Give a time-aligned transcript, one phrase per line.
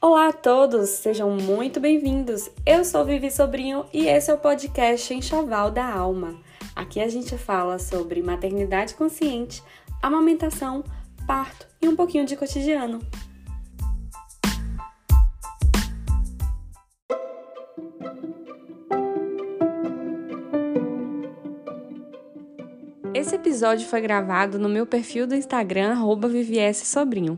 [0.00, 2.48] Olá a todos, sejam muito bem-vindos.
[2.64, 6.40] Eu sou Vivi Sobrinho e esse é o podcast Enxoval da Alma.
[6.76, 9.60] Aqui a gente fala sobre maternidade consciente,
[10.00, 10.84] amamentação,
[11.26, 13.00] parto e um pouquinho de cotidiano.
[23.58, 27.36] Episódio foi gravado no meu perfil do Instagram, @vvssobrinho.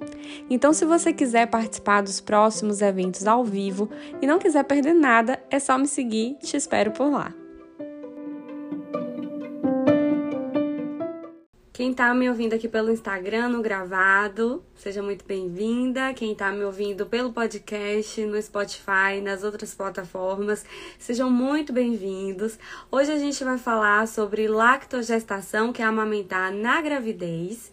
[0.51, 3.89] Então, se você quiser participar dos próximos eventos ao vivo
[4.21, 7.40] e não quiser perder nada, é só me seguir, te espero por lá.
[11.81, 16.13] Quem está me ouvindo aqui pelo Instagram, no gravado, seja muito bem-vinda.
[16.13, 20.63] Quem está me ouvindo pelo podcast, no Spotify, nas outras plataformas,
[20.99, 22.59] sejam muito bem-vindos.
[22.91, 27.73] Hoje a gente vai falar sobre lactogestação, que é amamentar na gravidez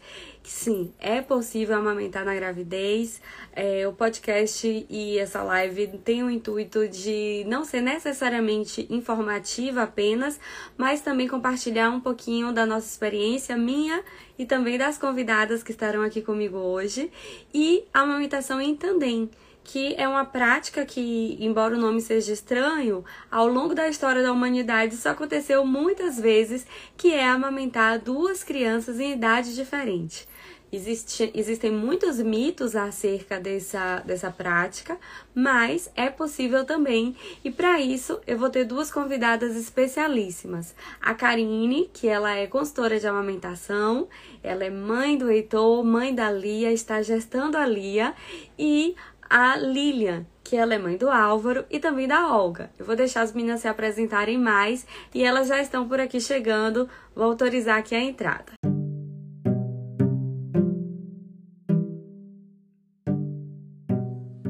[0.49, 3.21] sim, é possível amamentar na gravidez.
[3.53, 10.39] É, o podcast e essa live tem o intuito de não ser necessariamente informativa apenas,
[10.77, 14.03] mas também compartilhar um pouquinho da nossa experiência, minha
[14.39, 17.11] e também das convidadas que estarão aqui comigo hoje.
[17.53, 19.29] E a amamentação em tandem
[19.67, 24.31] que é uma prática que, embora o nome seja estranho, ao longo da história da
[24.31, 30.25] humanidade isso aconteceu muitas vezes, que é amamentar duas crianças em idade diferente.
[30.71, 34.97] Existe, existem muitos mitos acerca dessa, dessa prática,
[35.33, 37.15] mas é possível também.
[37.43, 40.75] E para isso eu vou ter duas convidadas especialíssimas.
[41.01, 44.09] A Karine, que ela é consultora de amamentação,
[44.43, 48.13] ela é mãe do Heitor, mãe da Lia, está gestando a Lia,
[48.59, 48.95] e
[49.29, 52.71] a Lilian, que ela é mãe do Álvaro e também da Olga.
[52.77, 56.89] Eu vou deixar as meninas se apresentarem mais e elas já estão por aqui chegando.
[57.15, 58.76] Vou autorizar aqui a entrada.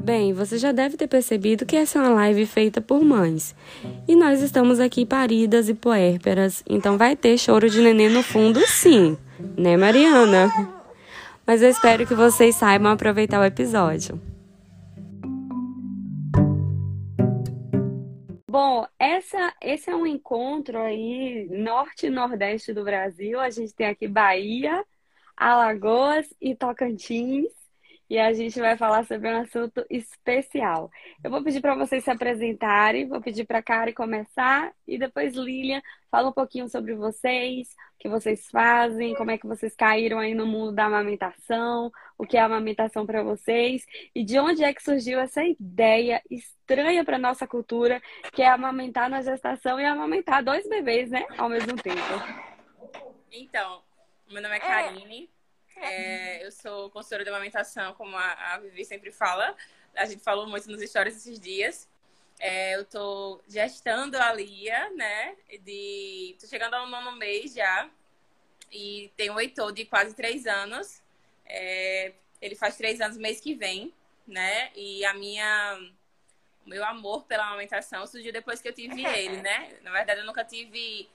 [0.08, 3.54] Bem, você já deve ter percebido que essa é uma live feita por mães.
[4.08, 8.58] E nós estamos aqui paridas e puérperas, então vai ter choro de neném no fundo,
[8.66, 9.18] sim,
[9.54, 10.48] né, Mariana?
[11.46, 14.18] Mas eu espero que vocês saibam aproveitar o episódio.
[18.50, 23.38] Bom, essa, esse é um encontro aí norte e nordeste do Brasil.
[23.38, 24.82] A gente tem aqui Bahia,
[25.36, 27.57] Alagoas e Tocantins
[28.08, 30.90] e a gente vai falar sobre um assunto especial.
[31.22, 35.34] Eu vou pedir para vocês se apresentarem, vou pedir para a Kari começar e depois
[35.34, 40.18] Lilian fala um pouquinho sobre vocês, o que vocês fazem, como é que vocês caíram
[40.18, 44.72] aí no mundo da amamentação, o que é amamentação para vocês e de onde é
[44.72, 48.00] que surgiu essa ideia estranha para nossa cultura,
[48.32, 51.98] que é amamentar na gestação e amamentar dois bebês, né, ao mesmo tempo.
[53.30, 53.82] Então,
[54.30, 55.30] meu nome é Karine.
[55.34, 55.37] É,
[56.42, 59.56] eu sou consultora de amamentação, como a, a Vivi sempre fala.
[59.94, 61.88] A gente falou muito nos stories esses dias.
[62.40, 65.36] É, eu tô gestando a Lia, né?
[65.62, 67.90] De, tô chegando ao nono mês já.
[68.70, 71.02] E tenho um Heitor de quase três anos.
[71.44, 73.92] É, ele faz três anos mês que vem,
[74.26, 74.70] né?
[74.74, 75.78] E a minha...
[76.64, 79.78] O meu amor pela amamentação surgiu depois que eu tive ele, né?
[79.82, 81.08] Na verdade, eu nunca tive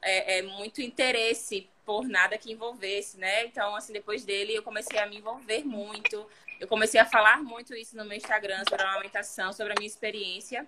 [0.00, 3.44] é, é, muito interesse por nada que envolvesse, né?
[3.46, 6.26] Então, assim, depois dele eu comecei a me envolver muito.
[6.60, 9.86] Eu comecei a falar muito isso no meu Instagram sobre a amamentação, sobre a minha
[9.86, 10.66] experiência.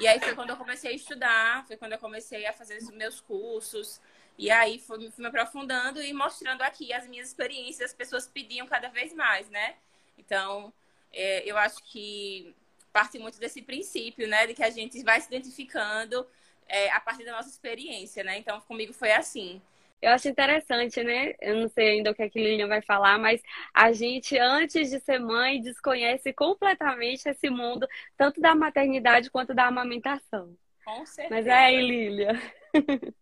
[0.00, 2.90] E aí foi quando eu comecei a estudar, foi quando eu comecei a fazer os
[2.90, 4.00] meus cursos.
[4.36, 7.90] E aí fui, fui me aprofundando e mostrando aqui as minhas experiências.
[7.90, 9.76] As pessoas pediam cada vez mais, né?
[10.16, 10.72] Então,
[11.12, 12.54] é, eu acho que
[12.92, 14.46] parte muito desse princípio, né?
[14.46, 16.26] De que a gente vai se identificando
[16.68, 18.38] é, a partir da nossa experiência, né?
[18.38, 19.60] Então, comigo foi assim.
[20.00, 21.34] Eu acho interessante, né?
[21.40, 23.42] Eu não sei ainda o que a Lilian vai falar, mas
[23.74, 27.86] a gente, antes de ser mãe, desconhece completamente esse mundo,
[28.16, 30.56] tanto da maternidade quanto da amamentação.
[30.84, 31.34] Com certeza.
[31.34, 32.40] Mas é aí, Lilian.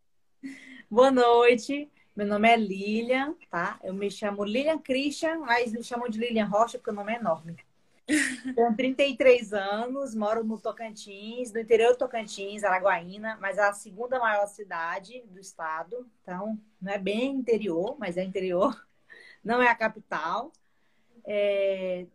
[0.91, 1.91] Boa noite.
[2.15, 3.79] Meu nome é Lilian, tá?
[3.83, 7.17] Eu me chamo Lilian Christian, mas me chamam de Lilian Rocha porque o nome é
[7.17, 7.57] enorme.
[8.07, 14.19] Tenho 33 anos, moro no Tocantins, no interior do Tocantins, Araguaína, mas é a segunda
[14.21, 16.09] maior cidade do estado.
[16.23, 18.87] Então, não é bem interior, mas é interior.
[19.43, 20.53] Não é a capital.
[21.25, 22.07] É,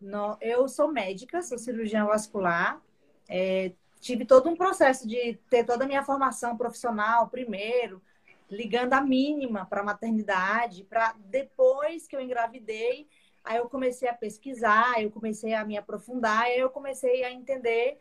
[0.41, 2.81] eu sou médica, sou cirurgiã vascular.
[3.29, 3.71] É,
[4.01, 8.01] tive todo um processo de ter toda a minha formação profissional primeiro,
[8.49, 13.07] ligando a mínima para a maternidade, para depois que eu engravidei
[13.43, 17.99] Aí eu comecei a pesquisar, eu comecei a me aprofundar, aí eu comecei a entender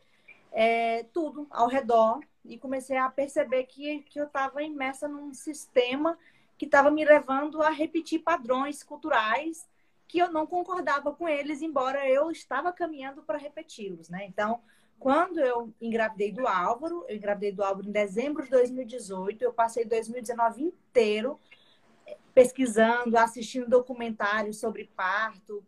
[0.52, 6.18] é, tudo ao redor e comecei a perceber que, que eu estava imersa num sistema
[6.58, 9.66] que estava me levando a repetir padrões culturais
[10.06, 14.26] que eu não concordava com eles, embora eu estava caminhando para repeti-los, né?
[14.26, 14.60] Então,
[14.98, 19.84] quando eu engravidei do Álvaro, eu engravidei do Álvaro em dezembro de 2018, eu passei
[19.84, 21.38] 2019 inteiro
[22.34, 25.64] pesquisando, assistindo documentários sobre parto,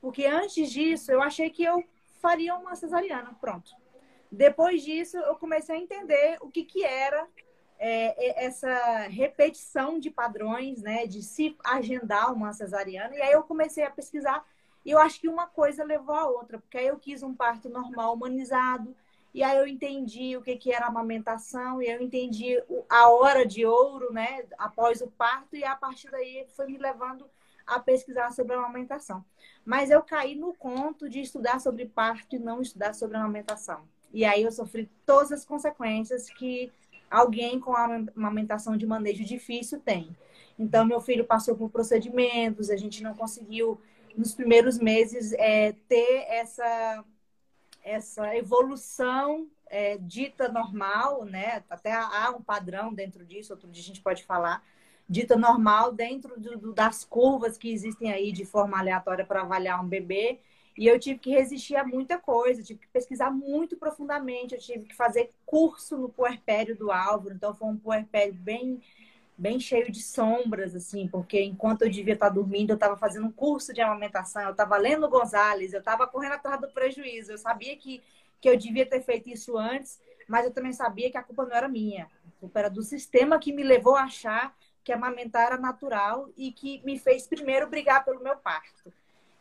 [0.00, 1.84] porque antes disso eu achei que eu
[2.20, 3.72] faria uma cesariana, pronto.
[4.30, 7.26] Depois disso, eu comecei a entender o que, que era
[7.78, 13.14] é, essa repetição de padrões, né, de se agendar uma cesariana.
[13.14, 14.44] E aí eu comecei a pesquisar
[14.84, 17.68] e eu acho que uma coisa levou a outra, porque aí eu quis um parto
[17.68, 18.96] normal humanizado,
[19.36, 23.66] e aí eu entendi o que, que era amamentação, e eu entendi a hora de
[23.66, 27.28] ouro, né, após o parto, e a partir daí foi me levando
[27.66, 29.22] a pesquisar sobre a amamentação.
[29.62, 33.82] Mas eu caí no conto de estudar sobre parto e não estudar sobre amamentação.
[34.10, 36.72] E aí eu sofri todas as consequências que
[37.10, 40.16] alguém com a amamentação de manejo difícil tem.
[40.58, 43.78] Então, meu filho passou por procedimentos, a gente não conseguiu,
[44.16, 47.04] nos primeiros meses, é, ter essa,
[47.86, 51.62] essa evolução é, dita normal, né?
[51.70, 54.60] Até há um padrão dentro disso, outro dia a gente pode falar,
[55.08, 59.82] dita normal dentro do, do, das curvas que existem aí de forma aleatória para avaliar
[59.82, 60.40] um bebê.
[60.76, 64.84] E eu tive que resistir a muita coisa, tive que pesquisar muito profundamente, eu tive
[64.84, 68.82] que fazer curso no puerpério do Álvaro, então foi um puerpério bem
[69.38, 73.32] bem cheio de sombras, assim, porque enquanto eu devia estar dormindo, eu estava fazendo um
[73.32, 77.76] curso de amamentação, eu estava lendo Gonzalez, eu estava correndo atrás do prejuízo, eu sabia
[77.76, 78.02] que,
[78.40, 81.54] que eu devia ter feito isso antes, mas eu também sabia que a culpa não
[81.54, 85.58] era minha, a culpa era do sistema que me levou a achar que amamentar era
[85.58, 88.92] natural e que me fez primeiro brigar pelo meu parto.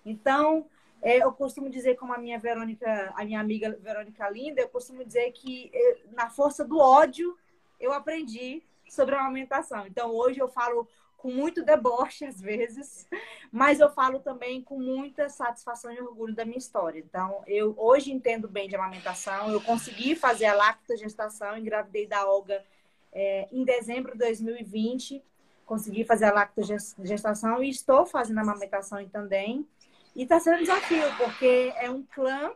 [0.03, 0.65] Então,
[1.01, 5.05] é, eu costumo dizer, como a minha Verônica, a minha amiga Verônica Linda, eu costumo
[5.05, 7.37] dizer que é, na força do ódio
[7.79, 8.63] eu aprendi
[8.95, 9.85] sobre a amamentação.
[9.85, 10.87] Então, hoje eu falo
[11.17, 13.07] com muito deboche às vezes,
[13.51, 16.99] mas eu falo também com muita satisfação e orgulho da minha história.
[16.99, 22.63] Então, eu hoje entendo bem de amamentação, eu consegui fazer a lactogestação, engravidei da Olga
[23.11, 25.23] é, em dezembro de 2020,
[25.65, 29.67] consegui fazer a lactogestação e estou fazendo a amamentação também.
[30.15, 32.53] E está sendo um desafio, porque é um clã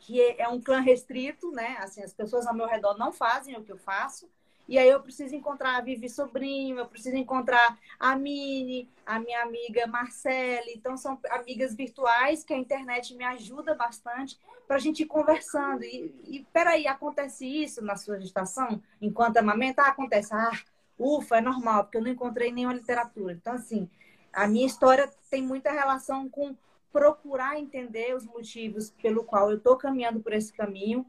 [0.00, 1.76] que é um clã restrito, né?
[1.78, 4.28] Assim, as pessoas ao meu redor não fazem o que eu faço.
[4.66, 9.42] E aí eu preciso encontrar a Vivi Sobrinho, eu preciso encontrar a Mini, a minha
[9.42, 10.72] amiga Marcele.
[10.74, 15.84] Então, são amigas virtuais que a internet me ajuda bastante para a gente ir conversando.
[15.84, 18.82] E, e peraí, acontece isso na sua gestação?
[19.00, 19.82] Enquanto amamenta?
[19.82, 20.34] Ah, acontece.
[20.34, 20.58] Ah,
[20.98, 23.34] ufa, é normal, porque eu não encontrei nenhuma literatura.
[23.34, 23.88] Então, assim,
[24.32, 26.56] a minha história tem muita relação com
[26.92, 31.04] procurar entender os motivos pelo qual eu estou caminhando por esse caminho,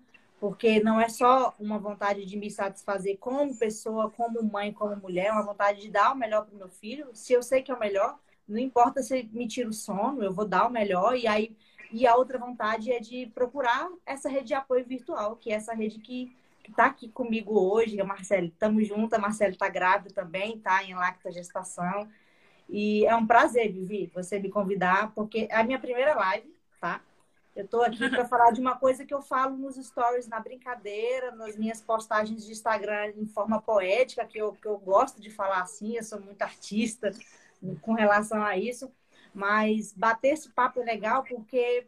[0.45, 5.25] porque não é só uma vontade de me satisfazer como pessoa, como mãe, como mulher,
[5.25, 7.09] é uma vontade de dar o melhor para o meu filho.
[7.15, 10.31] Se eu sei que é o melhor, não importa se me tira o sono, eu
[10.31, 11.17] vou dar o melhor.
[11.17, 11.57] E aí,
[11.91, 15.73] e a outra vontade é de procurar essa rede de apoio virtual, que é essa
[15.73, 16.31] rede que
[16.69, 18.49] está aqui comigo hoje, a Marcele.
[18.49, 22.07] Estamos juntas, a Marcele está grávida também, está em lacta gestação.
[22.69, 27.01] E é um prazer, Vivi, você me convidar, porque é a minha primeira live, tá?
[27.55, 31.31] Eu estou aqui para falar de uma coisa que eu falo nos stories, na brincadeira,
[31.31, 35.61] nas minhas postagens de Instagram em forma poética, que eu, que eu gosto de falar
[35.61, 37.11] assim, eu sou muito artista
[37.81, 38.91] com relação a isso.
[39.33, 41.87] Mas bater esse papo é legal porque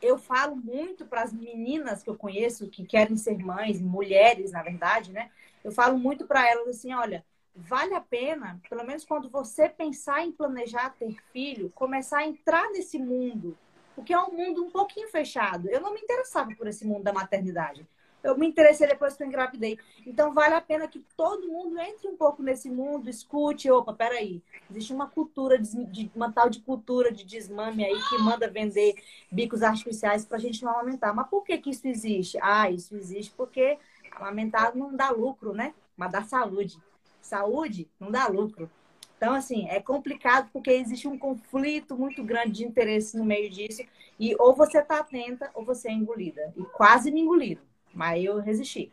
[0.00, 4.62] eu falo muito para as meninas que eu conheço que querem ser mães, mulheres, na
[4.62, 5.30] verdade, né?
[5.62, 7.24] Eu falo muito para elas assim: olha,
[7.54, 12.70] vale a pena, pelo menos quando você pensar em planejar ter filho, começar a entrar
[12.70, 13.56] nesse mundo,
[13.98, 15.68] porque é um mundo um pouquinho fechado.
[15.68, 17.84] Eu não me interessava por esse mundo da maternidade.
[18.22, 19.76] Eu me interessei depois que eu engravidei.
[20.06, 23.68] Então, vale a pena que todo mundo entre um pouco nesse mundo, escute.
[23.68, 24.40] Opa, peraí.
[24.70, 28.94] Existe uma cultura, de, uma tal de cultura de desmame aí que manda vender
[29.32, 31.12] bicos artificiais para a gente não aumentar.
[31.12, 32.38] Mas por que, que isso existe?
[32.40, 33.78] Ah, isso existe porque
[34.12, 35.74] aumentar não dá lucro, né?
[35.96, 36.80] Mas dá saúde
[37.28, 38.70] saúde, não dá lucro.
[39.18, 43.82] Então, assim, é complicado porque existe um conflito muito grande de interesse no meio disso.
[44.18, 46.54] E ou você está atenta ou você é engolida.
[46.56, 47.60] E quase me engoliram,
[47.92, 48.92] mas eu resisti.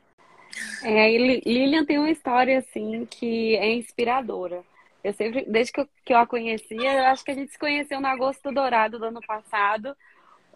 [0.83, 4.63] É, Lilian tem uma história, assim, que é inspiradora.
[5.03, 7.59] Eu sempre, desde que eu, que eu a conhecia, eu acho que a gente se
[7.59, 9.95] conheceu no Agosto Dourado do ano passado.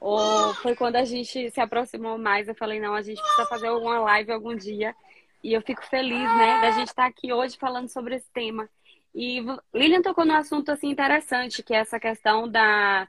[0.02, 2.48] Ou foi quando a gente se aproximou mais.
[2.48, 4.96] Eu falei, não, a gente precisa fazer uma live algum dia.
[5.44, 8.68] E eu fico feliz, né, da gente estar aqui hoje falando sobre esse tema.
[9.14, 13.08] E Lilian tocou num assunto assim interessante, que é essa questão da,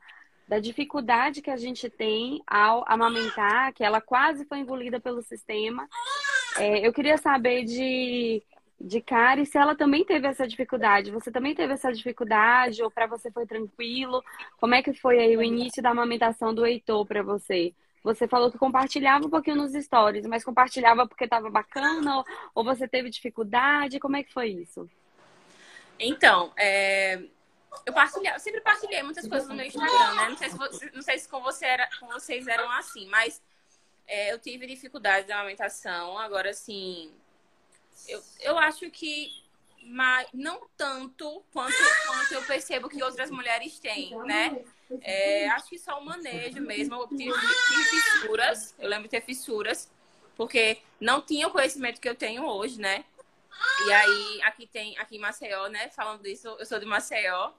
[0.49, 5.89] da dificuldade que a gente tem ao amamentar, que ela quase foi engolida pelo sistema.
[6.59, 8.43] É, eu queria saber de,
[8.81, 9.05] de
[9.39, 11.11] e se ela também teve essa dificuldade.
[11.11, 14.25] Você também teve essa dificuldade ou para você foi tranquilo?
[14.59, 17.75] Como é que foi aí o início da amamentação do Heitor para você?
[18.03, 22.89] Você falou que compartilhava um pouquinho nos stories, mas compartilhava porque estava bacana ou você
[22.89, 24.01] teve dificuldade?
[24.01, 24.89] Como é que foi isso?
[26.01, 27.17] Então, é,
[27.87, 30.29] eu, eu sempre partilhei muitas coisas no meu Instagram, né?
[30.31, 33.41] Não sei se, você, não sei se com, você era, com vocês eram assim, mas
[34.07, 36.19] é, eu tive dificuldade na amamentação.
[36.19, 37.13] Agora, assim,
[38.09, 39.31] eu, eu acho que
[39.83, 41.75] mas não tanto quanto,
[42.07, 44.63] quanto eu percebo que outras mulheres têm, né?
[45.01, 46.95] É, acho que só o manejo mesmo.
[46.97, 49.91] Eu tive, tive fissuras, eu lembro de ter fissuras,
[50.37, 53.05] porque não tinha o conhecimento que eu tenho hoje, né?
[53.87, 55.89] E aí, aqui tem, aqui em Maceió, né?
[55.91, 57.53] Falando disso, eu sou de Maceió,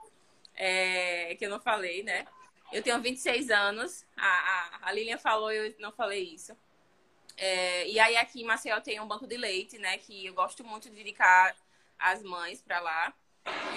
[0.55, 2.25] é, que eu não falei, né?
[2.71, 6.55] Eu tenho 26 anos, a, a, a Lilian falou, eu não falei isso.
[7.37, 9.97] É, e aí, aqui em Maceió tem um banco de leite, né?
[9.97, 11.55] Que eu gosto muito de dedicar
[11.97, 13.13] as mães para lá.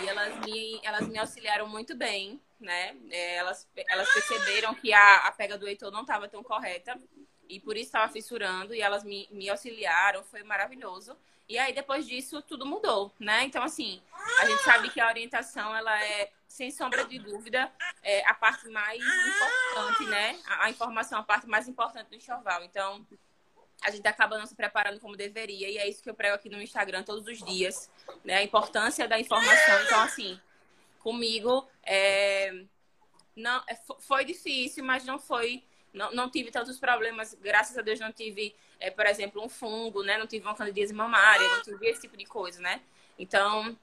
[0.02, 2.96] E elas me, elas me auxiliaram muito bem, né?
[3.10, 7.00] É, elas, elas perceberam que a, a pega do Heitor não estava tão correta
[7.48, 11.16] e por isso estava fissurando e elas me, me auxiliaram, foi maravilhoso.
[11.48, 13.44] E aí depois disso tudo mudou, né?
[13.44, 14.00] Então assim,
[14.40, 17.70] a gente sabe que a orientação ela é sem sombra de dúvida
[18.02, 20.38] é a parte mais importante, né?
[20.46, 22.64] A, a informação a parte mais importante do enxoval.
[22.64, 23.06] Então
[23.82, 26.48] a gente acaba não se preparando como deveria e é isso que eu prego aqui
[26.48, 27.90] no Instagram todos os dias,
[28.24, 28.36] né?
[28.36, 29.82] A importância da informação.
[29.84, 30.40] Então assim,
[31.00, 32.64] comigo é,
[33.36, 35.62] não é, foi difícil, mas não foi
[35.94, 40.02] não, não tive tantos problemas, graças a Deus não tive, é, por exemplo, um fungo,
[40.02, 40.18] né?
[40.18, 42.80] Não tive uma candidíase mamária, não tive esse tipo de coisa, né?
[43.18, 43.76] Então,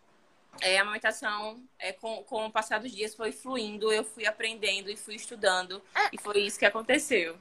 [0.62, 4.90] é, a amamentação, é, com, com o passar dos dias, foi fluindo, eu fui aprendendo
[4.92, 7.38] e fui estudando, e foi isso que aconteceu.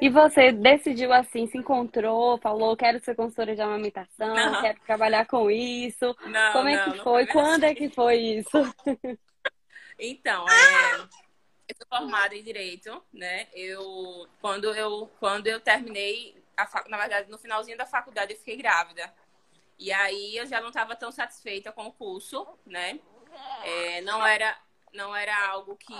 [0.00, 4.62] E você decidiu assim, se encontrou, falou, quero ser consultora de amamentação, não.
[4.62, 6.16] quero trabalhar com isso.
[6.24, 7.26] Não, Como é não, que foi?
[7.26, 7.72] Quando assim.
[7.72, 8.74] é que foi isso?
[9.98, 11.08] Então, é,
[11.68, 13.48] eu sou formada em direito, né?
[13.52, 18.56] Eu quando eu quando eu terminei a, na verdade no finalzinho da faculdade eu fiquei
[18.56, 19.12] grávida.
[19.78, 22.98] E aí eu já não estava tão satisfeita com o curso, né?
[23.62, 24.56] É, não era
[24.92, 25.94] não era algo que,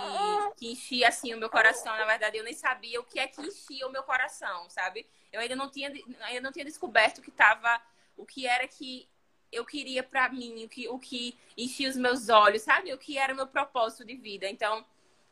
[0.55, 1.95] que enchia assim o meu coração.
[1.95, 5.05] Na verdade, eu nem sabia o que é que enchia o meu coração, sabe?
[5.31, 7.79] Eu ainda não tinha ainda não tinha descoberto que tava
[8.15, 9.07] o que era que
[9.51, 12.91] eu queria para mim, o que o que enchia os meus olhos, sabe?
[12.93, 14.49] O que era o meu propósito de vida.
[14.49, 14.83] Então,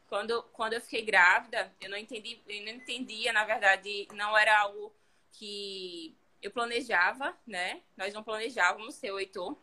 [0.07, 4.59] quando, quando eu fiquei grávida, eu não entendi, eu não entendia, na verdade, não era
[4.59, 4.93] algo
[5.31, 7.81] que eu planejava, né?
[7.97, 9.57] Nós não planejávamos ser o Heitor.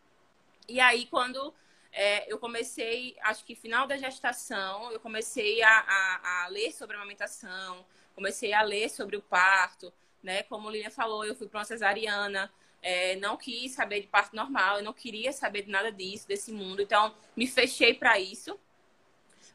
[0.68, 1.54] E aí, quando
[1.92, 6.96] é, eu comecei, acho que final da gestação, eu comecei a, a, a, ler sobre
[6.96, 7.84] a amamentação,
[8.14, 10.42] comecei a ler sobre o parto, né?
[10.44, 14.78] Como Lilian falou, eu fui para uma cesariana, é, não quis saber de parto normal,
[14.78, 16.82] eu não queria saber de nada disso, desse mundo.
[16.82, 18.58] Então, me fechei para isso.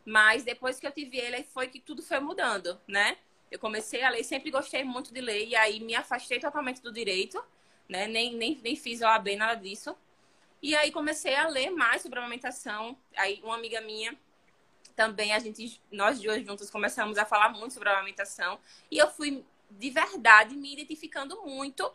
[0.07, 3.17] Mas depois que eu tive ele, foi que tudo foi mudando, né?
[3.51, 6.93] Eu comecei a ler, sempre gostei muito de ler, e aí me afastei totalmente do
[6.93, 7.43] direito,
[7.89, 8.07] né?
[8.07, 9.97] Nem, nem, nem fiz OAB, nada disso.
[10.61, 12.97] E aí comecei a ler mais sobre amamentação.
[13.17, 14.17] Aí uma amiga minha
[14.95, 18.57] também, a gente, nós duas juntas começamos a falar muito sobre amamentação.
[18.89, 21.91] E eu fui, de verdade, me identificando muito,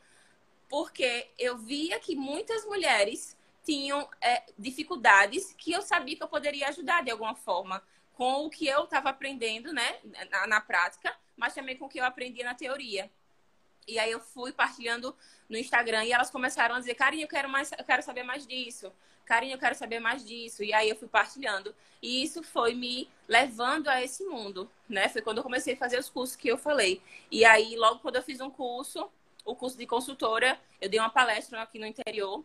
[0.69, 6.69] porque eu via que muitas mulheres tinham é, dificuldades que eu sabia que eu poderia
[6.69, 7.83] ajudar de alguma forma
[8.15, 9.99] com o que eu estava aprendendo, né,
[10.31, 13.11] na, na, prática, mas também com o que eu aprendia na teoria.
[13.87, 15.17] E aí eu fui partilhando
[15.49, 18.47] no Instagram e elas começaram a dizer, Carinha, eu quero mais, eu quero saber mais
[18.47, 18.93] disso.
[19.25, 20.63] Carinha, eu quero saber mais disso.
[20.63, 21.75] E aí eu fui partilhando.
[22.01, 25.09] E isso foi me levando a esse mundo, né?
[25.09, 27.01] Foi quando eu comecei a fazer os cursos que eu falei.
[27.31, 29.11] E aí, logo quando eu fiz um curso,
[29.45, 32.45] o curso de consultora, eu dei uma palestra aqui no interior.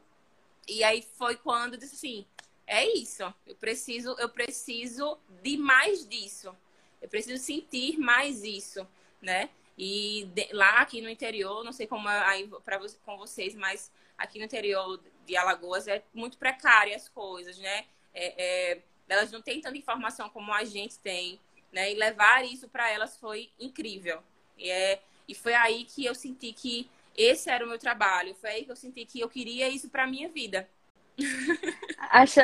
[0.68, 2.26] E aí foi quando eu disse assim,
[2.68, 3.24] é isso.
[3.46, 6.56] Eu preciso, eu preciso de mais disso.
[7.02, 8.86] Eu preciso sentir mais isso,
[9.22, 9.50] né?
[9.78, 13.92] E de, lá aqui no interior, não sei como é aí para com vocês, mas
[14.18, 17.86] aqui no interior de Alagoas é muito precária as coisas, né?
[18.14, 21.40] É, é, elas não têm tanta informação como a gente tem,
[21.72, 21.92] né?
[21.92, 24.22] E levar isso para elas foi incrível.
[24.58, 28.36] E, é, e foi aí que eu senti que esse era o meu trabalho.
[28.36, 30.70] Foi aí que eu senti que eu queria isso para minha vida.
[32.10, 32.40] Acho,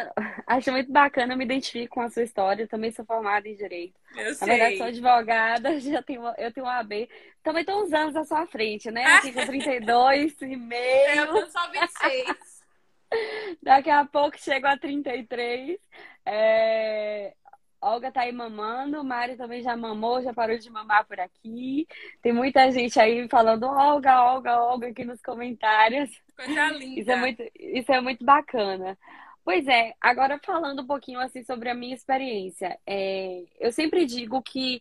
[0.46, 2.64] acho muito bacana, eu me identifico com a sua história.
[2.64, 3.94] Eu também sou formada em Direito.
[4.16, 4.48] Eu Na sei.
[4.48, 7.10] verdade, sou advogada, já tenho, eu tenho uma AB.
[7.42, 9.06] Também estou uns anos à sua frente, né?
[9.06, 11.22] Aqui com 32 e meio.
[11.22, 12.64] Eu só 26.
[13.64, 15.80] Daqui a pouco chego a 33.
[16.26, 17.34] É...
[17.80, 21.86] Olga tá aí mamando, Mari também já mamou, já parou de mamar por aqui.
[22.22, 26.10] Tem muita gente aí falando Olga, Olga, Olga aqui nos comentários.
[26.36, 27.00] Coisa linda.
[27.02, 28.98] Isso é muito, isso é muito bacana.
[29.44, 34.42] Pois é, agora falando um pouquinho assim sobre a minha experiência, é, eu sempre digo
[34.42, 34.80] que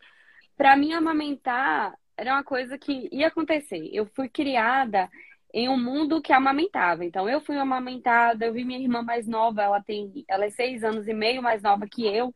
[0.57, 3.91] para mim amamentar era uma coisa que ia acontecer.
[3.93, 5.11] Eu fui criada
[5.53, 7.05] em um mundo que amamentava.
[7.05, 10.85] Então eu fui amamentada, eu vi minha irmã mais nova, ela tem, ela é seis
[10.85, 12.33] anos e meio mais nova que eu.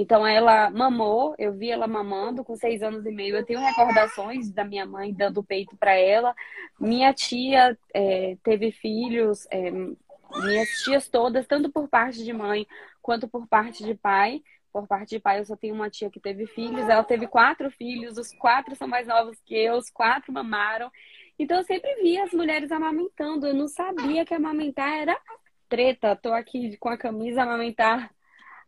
[0.00, 3.34] Então ela mamou, eu vi ela mamando com seis anos e meio.
[3.34, 6.36] Eu tenho recordações da minha mãe dando peito para ela.
[6.78, 12.64] Minha tia é, teve filhos, é, minhas tias todas, tanto por parte de mãe
[13.02, 14.40] quanto por parte de pai.
[14.72, 16.88] Por parte de pai, eu só tenho uma tia que teve filhos.
[16.88, 20.92] Ela teve quatro filhos, os quatro são mais novos que eu, os quatro mamaram.
[21.36, 23.48] Então eu sempre via as mulheres amamentando.
[23.48, 25.20] Eu não sabia que amamentar era
[25.68, 26.14] treta.
[26.14, 28.16] Tô aqui com a camisa amamentar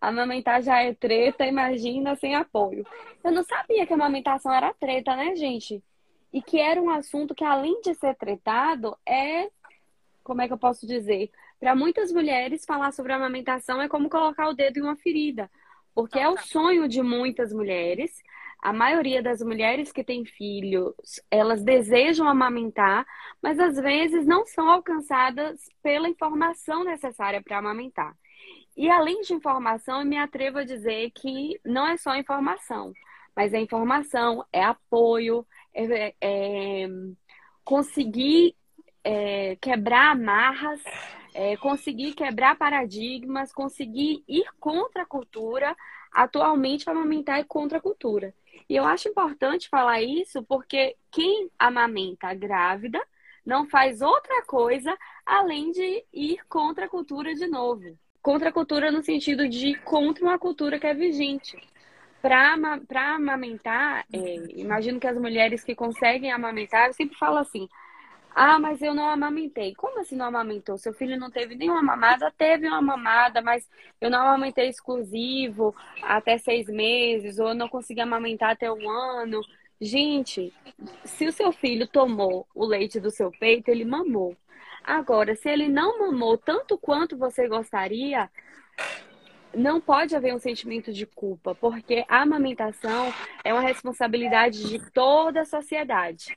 [0.00, 2.87] Amamentar já é treta, imagina sem apoio.
[3.23, 5.83] Eu não sabia que a amamentação era treta, né, gente?
[6.33, 9.50] E que era um assunto que, além de ser tretado, é.
[10.25, 11.30] Como é que eu posso dizer?
[11.59, 15.50] Para muitas mulheres, falar sobre amamentação é como colocar o dedo em uma ferida.
[15.95, 18.11] Porque é o sonho de muitas mulheres.
[18.62, 20.95] A maioria das mulheres que têm filhos,
[21.30, 23.07] elas desejam amamentar,
[23.42, 28.14] mas às vezes não são alcançadas pela informação necessária para amamentar.
[28.80, 32.94] E além de informação, eu me atrevo a dizer que não é só informação,
[33.37, 36.88] mas é informação, é apoio, é, é
[37.62, 38.56] conseguir
[39.04, 40.82] é, quebrar amarras,
[41.34, 45.76] é, conseguir quebrar paradigmas, conseguir ir contra a cultura.
[46.10, 48.34] Atualmente, amamentar é contra a cultura.
[48.66, 52.99] E eu acho importante falar isso porque quem amamenta grávida
[53.44, 54.96] não faz outra coisa
[55.26, 60.24] além de ir contra a cultura de novo contra a cultura no sentido de contra
[60.24, 61.56] uma cultura que é vigente.
[62.20, 67.66] Para amamentar, é, imagino que as mulheres que conseguem amamentar, eu sempre falo assim:
[68.34, 69.74] ah, mas eu não amamentei.
[69.74, 70.78] Como assim não amamentou?
[70.78, 72.32] Seu filho não teve nenhuma mamada?
[72.36, 73.68] Teve uma mamada, mas
[74.00, 79.40] eu não amamentei exclusivo até seis meses, ou não consegui amamentar até um ano.
[79.80, 80.52] Gente,
[81.04, 84.37] se o seu filho tomou o leite do seu peito, ele mamou.
[84.83, 88.31] Agora, se ele não mamou tanto quanto você gostaria,
[89.55, 93.12] não pode haver um sentimento de culpa, porque a amamentação
[93.45, 96.37] é uma responsabilidade de toda a sociedade,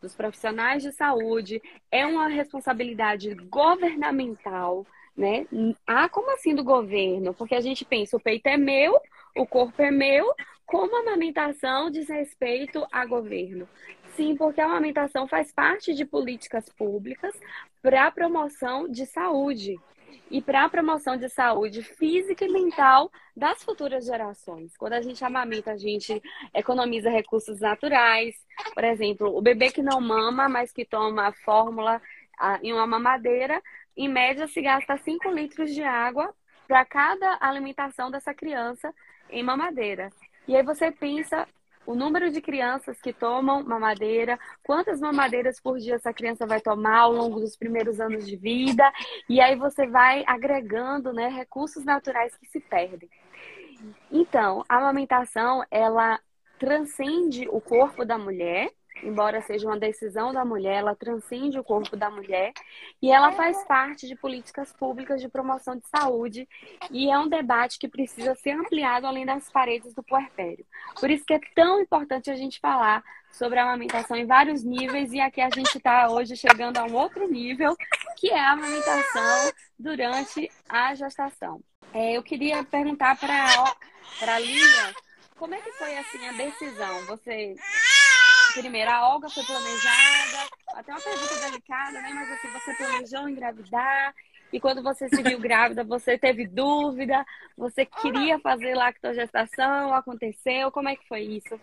[0.00, 5.46] dos profissionais de saúde, é uma responsabilidade governamental, né?
[5.86, 7.32] Ah, como assim do governo?
[7.34, 8.98] Porque a gente pensa, o peito é meu,
[9.36, 10.34] o corpo é meu,
[10.66, 13.68] como a amamentação diz respeito a governo?
[14.16, 17.34] Sim, porque a amamentação faz parte de políticas públicas
[17.82, 19.76] para a promoção de saúde
[20.30, 24.76] e para a promoção de saúde física e mental das futuras gerações.
[24.76, 26.22] Quando a gente amamenta, a gente
[26.54, 28.34] economiza recursos naturais.
[28.72, 32.00] Por exemplo, o bebê que não mama, mas que toma a fórmula
[32.62, 33.60] em uma mamadeira,
[33.96, 36.32] em média se gasta 5 litros de água
[36.66, 38.94] para cada alimentação dessa criança
[39.28, 40.10] em mamadeira.
[40.46, 41.48] E aí você pensa
[41.86, 47.00] o número de crianças que tomam mamadeira, quantas mamadeiras por dia essa criança vai tomar
[47.00, 48.90] ao longo dos primeiros anos de vida,
[49.28, 53.08] e aí você vai agregando né, recursos naturais que se perdem.
[54.10, 56.20] Então, a amamentação, ela
[56.58, 58.70] transcende o corpo da mulher,
[59.04, 62.52] embora seja uma decisão da mulher, ela transcende o corpo da mulher
[63.00, 66.48] e ela faz parte de políticas públicas de promoção de saúde
[66.90, 70.64] e é um debate que precisa ser ampliado além das paredes do puerpério.
[70.98, 75.12] Por isso que é tão importante a gente falar sobre a amamentação em vários níveis
[75.12, 77.76] e aqui a gente está hoje chegando a um outro nível,
[78.16, 81.60] que é a amamentação durante a gestação.
[81.92, 84.94] É, eu queria perguntar para a Lívia,
[85.36, 87.06] como é que foi assim a decisão?
[87.06, 87.54] Você
[88.54, 92.10] primeiro, a Olga foi planejada, até uma pergunta delicada, né?
[92.14, 94.14] Mas assim, você planejou engravidar,
[94.52, 100.88] e quando você se viu grávida, você teve dúvida, você queria fazer lactogestação, aconteceu, como
[100.88, 101.60] é que foi isso?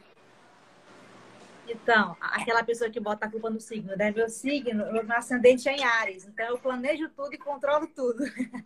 [1.68, 4.12] Então, aquela pessoa que bota a culpa no signo, né?
[4.12, 8.26] Meu signo, meu ascendente é em Ares, então eu planejo tudo e controlo tudo.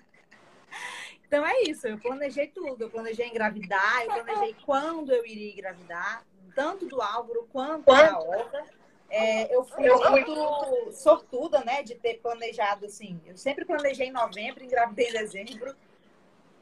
[1.27, 6.25] então é isso, eu planejei tudo, eu planejei engravidar, eu planejei quando eu iria engravidar,
[6.55, 8.63] tanto do Álvaro quanto, da Olga.
[9.09, 13.21] É, eu fui muito sortuda, né, de ter planejado assim.
[13.25, 15.75] Eu sempre planejei em novembro, engravidei em dezembro.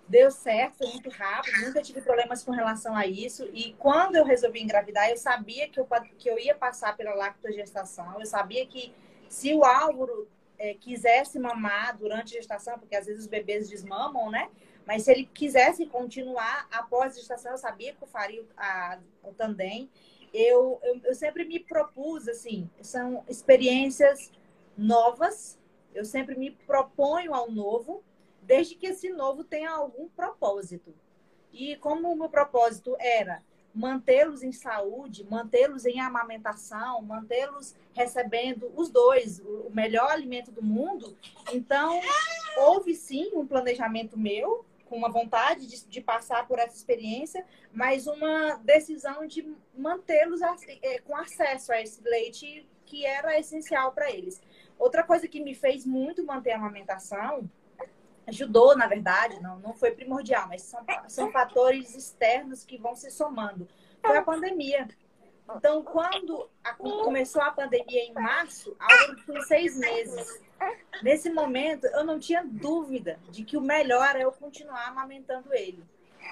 [0.06, 3.50] Deu certo, foi muito rápido, nunca tive problemas com relação a isso.
[3.54, 8.20] E quando eu resolvi engravidar, eu sabia que eu, que eu ia passar pela lactogestação.
[8.20, 8.94] Eu sabia que
[9.30, 10.28] se o Álvaro
[10.60, 14.50] é, quisesse mamar durante a gestação, porque às vezes os bebês desmamam, né?
[14.86, 19.34] Mas se ele quisesse continuar após a gestação, eu sabia que eu faria a, o
[19.34, 19.90] tandem.
[20.34, 24.32] Eu, eu, eu sempre me propus, assim, são experiências
[24.78, 25.60] novas,
[25.94, 28.04] Eu sempre me proponho ao novo,
[28.42, 30.94] desde que esse novo tenha algum propósito.
[31.52, 33.44] E como o meu propósito era
[33.74, 41.18] mantê-los em saúde, mantê-los em amamentação, mantê-los recebendo os dois, o melhor alimento do mundo.
[41.52, 42.00] Então,
[42.58, 48.06] houve sim um planejamento meu, com uma vontade de, de passar por essa experiência, mas
[48.06, 50.40] uma decisão de mantê-los
[50.84, 54.40] é, com acesso a esse leite que era essencial para eles.
[54.78, 57.50] Outra coisa que me fez muito manter a amamentação
[58.28, 63.10] ajudou, na verdade, não, não foi primordial, mas são, são fatores externos que vão se
[63.10, 63.68] somando.
[64.00, 64.88] Foi a pandemia.
[65.56, 68.78] Então, quando a, começou a pandemia em março,
[69.26, 70.40] foi seis meses.
[71.02, 75.84] Nesse momento, eu não tinha dúvida de que o melhor é eu continuar amamentando ele.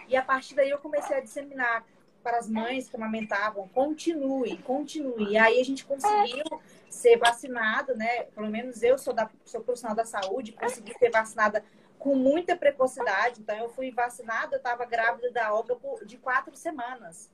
[0.08, 1.86] E a partir daí eu comecei a disseminar
[2.24, 5.32] para as mães que amamentavam, continue, continue.
[5.32, 6.44] E aí a gente conseguiu
[6.90, 8.24] ser vacinado, né?
[8.36, 11.64] Pelo menos eu sou, da, sou profissional da saúde, consegui ser vacinada
[11.98, 13.42] com muita precocidade.
[13.42, 17.30] Então, eu fui vacinada, eu estava grávida da Olga de quatro semanas.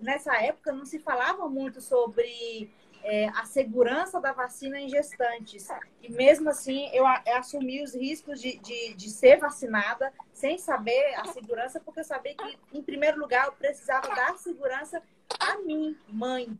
[0.00, 2.70] Nessa época, não se falava muito sobre
[3.06, 5.68] é, a segurança da vacina em gestantes.
[6.02, 11.14] E mesmo assim, eu, eu assumi os riscos de, de, de, ser vacinada sem saber
[11.14, 15.00] a segurança, porque eu sabia que, em primeiro lugar, eu precisava dar segurança
[15.38, 16.58] a mim, mãe.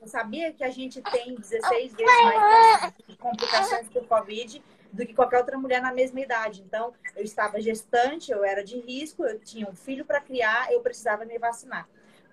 [0.00, 5.38] Eu sabia que a gente tem 16 vezes mais complicações por Covid do que qualquer
[5.38, 6.62] outra mulher na mesma idade.
[6.62, 10.80] Então, eu estava gestante, eu era de risco, eu tinha um filho para criar, eu
[10.80, 11.88] precisava me vacinar.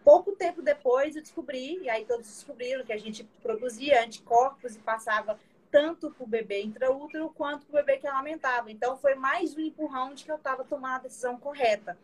[0.06, 4.80] Pouco tempo depois eu descobri, e aí todos descobriram que a gente produzia anticorpos e
[4.80, 5.39] passava
[5.72, 8.72] tanto para o bebê intraútero quanto para o bebê que amamentava.
[8.72, 11.98] Então, foi mais um empurrão de que eu estava tomando a decisão correta.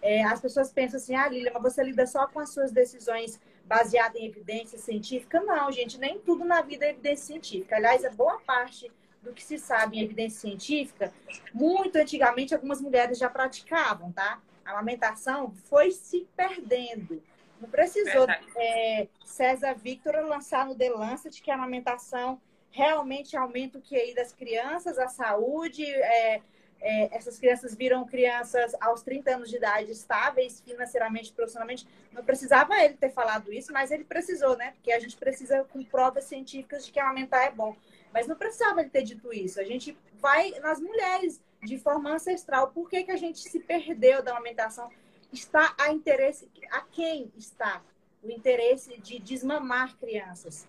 [0.00, 3.40] É, as pessoas pensam assim, ah, Lilia, mas você lida só com as suas decisões
[3.64, 5.40] baseadas em evidência científica?
[5.40, 7.74] Não, gente, nem tudo na vida é evidência científica.
[7.74, 8.88] Aliás, a boa parte
[9.20, 11.12] do que se sabe em evidência científica,
[11.52, 14.40] muito antigamente algumas mulheres já praticavam, tá?
[14.64, 17.20] A amamentação foi se perdendo.
[17.62, 22.40] Não precisou é, César Victor lançar no The Lancet que a amamentação
[22.72, 26.42] realmente aumenta o QI das crianças, a saúde, é,
[26.80, 31.86] é, essas crianças viram crianças aos 30 anos de idade estáveis financeiramente, profissionalmente.
[32.12, 34.72] Não precisava ele ter falado isso, mas ele precisou, né?
[34.72, 37.76] Porque a gente precisa com provas científicas de que amamentar é bom.
[38.12, 39.60] Mas não precisava ele ter dito isso.
[39.60, 42.72] A gente vai nas mulheres de forma ancestral.
[42.72, 44.90] Por que, que a gente se perdeu da amamentação?
[45.32, 46.48] Está a interesse.
[46.70, 47.82] A quem está
[48.22, 50.68] o interesse de desmamar crianças?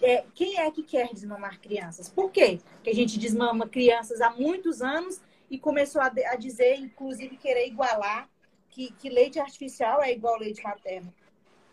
[0.00, 2.08] É, quem é que quer desmamar crianças?
[2.08, 2.58] Por quê?
[2.82, 7.66] Que a gente desmama crianças há muitos anos e começou a, a dizer, inclusive, querer
[7.66, 8.28] igualar
[8.68, 11.12] que, que, leite artificial é igual leite materno.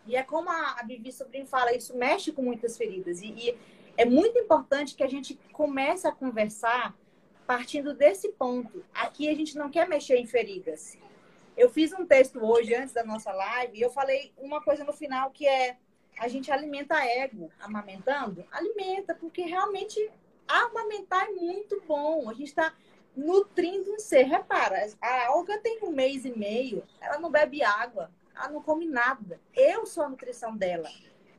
[0.06, 3.22] E é como a, a Vivi Sobrinho fala, isso mexe com muitas feridas.
[3.22, 3.58] E, e
[3.96, 6.94] é muito importante que a gente comece a conversar
[7.46, 8.84] partindo desse ponto.
[8.94, 10.96] Aqui a gente não quer mexer em feridas.
[11.60, 14.94] Eu fiz um texto hoje, antes da nossa live, e eu falei uma coisa no
[14.94, 15.76] final que é
[16.18, 18.46] a gente alimenta ego amamentando?
[18.50, 20.10] Alimenta, porque realmente
[20.48, 22.30] amamentar é muito bom.
[22.30, 22.72] A gente está
[23.14, 24.22] nutrindo um ser.
[24.22, 28.86] Repara, a Olga tem um mês e meio, ela não bebe água, ela não come
[28.86, 29.38] nada.
[29.54, 30.88] Eu sou a nutrição dela.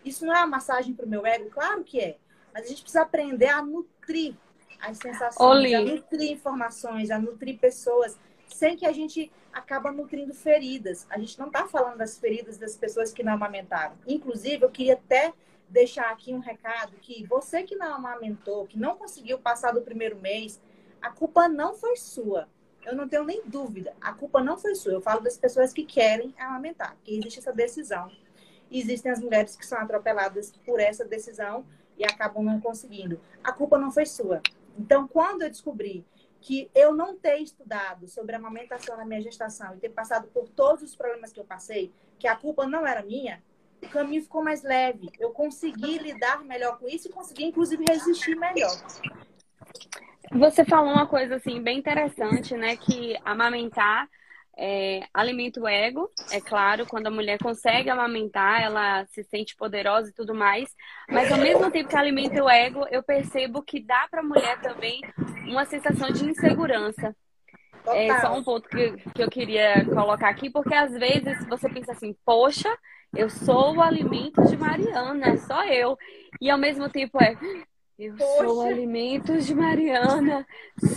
[0.05, 1.49] Isso não é uma massagem para o meu ego?
[1.49, 2.17] Claro que é.
[2.53, 4.35] Mas a gente precisa aprender a nutrir
[4.79, 8.19] as sensações, a nutrir informações, a nutrir pessoas,
[8.53, 11.05] sem que a gente acaba nutrindo feridas.
[11.09, 13.97] A gente não está falando das feridas das pessoas que não amamentaram.
[14.07, 15.33] Inclusive, eu queria até
[15.69, 20.17] deixar aqui um recado que você que não amamentou, que não conseguiu passar do primeiro
[20.17, 20.61] mês,
[21.01, 22.47] a culpa não foi sua.
[22.83, 23.93] Eu não tenho nem dúvida.
[24.01, 24.93] A culpa não foi sua.
[24.93, 28.11] Eu falo das pessoas que querem amamentar, que existe essa decisão.
[28.71, 31.65] Existem as mulheres que são atropeladas por essa decisão
[31.97, 33.19] e acabam não conseguindo.
[33.43, 34.41] A culpa não foi sua.
[34.77, 36.05] Então, quando eu descobri
[36.41, 40.81] que eu não ter estudado sobre amamentação na minha gestação e ter passado por todos
[40.83, 43.41] os problemas que eu passei, que a culpa não era minha,
[43.81, 45.09] o caminho ficou mais leve.
[45.19, 48.71] Eu consegui lidar melhor com isso e consegui, inclusive, resistir melhor.
[50.31, 52.75] Você falou uma coisa assim bem interessante, né?
[52.75, 54.09] Que amamentar
[54.63, 60.09] é, alimenta o ego, é claro, quando a mulher consegue amamentar, ela se sente poderosa
[60.09, 60.69] e tudo mais.
[61.09, 64.61] Mas ao mesmo tempo que alimenta o ego, eu percebo que dá para a mulher
[64.61, 65.01] também
[65.47, 67.15] uma sensação de insegurança.
[67.87, 71.93] É só um ponto que, que eu queria colocar aqui, porque às vezes você pensa
[71.93, 72.69] assim, poxa,
[73.15, 75.97] eu sou o alimento de Mariana, é só eu.
[76.39, 77.35] E ao mesmo tempo é,
[77.97, 78.45] eu poxa.
[78.45, 80.45] sou o alimento de Mariana,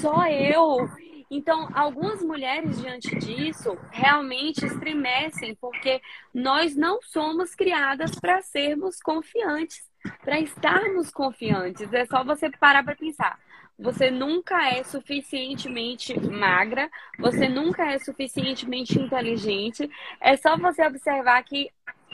[0.03, 0.87] só eu.
[1.31, 6.01] Então, algumas mulheres, diante disso, realmente estremecem, porque
[6.33, 9.83] nós não somos criadas para sermos confiantes,
[10.23, 11.93] para estarmos confiantes.
[11.93, 13.39] É só você parar para pensar.
[13.79, 19.91] você nunca é suficientemente magra, você nunca é suficientemente inteligente.
[20.21, 21.71] É só você observar que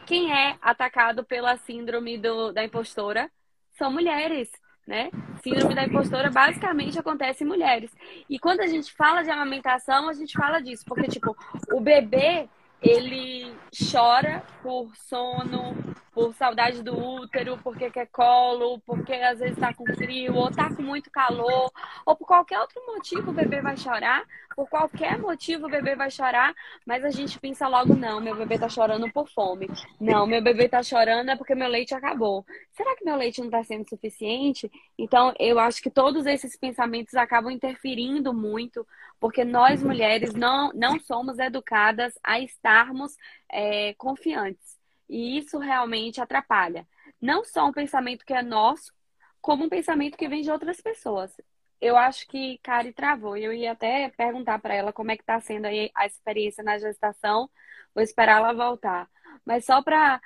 [0.07, 3.31] quem é atacado pela síndrome do, da impostora
[3.73, 4.51] são mulheres,
[4.91, 5.09] né?
[5.41, 7.97] Síndrome da impostora basicamente acontece em mulheres.
[8.29, 11.37] E quando a gente fala de amamentação, a gente fala disso, porque tipo,
[11.73, 12.49] o bebê
[12.83, 13.55] ele
[13.93, 15.77] chora por sono,
[16.21, 20.69] por saudade do útero, porque quer colo, porque às vezes está com frio, ou está
[20.69, 21.73] com muito calor,
[22.05, 24.23] ou por qualquer outro motivo o bebê vai chorar,
[24.55, 26.55] por qualquer motivo o bebê vai chorar,
[26.85, 29.67] mas a gente pensa logo, não, meu bebê está chorando por fome.
[29.99, 32.45] Não, meu bebê está chorando é porque meu leite acabou.
[32.71, 34.71] Será que meu leite não está sendo suficiente?
[34.99, 38.87] Então, eu acho que todos esses pensamentos acabam interferindo muito,
[39.19, 43.17] porque nós mulheres não, não somos educadas a estarmos
[43.51, 44.70] é, confiantes.
[45.11, 46.87] E isso realmente atrapalha.
[47.21, 48.93] Não só um pensamento que é nosso,
[49.41, 51.37] como um pensamento que vem de outras pessoas.
[51.81, 53.37] Eu acho que Kari travou.
[53.37, 56.79] Eu ia até perguntar para ela como é que está sendo aí a experiência na
[56.79, 57.51] gestação.
[57.95, 59.11] Vou esperar ela voltar.
[59.45, 60.21] Mas só para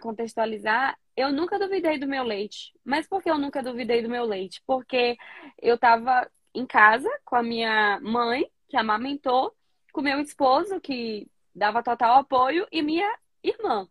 [0.00, 2.72] contextualizar, eu nunca duvidei do meu leite.
[2.84, 4.62] Mas por que eu nunca duvidei do meu leite?
[4.66, 5.16] Porque
[5.62, 9.54] eu estava em casa com a minha mãe, que amamentou,
[9.92, 13.08] com meu esposo, que dava total apoio, e minha
[13.42, 13.88] irmã.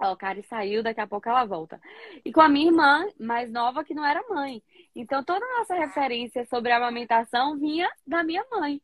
[0.00, 1.80] Ó, o Kari saiu, daqui a pouco ela volta.
[2.24, 4.62] E com a minha irmã mais nova, que não era mãe.
[4.94, 8.80] Então, toda a nossa referência sobre a amamentação vinha da minha mãe.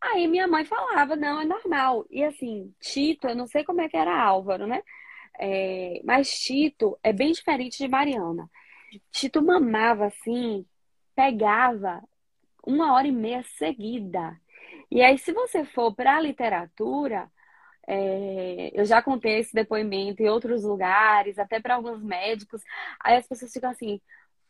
[0.00, 2.06] Aí minha mãe falava, não, é normal.
[2.10, 4.82] E assim, Tito, eu não sei como é que era Álvaro, né?
[5.38, 8.48] É, mas Tito é bem diferente de Mariana.
[9.10, 10.64] Tito mamava assim,
[11.14, 12.02] pegava
[12.66, 14.38] uma hora e meia seguida.
[14.90, 17.30] E aí, se você for para a literatura,
[17.86, 22.62] é, eu já contei esse depoimento em outros lugares, até para alguns médicos.
[23.00, 24.00] Aí as pessoas ficam assim,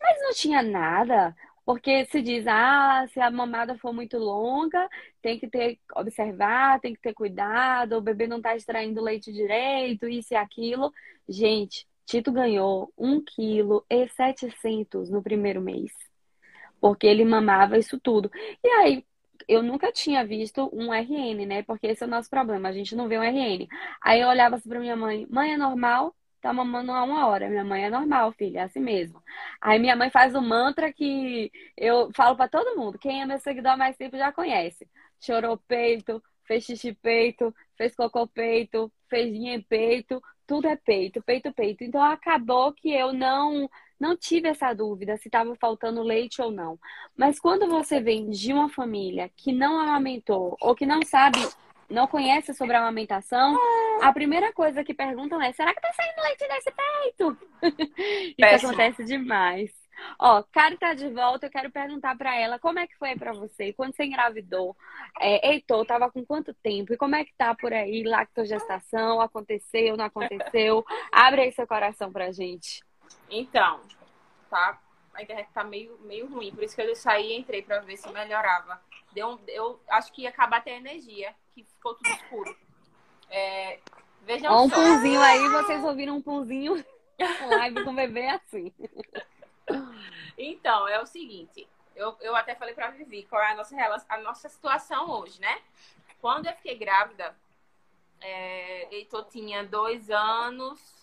[0.00, 1.34] mas não tinha nada.
[1.64, 4.88] Porque se diz, ah, se a mamada for muito longa,
[5.20, 10.08] tem que ter, observar, tem que ter cuidado, o bebê não está extraindo leite direito,
[10.08, 10.92] isso e aquilo.
[11.28, 13.82] Gente, Tito ganhou 1 kg
[14.14, 15.90] 700 no primeiro mês.
[16.80, 18.30] Porque ele mamava isso tudo.
[18.62, 19.04] E aí,
[19.48, 21.62] eu nunca tinha visto um RN, né?
[21.62, 23.68] Porque esse é o nosso problema, a gente não vê um RN.
[24.00, 26.14] Aí eu olhava assim pra minha mãe, mãe, é normal?
[26.40, 27.48] Tá mamando há uma hora.
[27.48, 29.22] Minha mãe é normal, filha, é assim mesmo.
[29.60, 32.98] Aí minha mãe faz o mantra que eu falo para todo mundo.
[32.98, 34.88] Quem é meu seguidor há mais tempo já conhece.
[35.20, 41.52] Chorou peito, fez xixi peito, fez cocô peito, fez em peito, tudo é peito, peito,
[41.52, 41.84] peito.
[41.84, 46.78] Então acabou que eu não não tive essa dúvida se estava faltando leite ou não.
[47.16, 51.38] Mas quando você vem de uma família que não amamentou ou que não sabe,
[51.88, 53.56] não conhece sobre a amamentação,
[54.02, 57.38] a primeira coisa que perguntam é: será que tá saindo leite desse peito?
[58.38, 59.86] Isso acontece demais.
[60.18, 63.32] Ó, Kari tá de volta, eu quero perguntar para ela como é que foi para
[63.32, 64.76] você, quando você engravidou,
[65.20, 66.92] é, Heitor, tava com quanto tempo?
[66.92, 70.84] E como é que tá por aí, lactogestação, aconteceu, não aconteceu?
[71.10, 72.82] Abre aí seu coração pra gente.
[73.30, 73.80] Então,
[74.50, 74.80] tá?
[75.14, 77.96] A internet tá meio, meio ruim, por isso que eu saí e entrei pra ver
[77.96, 78.80] se melhorava.
[79.12, 82.56] Deu um, eu acho que ia acabar até a energia, que ficou tudo escuro.
[83.30, 83.80] É,
[84.22, 84.74] vejam um só.
[84.74, 86.84] punzinho aí, vocês ouviram um punzinho?
[87.18, 88.72] Live com bebê assim.
[90.36, 91.66] Então, é o seguinte.
[91.94, 95.62] Eu, eu até falei pra Vivi qual é a nossa, a nossa situação hoje, né?
[96.20, 97.34] Quando eu fiquei grávida,
[98.20, 100.95] é, Heitor tinha dois anos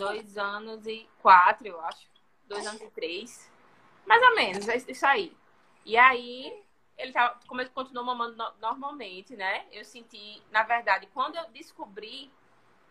[0.00, 2.08] dois anos e quatro, eu acho.
[2.46, 3.50] Dois anos e três.
[4.06, 5.36] Mais ou menos, é isso aí.
[5.84, 6.64] E aí,
[6.98, 9.66] ele tava, como ele continuou mamando no, normalmente, né?
[9.72, 12.30] Eu senti, na verdade, quando eu descobri,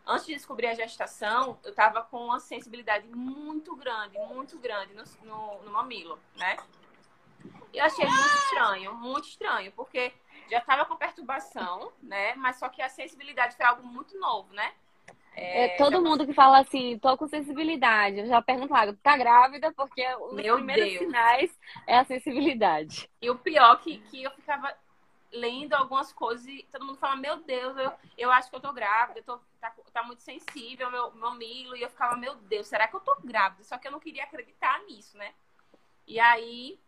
[0.05, 5.03] antes de descobrir a gestação, eu tava com uma sensibilidade muito grande, muito grande no,
[5.23, 6.57] no, no mamilo, né?
[7.73, 10.11] Eu achei muito estranho, muito estranho, porque
[10.49, 12.33] já tava com perturbação, né?
[12.35, 14.73] Mas só que a sensibilidade foi algo muito novo, né?
[15.41, 18.19] É, é, todo mundo que fala assim, tô com sensibilidade.
[18.19, 19.71] Eu já pergunto lá, tá grávida?
[19.71, 20.99] Porque os Meu primeiros Deus.
[20.99, 23.09] sinais é a sensibilidade.
[23.21, 24.75] E o pior que, que eu ficava
[25.31, 28.73] lendo algumas coisas e todo mundo fala, meu Deus, eu, eu acho que eu tô
[28.73, 31.75] grávida, eu tô, tá, tá muito sensível meu, meu milo.
[31.75, 33.63] E eu ficava, meu Deus, será que eu tô grávida?
[33.63, 35.33] Só que eu não queria acreditar nisso, né?
[36.05, 36.79] E aí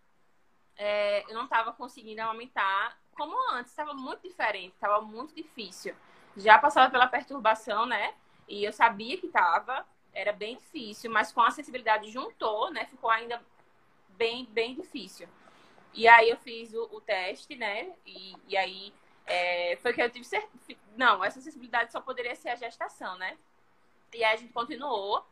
[0.75, 5.95] é, eu não tava conseguindo aumentar como antes, estava muito diferente, estava muito difícil.
[6.35, 8.15] Já passava pela perturbação, né?
[8.51, 12.85] E eu sabia que estava, era bem difícil, mas com a sensibilidade juntou, né?
[12.85, 13.41] Ficou ainda
[14.09, 15.25] bem, bem difícil.
[15.93, 17.93] E aí eu fiz o, o teste, né?
[18.05, 18.93] E, e aí
[19.25, 20.77] é, foi que eu tive certeza.
[20.97, 23.37] Não, essa sensibilidade só poderia ser a gestação, né?
[24.13, 25.25] E aí a gente continuou.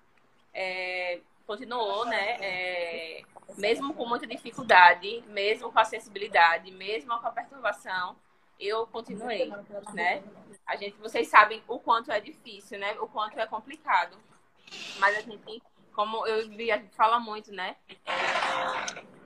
[0.54, 2.38] É, continuou, né?
[2.40, 3.22] É,
[3.58, 8.16] mesmo com muita dificuldade, mesmo com a sensibilidade, mesmo com a perturbação,
[8.58, 9.52] eu continuei,
[9.94, 10.24] né?
[10.70, 12.94] A gente, vocês sabem o quanto é difícil, né?
[13.00, 14.16] O quanto é complicado.
[15.00, 17.76] Mas a gente, como eu vi, a gente fala muito, né?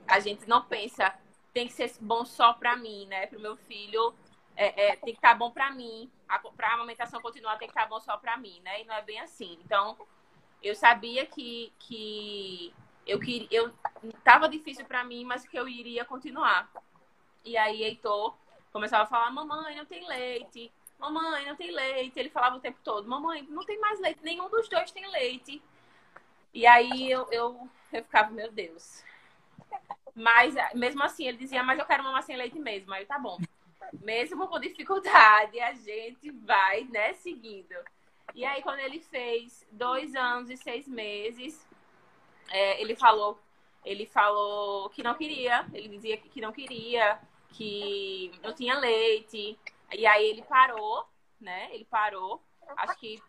[0.08, 1.14] A gente não pensa,
[1.52, 3.26] tem que ser bom só para mim, né?
[3.26, 4.14] Para o meu filho,
[4.56, 6.10] é, é, tem que estar tá bom para mim.
[6.56, 8.80] Para a amamentação continuar, tem que estar tá bom só para mim, né?
[8.80, 9.58] E não é bem assim.
[9.62, 9.98] Então,
[10.62, 12.72] eu sabia que, que
[13.06, 13.70] eu queria, eu
[14.24, 16.72] tava difícil para mim, mas que eu iria continuar.
[17.44, 18.34] E aí Heitor
[18.72, 20.72] começava a falar: "Mamãe, não tem leite.
[21.10, 22.18] Mamãe, não tem leite".
[22.18, 24.20] Ele falava o tempo todo: "Mamãe, não tem mais leite.
[24.22, 25.62] Nenhum dos dois tem leite".
[26.52, 29.02] E aí eu, eu, eu ficava, meu Deus.
[30.14, 32.92] Mas mesmo assim, ele dizia: "Mas eu quero mamar sem leite mesmo".
[32.92, 33.38] Aí tá bom.
[34.00, 37.74] Mesmo com dificuldade, a gente vai, né, seguindo.
[38.34, 41.66] E aí, quando ele fez dois anos e seis meses,
[42.50, 43.38] é, ele falou
[43.84, 47.18] ele falou que não queria, ele dizia que não queria,
[47.50, 49.58] que não tinha leite.
[49.94, 51.06] E aí ele parou,
[51.40, 51.74] né?
[51.74, 52.42] Ele parou.
[52.76, 53.22] Acho que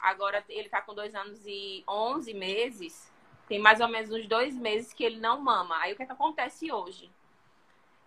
[0.00, 3.12] agora ele tá com dois anos e onze meses.
[3.48, 5.78] Tem mais ou menos uns dois meses que ele não mama.
[5.78, 7.10] Aí o que, é que acontece hoje?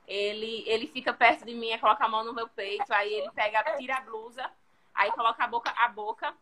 [0.08, 3.64] Ele, ele fica perto de mim, coloca a mão no meu peito, aí ele pega,
[3.78, 4.52] tira a blusa,
[4.94, 6.36] aí coloca a boca, a boca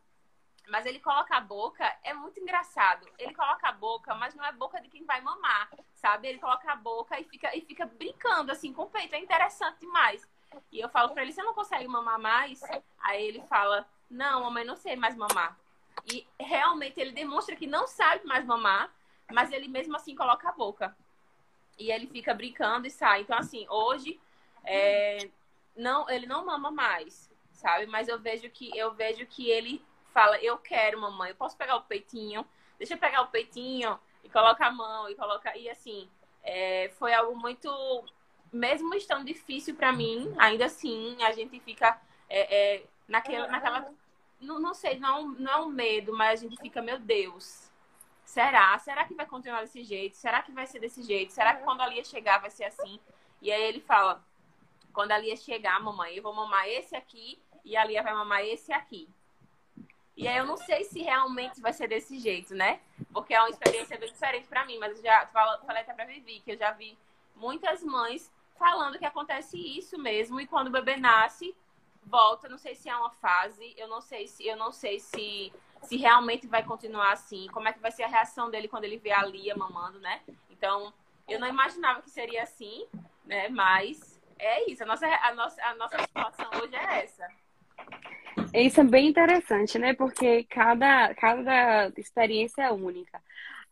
[0.71, 3.05] mas ele coloca a boca, é muito engraçado.
[3.17, 6.27] Ele coloca a boca, mas não é boca de quem vai mamar, sabe?
[6.29, 9.13] Ele coloca a boca e fica, e fica brincando assim com o peito.
[9.13, 10.27] É interessante demais.
[10.71, 12.61] E eu falo pra ele, você não consegue mamar mais?
[12.99, 15.57] Aí ele fala, não, mamãe, não sei mais mamar.
[16.05, 18.91] E realmente ele demonstra que não sabe mais mamar,
[19.31, 20.95] mas ele mesmo assim coloca a boca.
[21.77, 23.21] E ele fica brincando e sai.
[23.21, 24.19] Então, assim, hoje
[24.63, 25.29] é,
[25.75, 27.85] não, ele não mama mais, sabe?
[27.85, 29.83] Mas eu vejo que eu vejo que ele
[30.13, 32.45] fala, eu quero, mamãe, eu posso pegar o peitinho,
[32.77, 35.57] deixa eu pegar o peitinho e colocar a mão e colocar.
[35.57, 36.09] E assim,
[36.43, 37.69] é, foi algo muito.
[38.51, 43.47] Mesmo estando difícil para mim, ainda assim, a gente fica é, é, naquela.
[43.47, 43.93] naquela
[44.39, 47.71] não, não sei, não, não é um medo, mas a gente fica, meu Deus,
[48.25, 48.77] será?
[48.79, 50.17] Será que vai continuar desse jeito?
[50.17, 51.31] Será que vai ser desse jeito?
[51.31, 52.99] Será que quando a Lia chegar vai ser assim?
[53.41, 54.23] E aí ele fala,
[54.91, 58.43] quando a Lia chegar, mamãe, eu vou mamar esse aqui e a Lia vai mamar
[58.43, 59.07] esse aqui.
[60.15, 62.79] E aí eu não sei se realmente vai ser desse jeito, né?
[63.13, 66.41] Porque é uma experiência bem diferente para mim, mas eu já falei até pra Vivi,
[66.41, 66.97] que eu já vi
[67.35, 71.55] muitas mães falando que acontece isso mesmo, e quando o bebê nasce,
[72.03, 75.51] volta, não sei se é uma fase, eu não sei se eu não sei se
[75.81, 78.99] se realmente vai continuar assim, como é que vai ser a reação dele quando ele
[78.99, 80.21] vê a Lia mamando, né?
[80.51, 80.93] Então,
[81.27, 82.85] eu não imaginava que seria assim,
[83.25, 83.49] né?
[83.49, 87.27] Mas é isso, a nossa, a nossa, a nossa situação hoje é essa.
[88.53, 89.95] Isso é bem interessante, né?
[89.95, 93.19] Porque cada, cada experiência é única.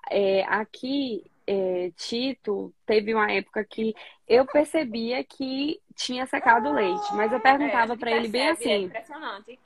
[0.10, 3.96] É, aqui, é, Tito teve uma época que
[4.28, 8.70] eu percebia que tinha secado o leite, mas eu perguntava é, para ele bem assim.
[8.70, 9.60] É impressionante.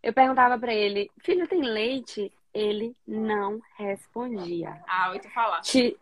[0.00, 2.32] Eu perguntava para ele, filho, tem leite?
[2.54, 4.80] Ele não respondia.
[4.86, 5.60] Ah, oito falar.
[5.62, 5.98] Ti,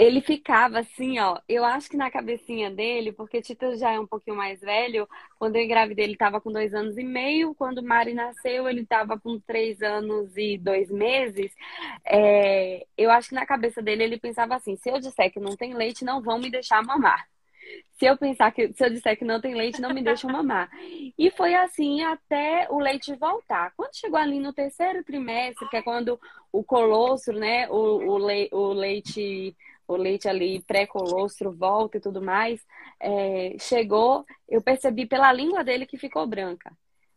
[0.00, 1.38] ele ficava assim, ó.
[1.46, 5.06] Eu acho que na cabecinha dele, porque Tito já é um pouquinho mais velho.
[5.38, 7.54] Quando eu engravidei, ele estava com dois anos e meio.
[7.54, 11.52] Quando Mari nasceu, ele estava com três anos e dois meses.
[12.02, 15.54] É, eu acho que na cabeça dele ele pensava assim: se eu disser que não
[15.54, 17.28] tem leite, não vão me deixar mamar.
[17.98, 20.70] Se eu pensar que se eu disser que não tem leite, não me deixam mamar.
[21.18, 23.72] E foi assim até o leite voltar.
[23.76, 26.18] Quando chegou ali no terceiro trimestre, que é quando
[26.50, 29.54] o colostro, né, o, o, le, o leite
[29.92, 32.64] o leite ali pré-colostro volta e tudo mais,
[33.00, 36.72] é, chegou, eu percebi pela língua dele que ficou branca.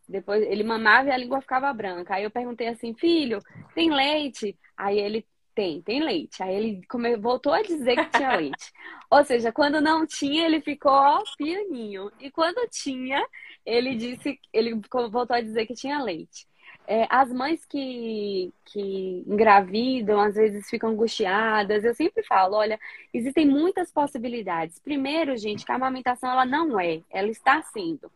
[0.08, 2.16] Depois ele mamava e a língua ficava branca.
[2.16, 3.40] Aí eu perguntei assim, filho,
[3.74, 4.58] tem leite?
[4.76, 6.42] Aí ele tem, tem leite.
[6.44, 7.16] Aí ele come...
[7.16, 8.72] voltou a dizer que tinha leite.
[9.10, 12.12] Ou seja, quando não tinha, ele ficou ó, pianinho.
[12.20, 13.24] E quando tinha,
[13.66, 14.80] ele disse, ele
[15.12, 16.48] voltou a dizer que tinha leite.
[16.86, 21.84] É, as mães que, que engravidam, às vezes ficam angustiadas.
[21.84, 22.80] Eu sempre falo, olha,
[23.14, 24.80] existem muitas possibilidades.
[24.80, 28.12] Primeiro, gente, que a amamentação ela não é, ela está sendo.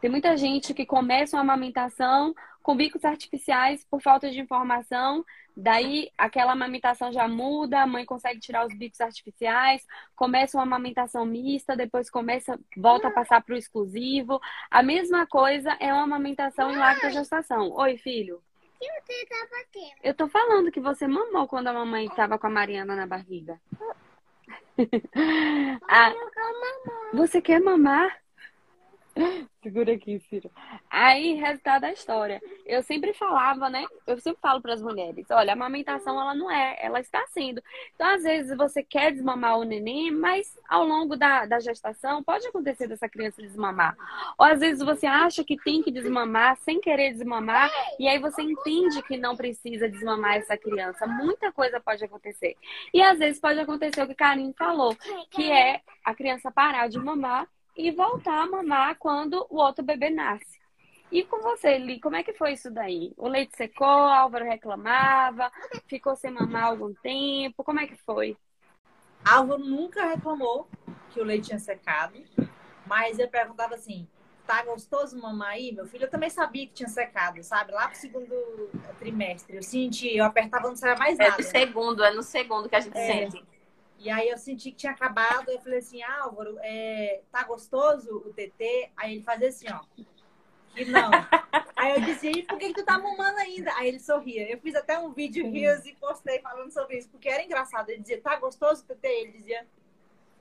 [0.00, 2.34] Tem muita gente que começa uma amamentação
[2.64, 5.24] com bicos artificiais por falta de informação,
[5.56, 9.86] Daí aquela amamentação já muda, a mãe consegue tirar os bicos artificiais,
[10.16, 14.40] começa uma amamentação mista, depois começa, volta a passar para o exclusivo.
[14.68, 17.70] A mesma coisa é uma amamentação em lacta gestação.
[17.70, 18.42] Oi, filho.
[20.02, 23.60] Eu tô falando que você mamou quando a mamãe estava com a Mariana na barriga.
[25.88, 26.12] ah,
[27.12, 28.23] você quer mamar?
[29.64, 30.50] Segura aqui, Ciro.
[30.90, 32.38] Aí, resultado da história.
[32.66, 33.86] Eu sempre falava, né?
[34.06, 37.62] Eu sempre falo para as mulheres: olha, a amamentação ela não é, ela está sendo.
[37.94, 42.46] Então, às vezes, você quer desmamar o neném, mas ao longo da, da gestação pode
[42.46, 43.96] acontecer dessa criança desmamar.
[44.36, 48.42] Ou às vezes você acha que tem que desmamar sem querer desmamar, e aí você
[48.42, 51.06] entende que não precisa desmamar essa criança.
[51.06, 52.54] Muita coisa pode acontecer.
[52.92, 54.94] E às vezes pode acontecer o que a Karine falou,
[55.30, 60.10] que é a criança parar de mamar e voltar a mamar quando o outro bebê
[60.10, 60.60] nasce.
[61.10, 63.12] E com você, Li, como é que foi isso daí?
[63.16, 65.50] O leite secou, Álvaro reclamava,
[65.86, 68.36] ficou sem mamar algum tempo, como é que foi?
[69.24, 70.68] Álvaro nunca reclamou
[71.10, 72.18] que o leite tinha secado,
[72.86, 74.08] mas eu perguntava assim,
[74.46, 75.72] tá gostoso mamar aí?
[75.72, 77.72] Meu filho, eu também sabia que tinha secado, sabe?
[77.72, 81.34] Lá pro segundo trimestre, eu senti, eu apertava, não saia mais nada.
[81.34, 83.06] É do segundo, é no segundo que a gente é.
[83.30, 83.53] sente.
[84.04, 88.34] E aí eu senti que tinha acabado, eu falei assim, Álvaro, é, tá gostoso o
[88.34, 88.90] TT?
[88.94, 89.80] Aí ele fazia assim, ó.
[90.74, 91.10] Que não.
[91.74, 93.72] aí eu dizia, e por que, que tu tá mamando ainda?
[93.76, 94.46] Aí ele sorria.
[94.46, 97.88] Eu fiz até um vídeo rios e postei falando sobre isso, porque era engraçado.
[97.88, 99.08] Ele dizia, tá gostoso o TT?
[99.08, 99.66] Ele dizia,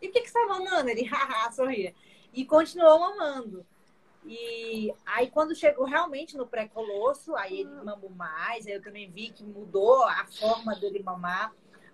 [0.01, 0.89] e por que, que você tá mamando?
[0.89, 1.95] Ele, haha, sorria.
[2.33, 3.65] E continuou mamando.
[4.25, 9.29] E aí, quando chegou realmente no pré-colosso, aí ele mamou mais, aí eu também vi
[9.29, 11.53] que mudou a forma dele mamar.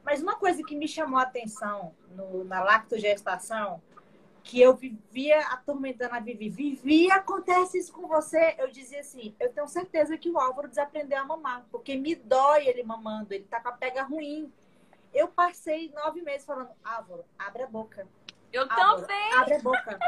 [0.10, 3.80] Mas uma coisa que me chamou a atenção no, na lactogestação,
[4.42, 8.56] que eu vivia atormentando a Vivi, Vivi, acontece isso com você.
[8.58, 12.68] Eu dizia assim, eu tenho certeza que o Álvaro desaprendeu a mamar, porque me dói
[12.68, 14.52] ele mamando, ele tá com a pega ruim.
[15.14, 18.08] Eu passei nove meses falando, Álvaro, abre a boca.
[18.52, 19.34] Eu Álvaro, também.
[19.34, 20.00] Abre a boca.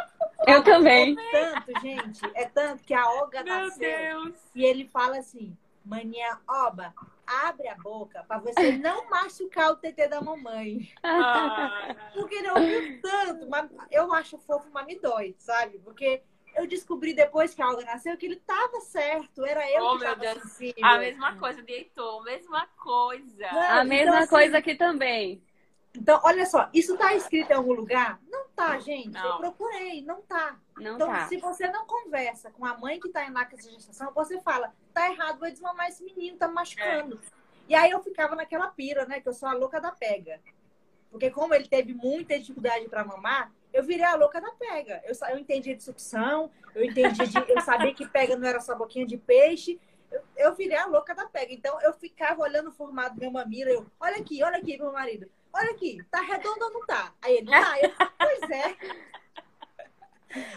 [0.48, 1.16] Eu também.
[1.16, 4.36] É tanto, gente, é tanto que a Olga Meu nasceu Deus.
[4.56, 6.94] e ele fala assim, maninha Oba,
[7.26, 10.92] abre a boca para você não machucar o TT da mamãe.
[11.04, 11.96] Ah.
[12.14, 15.80] Porque ele ouviu tanto, mas eu acho fofo, mas me dói, sabe?
[15.80, 16.22] Porque
[16.56, 20.06] eu descobri depois que a Olga nasceu que ele tava certo, era eu oh, que
[20.06, 20.86] tava sensível.
[20.86, 23.52] A mesma coisa de Heitor, mesma coisa.
[23.52, 25.42] Não, a mesma então, assim, coisa aqui também.
[25.96, 28.20] Então, olha só, isso tá escrito em algum lugar?
[28.30, 29.10] Não tá, gente.
[29.10, 29.26] Não.
[29.26, 30.60] Eu procurei, não tá.
[30.78, 31.28] Não então, tá.
[31.28, 34.74] se você não conversa com a mãe que tá em lactação de gestação, você fala,
[34.94, 37.20] tá errado, vou desmamar esse menino, tá machucando.
[37.38, 37.42] É.
[37.70, 39.20] E aí eu ficava naquela pira, né?
[39.20, 40.40] Que eu sou a louca da pega.
[41.10, 45.02] Porque como ele teve muita dificuldade para mamar, eu virei a louca da pega.
[45.06, 48.76] Eu, eu entendi de sucção, eu entendi de, eu sabia que pega não era só
[48.76, 49.80] boquinha de peixe.
[50.10, 51.54] Eu, eu virei a louca da pega.
[51.54, 54.92] Então eu ficava olhando o formato do meu mamilo, eu, olha aqui, olha aqui, meu
[54.92, 57.14] marido olha aqui, tá redondo ou não tá?
[57.22, 57.80] Aí ele, tá.
[57.80, 58.78] Eu, pois é.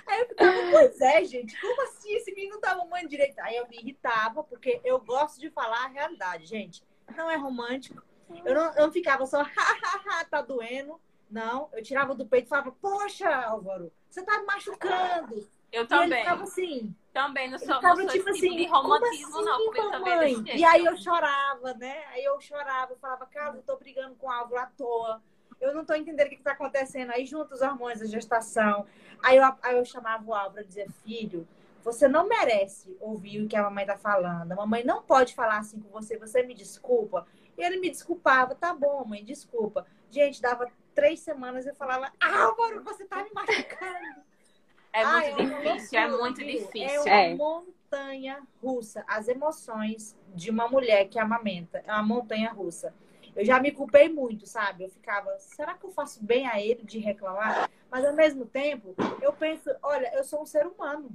[0.07, 3.39] Aí eu ficava, pois é, gente, como assim esse menino não tá mamando direito?
[3.41, 6.85] Aí eu me irritava, porque eu gosto de falar a realidade, gente.
[7.17, 8.03] Não é romântico.
[8.45, 11.01] Eu não, eu não ficava só, hahaha, tá doendo.
[11.31, 15.49] Não, eu tirava do peito e falava, poxa, Álvaro, você tá me machucando.
[15.75, 16.21] Eu também.
[16.21, 16.95] E ficava assim.
[17.13, 20.45] Também, não sou, não sou tipo, tipo assim, de romantismo, assim, não, porque eu também
[20.57, 22.05] E aí eu chorava, né?
[22.09, 25.23] Aí eu chorava, eu falava, cara, eu tô brigando com o Álvaro à toa.
[25.61, 27.11] Eu não tô entendendo o que, que tá acontecendo.
[27.11, 28.87] Aí junto os hormônios da gestação.
[29.23, 31.47] Aí eu, aí eu chamava o Álvaro e dizia, filho,
[31.83, 34.53] você não merece ouvir o que a mamãe tá falando.
[34.53, 37.27] A mamãe não pode falar assim com você, você me desculpa.
[37.57, 39.87] E ele me desculpava, tá bom, mãe, desculpa.
[40.11, 44.34] Gente, dava três semanas e eu falava, Álvaro, você tá me machucando.
[44.95, 46.89] É muito difícil, é muito difícil.
[46.89, 47.35] É uma é.
[47.35, 49.05] montanha russa.
[49.09, 52.95] As emoções de uma mulher que amamenta é uma montanha russa.
[53.35, 54.85] Eu já me culpei muito, sabe?
[54.85, 57.69] Eu ficava, será que eu faço bem a ele de reclamar?
[57.91, 61.11] Mas ao mesmo tempo, eu penso, olha, eu sou um ser humano.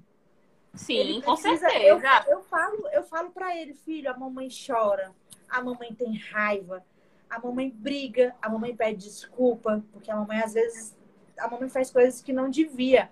[0.74, 1.72] Sim, com certeza.
[1.78, 5.16] Eu, eu falo, eu falo para ele, filho, a mamãe chora,
[5.50, 6.84] a mamãe tem raiva,
[7.30, 10.98] a mamãe briga, a mamãe pede desculpa, porque a mamãe às vezes
[11.38, 13.10] a mamãe faz coisas que não devia.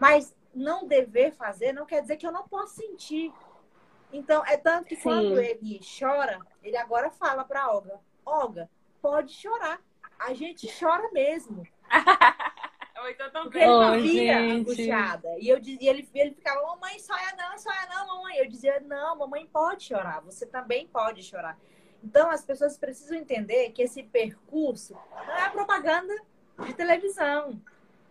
[0.00, 3.32] Mas não dever fazer não quer dizer que eu não posso sentir.
[4.12, 5.02] Então, é tanto que Sim.
[5.02, 8.70] quando ele chora, ele agora fala para Olga: Olga,
[9.00, 9.80] pode chorar.
[10.18, 11.66] A gente chora mesmo.
[13.10, 13.42] então.
[13.44, 15.28] Porque ele oh, via angustiada.
[15.38, 18.38] E eu dizia, ele, ele ficava, mamãe, sonha não, sonha não, mamãe.
[18.38, 21.58] Eu dizia, não, mamãe pode chorar, você também pode chorar.
[22.02, 24.94] Então as pessoas precisam entender que esse percurso
[25.26, 26.14] não é propaganda
[26.64, 27.60] de televisão.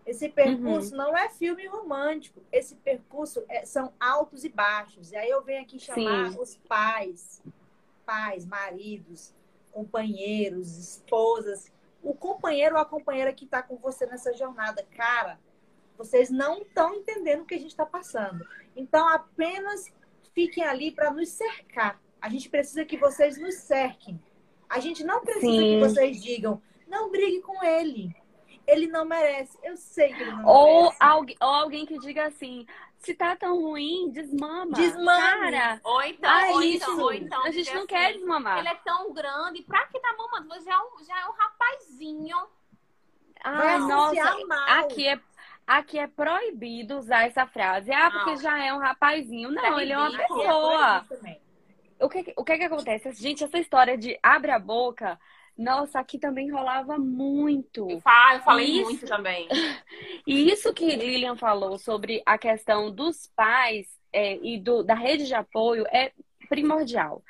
[0.09, 0.97] Esse percurso uhum.
[0.97, 2.41] não é filme romântico.
[2.51, 5.11] Esse percurso é, são altos e baixos.
[5.11, 6.39] E aí eu venho aqui chamar Sim.
[6.39, 7.43] os pais,
[8.07, 9.35] pais, maridos,
[9.71, 14.83] companheiros, esposas, o companheiro ou a companheira que está com você nessa jornada.
[14.97, 15.39] Cara,
[15.95, 18.43] vocês não estão entendendo o que a gente está passando.
[18.75, 19.93] Então, apenas
[20.33, 22.01] fiquem ali para nos cercar.
[22.19, 24.19] A gente precisa que vocês nos cerquem.
[24.67, 25.59] A gente não precisa Sim.
[25.59, 28.18] que vocês digam, não brigue com ele
[28.69, 29.57] ele não merece.
[29.63, 30.97] Eu sei que ele não ou merece.
[30.99, 32.65] Alguém, ou alguém que diga assim,
[32.99, 34.73] se tá tão ruim, desmama.
[34.73, 35.19] Desmama.
[35.19, 37.45] Cara, Ou então, ah, ou então, ou então.
[37.45, 38.59] a gente não assim, quer desmamar.
[38.59, 40.47] Ele é tão grande, pra que tá mamando?
[40.49, 42.37] Você já é um, já é um rapazinho.
[43.41, 44.37] Vai nossa,
[44.79, 45.19] aqui é,
[45.65, 47.91] aqui é proibido usar essa frase.
[47.91, 48.41] Ah, porque Não.
[48.41, 49.49] já é um rapazinho.
[49.49, 51.05] Não, ele é uma pessoa.
[51.07, 51.41] também.
[52.01, 53.11] O que, o que que acontece?
[53.13, 55.19] Gente, essa história de abre a boca,
[55.59, 57.89] nossa, aqui também rolava muito.
[57.89, 58.83] Eu, fa- eu falei Isso.
[58.83, 59.47] muito também.
[60.25, 65.25] E isso que Lilian falou sobre a questão dos pais é, e do, da rede
[65.25, 66.11] de apoio é
[66.47, 67.23] primordial.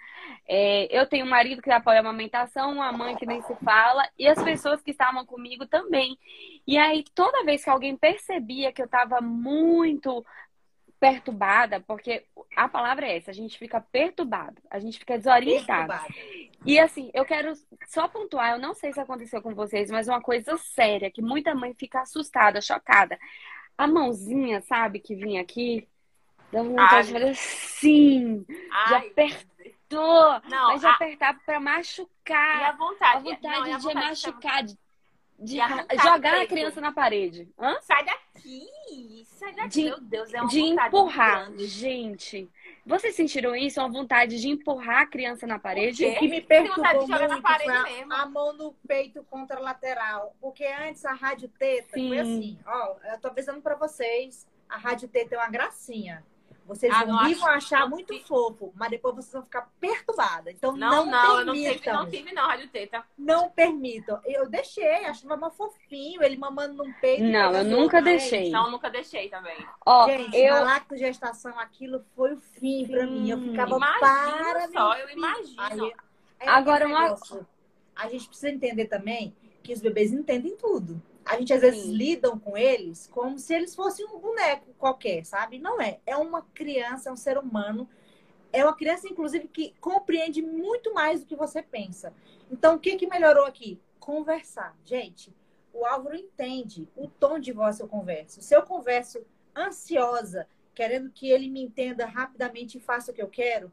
[0.47, 4.07] É, eu tenho um marido que apoia a amamentação, uma mãe que nem se fala,
[4.17, 6.17] e as pessoas que estavam comigo também.
[6.67, 10.25] E aí, toda vez que alguém percebia que eu estava muito
[10.99, 12.25] perturbada, porque
[12.55, 15.87] a palavra é essa, a gente fica perturbado, a gente fica desorientado.
[15.87, 16.13] Perturbado.
[16.65, 17.53] E assim, eu quero
[17.87, 21.55] só pontuar, eu não sei se aconteceu com vocês, mas uma coisa séria, que muita
[21.55, 23.17] mãe fica assustada, chocada.
[23.77, 25.87] A mãozinha, sabe, que vinha aqui,
[26.51, 31.59] dá vontade de fazer assim, de apertou, não, mas de a- apertar pra e a
[31.61, 32.77] machucar.
[32.77, 33.17] vontade?
[33.17, 34.77] A vontade não, e a de vontade machucar, de,
[35.39, 35.57] de
[36.01, 37.47] jogar a criança na parede.
[37.57, 37.77] Hã?
[37.81, 38.67] Sai daqui!
[39.25, 42.49] Sai daqui, De- meu Deus, é uma De empurrar, gente.
[42.85, 43.79] Vocês sentiram isso?
[43.79, 46.05] Uma vontade de empurrar a criança na parede?
[46.05, 48.13] O que me perturbou muito parede foi a, mesmo.
[48.13, 50.35] a mão no peito contra a lateral.
[50.41, 52.07] Porque antes a rádio teta Sim.
[52.09, 52.59] foi assim.
[52.65, 54.47] Ó, eu tô avisando pra vocês.
[54.67, 56.23] A rádio teta é uma gracinha.
[56.69, 60.53] Vocês Ah, vão acho- vão achar não muito fofo, mas depois vocês vão ficar perturbadas.
[60.53, 61.93] Então Não, não, não, eu não tive, permitam.
[61.95, 63.03] não tive, não, Rádio Teta.
[63.17, 64.21] Não permitam.
[64.23, 67.23] Eu deixei, achava mais fofinho, ele mamando num peito.
[67.23, 68.51] Não, eu nunca deixei.
[68.51, 69.57] Não, nunca deixei também.
[69.83, 70.53] Ó, Gente, eu.
[70.53, 73.31] na lactogestação, aquilo foi o fim pra mim.
[73.31, 75.55] Eu ficava Imagino para só, eu imagino.
[75.57, 75.93] Aí,
[76.39, 77.17] é Agora, uma-.
[77.95, 81.01] A gente precisa entender também que os bebês entendem tudo.
[81.29, 81.91] A gente às vezes Sim.
[81.91, 85.59] lidam com eles como se eles fossem um boneco qualquer, sabe?
[85.59, 85.99] Não é.
[86.03, 87.87] É uma criança, é um ser humano.
[88.51, 92.11] É uma criança, inclusive, que compreende muito mais do que você pensa.
[92.49, 93.79] Então, o que, que melhorou aqui?
[93.99, 94.75] Conversar.
[94.83, 95.31] Gente,
[95.71, 98.41] o Álvaro entende o tom de voz que eu converso.
[98.41, 99.23] Se eu converso
[99.55, 103.71] ansiosa, querendo que ele me entenda rapidamente e faça o que eu quero,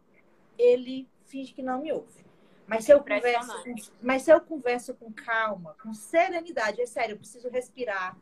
[0.59, 2.23] ele finge que não me ouve.
[2.67, 3.57] Mas se eu converso,
[4.03, 8.17] mas se eu converso com calma, com serenidade, é sério, eu preciso respirar.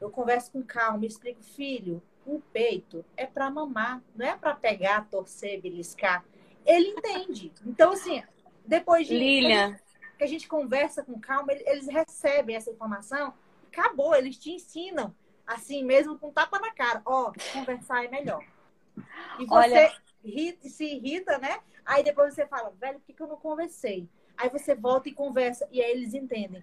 [0.00, 5.08] Eu converso com calma, explico, filho, o peito é para mamar, não é para pegar,
[5.08, 6.24] torcer, beliscar.
[6.66, 7.52] Ele entende.
[7.64, 8.22] Então, assim,
[8.66, 9.78] depois de Lilian,
[10.18, 13.34] que a gente conversa com calma, ele- eles recebem essa informação,
[13.70, 15.14] acabou, eles te ensinam,
[15.46, 17.02] assim mesmo, com tapa na cara.
[17.04, 18.42] Ó, conversar é melhor.
[19.38, 19.92] E você Olha-
[20.62, 21.60] se irrita, né?
[21.84, 24.08] Aí depois você fala, velho, por que, que eu não conversei?
[24.36, 26.62] Aí você volta e conversa, e aí eles entendem.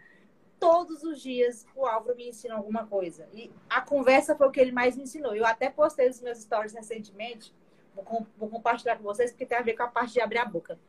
[0.60, 3.28] Todos os dias o Álvaro me ensina alguma coisa.
[3.34, 5.36] E a conversa foi o que ele mais me ensinou.
[5.36, 7.54] Eu até postei nos meus stories recentemente.
[7.96, 10.46] Vou, vou compartilhar com vocês, porque tem a ver com a parte de abrir a
[10.46, 10.80] boca.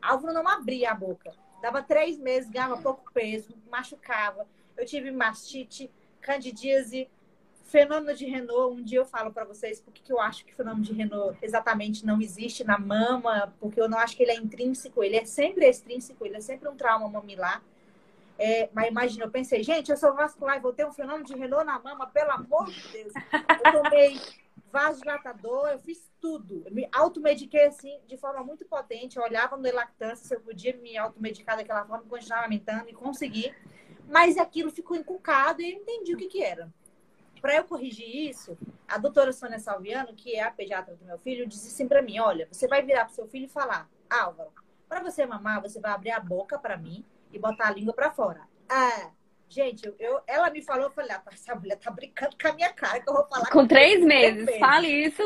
[0.00, 1.32] Álvaro não abria a boca.
[1.60, 4.46] Dava três meses, ganhava pouco peso, machucava.
[4.76, 7.08] Eu tive mastite, candidíase,
[7.66, 8.80] fenômeno de Renault.
[8.80, 11.36] Um dia eu falo para vocês por que eu acho que o fenômeno de Renault
[11.42, 15.24] exatamente não existe na mama, porque eu não acho que ele é intrínseco, ele é
[15.24, 17.62] sempre extrínseco, ele é sempre um trauma mamilar.
[18.38, 21.34] É, mas imagina, eu pensei, gente, eu sou vascular e vou ter um fenômeno de
[21.34, 23.12] Renault na mama, pelo amor de Deus.
[23.64, 24.20] Eu tomei
[24.70, 26.62] vasodilatador, eu fiz tudo.
[26.66, 29.16] Eu me automediquei assim, de forma muito potente.
[29.16, 33.54] Eu olhava no lactância se eu podia me automedicar daquela forma, continuar amamentando e consegui.
[34.08, 36.70] Mas aquilo ficou encucado e eu entendi o que, que era.
[37.40, 38.56] Para eu corrigir isso,
[38.88, 42.18] a doutora Sônia Salviano, que é a pediatra do meu filho, disse assim para mim:
[42.18, 44.50] olha, você vai virar para seu filho e falar, Álvaro,
[44.88, 48.10] para você mamar, você vai abrir a boca para mim e botar a língua para
[48.10, 48.40] fora.
[48.68, 49.10] Ah,
[49.48, 52.72] gente, eu, ela me falou, eu falei, ah, essa mulher tá brincando com a minha
[52.72, 54.44] cara, que eu vou falar com três meses.
[54.44, 54.60] meses.
[54.60, 55.22] Fale isso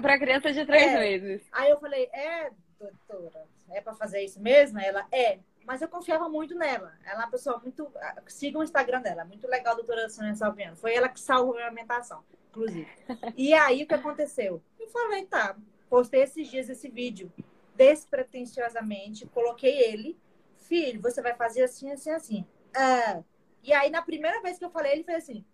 [0.00, 0.98] pra criança de três É.
[0.98, 1.42] meses.
[1.52, 4.78] Aí eu falei, é, doutora, é para fazer isso mesmo?
[4.78, 5.38] Ela, é.
[5.64, 6.92] Mas eu confiava muito nela.
[7.04, 7.90] Ela é uma pessoa muito.
[7.96, 10.76] ah, Siga o Instagram dela, muito legal, doutora Sônia Salviano.
[10.76, 12.88] Foi ela que salvou a minha alimentação, inclusive.
[13.36, 14.62] E aí o que aconteceu?
[14.78, 15.56] Eu falei, tá,
[15.88, 17.32] postei esses dias esse vídeo
[17.74, 20.18] despretensiosamente, coloquei ele,
[20.58, 22.46] filho, você vai fazer assim, assim, assim.
[22.74, 23.22] Ah.
[23.62, 25.44] E aí, na primeira vez que eu falei, ele fez assim.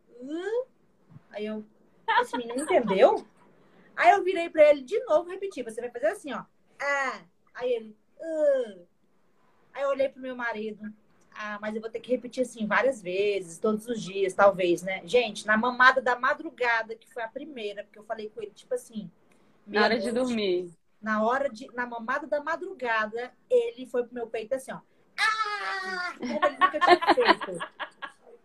[1.30, 1.64] Aí eu,
[2.20, 3.26] esse menino entendeu?
[3.94, 6.44] Aí eu virei pra ele de novo, repeti, você vai fazer assim, ó.
[6.80, 7.20] Ah.
[7.54, 7.96] Aí ele.
[9.78, 10.92] Aí eu olhei pro meu marido.
[11.32, 15.02] Ah, mas eu vou ter que repetir assim várias vezes, todos os dias, talvez, né?
[15.04, 18.74] Gente, na mamada da madrugada, que foi a primeira, porque eu falei com ele, tipo
[18.74, 19.08] assim.
[19.64, 20.72] Na hora de dormir.
[21.00, 21.68] Na hora de.
[21.74, 24.80] Na mamada da madrugada, ele foi pro meu peito assim, ó.
[25.16, 26.12] Ah!
[26.18, 27.58] Como ele nunca tinha feito.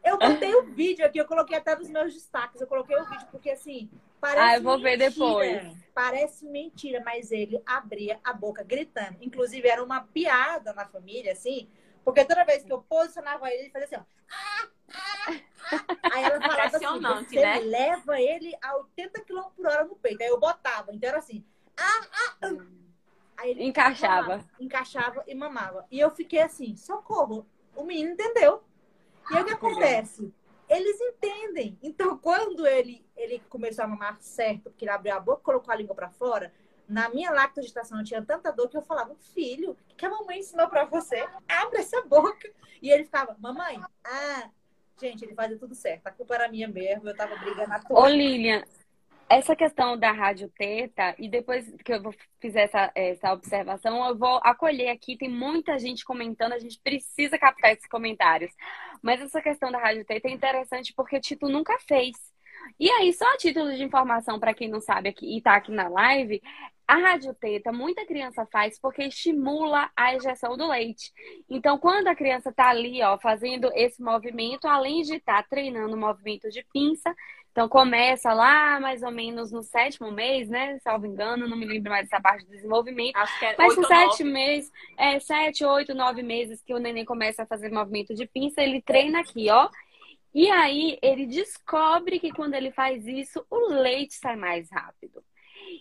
[0.04, 2.60] Eu botei o vídeo aqui, eu coloquei até nos meus destaques.
[2.60, 3.90] Eu coloquei o vídeo porque, assim,
[4.20, 5.10] parece Ah, eu vou ver mentira.
[5.10, 5.78] depois.
[5.94, 9.18] Parece mentira, mas ele abria a boca gritando.
[9.22, 11.70] Inclusive, era uma piada na família, assim,
[12.04, 14.04] porque toda vez que eu posicionava ele, ele fazia assim, ó.
[14.30, 15.32] "Ah, ah,
[15.72, 15.86] ah".
[16.10, 17.60] Aí ela falava assim, Impressionante, você né?
[17.60, 20.22] leva ele a 80 km por hora no peito.
[20.22, 21.44] Aí eu botava, então era assim,
[21.78, 22.66] ah, ah, ah.
[23.38, 24.28] Aí ele Encaixava.
[24.28, 25.88] mamava, encaixava e mamava.
[25.92, 27.46] E eu fiquei assim, socorro,
[27.76, 28.64] o menino entendeu.
[29.32, 30.34] E aí o que acontece?
[30.70, 31.78] Eles entendem.
[31.82, 35.78] Então, quando ele, ele começou a mamar certo, porque ele abriu a boca, colocou a
[35.78, 36.54] língua pra fora,
[36.88, 40.40] na minha lactogestação eu tinha tanta dor que eu falava, filho, o que a mamãe
[40.40, 41.28] ensinou pra você?
[41.48, 42.52] Abre essa boca.
[42.82, 44.50] E ele ficava, mamãe, ah.
[45.00, 46.08] Gente, ele fazia tudo certo.
[46.08, 48.10] A culpa era minha mesmo, eu tava brigando à Ô, toa.
[48.10, 48.64] Lilian,
[49.30, 54.40] essa questão da rádio teta, e depois que eu fizer essa, essa observação, eu vou
[54.44, 55.18] acolher aqui.
[55.18, 58.52] Tem muita gente comentando, a gente precisa captar esses comentários.
[59.02, 62.16] Mas essa questão da rádio teta é interessante porque Tito nunca fez.
[62.80, 65.72] E aí, só a título de informação, para quem não sabe aqui e tá aqui
[65.72, 66.42] na live,
[66.88, 71.12] a rádio teta muita criança faz porque estimula a ejeção do leite.
[71.50, 76.00] Então, quando a criança tá ali, ó, fazendo esse movimento, além de estar treinando o
[76.00, 77.16] movimento de pinça,
[77.54, 80.80] então começa lá mais ou menos no sétimo mês, né?
[80.80, 83.16] Salvo engano, não me lembro mais dessa parte do desenvolvimento.
[83.16, 83.88] Acho que é Mas nove.
[83.88, 88.26] sete meses, é, sete, oito, nove meses que o neném começa a fazer movimento de
[88.26, 89.70] pinça, ele treina aqui, ó.
[90.34, 95.24] E aí ele descobre que quando ele faz isso, o leite sai mais rápido.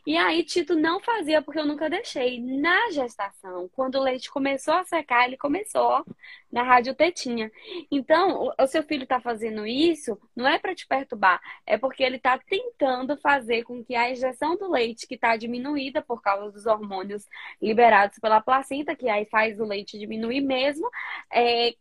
[0.07, 2.40] E aí Tito não fazia porque eu nunca deixei.
[2.40, 6.05] Na gestação, quando o leite começou a secar, ele começou ó,
[6.51, 7.51] na rádio tetinha.
[7.90, 12.18] Então, o, seu filho tá fazendo isso, não é para te perturbar, é porque ele
[12.18, 16.66] tá tentando fazer com que a injeção do leite, que tá diminuída por causa dos
[16.66, 17.26] hormônios
[17.61, 20.88] liberados pela placenta, que aí faz o leite diminuir mesmo,
[21.32, 21.74] é,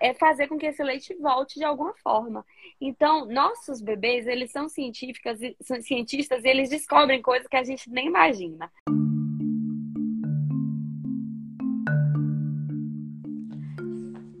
[0.00, 2.44] é fazer com que esse leite volte de alguma forma.
[2.80, 7.90] Então, nossos bebês, eles são científicas, são cientistas e eles descobrem coisas que a gente
[7.90, 8.70] nem imagina.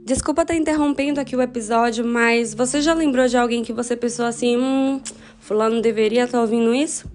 [0.04, 4.24] Desculpa estar interrompendo aqui o episódio, mas você já lembrou de alguém que você pensou
[4.24, 5.02] assim, hum,
[5.38, 7.06] fulano deveria estar ouvindo isso?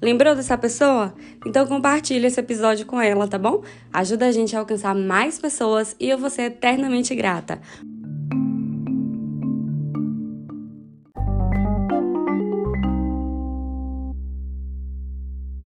[0.00, 1.14] Lembrou dessa pessoa?
[1.46, 3.62] Então compartilhe esse episódio com ela, tá bom?
[3.92, 7.60] Ajuda a gente a alcançar mais pessoas e eu vou ser eternamente grata.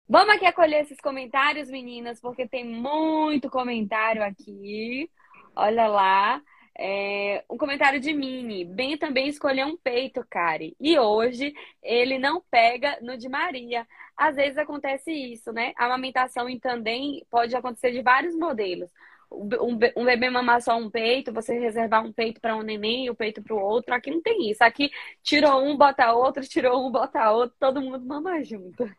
[0.10, 5.10] Vamos aqui acolher esses comentários, meninas, porque tem muito comentário aqui.
[5.56, 6.42] Olha lá.
[6.80, 8.64] É, um comentário de Mini.
[8.66, 10.76] Ben também escolheu um peito, Kari.
[10.80, 13.88] E hoje ele não pega no de Maria.
[14.16, 15.74] Às vezes acontece isso, né?
[15.78, 18.92] A amamentação tandem pode acontecer de vários modelos.
[19.32, 23.06] Um be- um bebê mamar só um peito, você reservar um peito para um neném
[23.06, 23.94] e o peito para o outro.
[23.94, 24.64] Aqui não tem isso.
[24.64, 24.90] Aqui
[25.24, 28.90] tirou um, bota outro, tirou um, bota outro, todo mundo mama junto.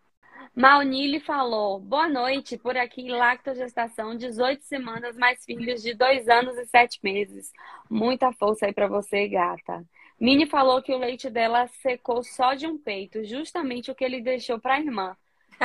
[0.55, 6.67] Maunili falou: Boa noite, por aqui, lactogestação, 18 semanas, mais filhos de 2 anos e
[6.67, 7.53] 7 meses.
[7.89, 9.85] Muita força aí pra você, gata.
[10.21, 14.21] Mini falou que o leite dela secou só de um peito, justamente o que ele
[14.21, 15.17] deixou pra irmã.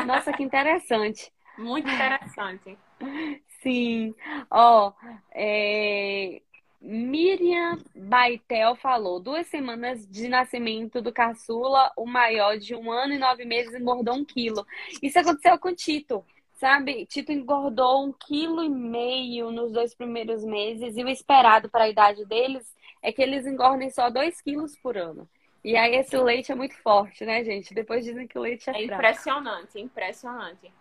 [0.05, 1.31] Nossa, que interessante.
[1.57, 2.77] Muito interessante.
[3.61, 4.13] Sim.
[4.51, 4.93] Ó,
[5.31, 6.41] é,
[6.85, 13.17] Miriam Baitel falou: duas semanas de nascimento do caçula, o maior de um ano e
[13.17, 14.67] nove meses engordou um quilo.
[15.01, 16.25] Isso aconteceu com o Tito,
[16.55, 17.05] sabe?
[17.05, 21.89] Tito engordou um quilo e meio nos dois primeiros meses e o esperado para a
[21.89, 25.27] idade deles é que eles engordem só dois quilos por ano.
[25.63, 27.73] E aí esse leite é muito forte, né, gente?
[27.73, 28.93] Depois dizem que o leite é É fraco.
[28.93, 30.73] impressionante, impressionante.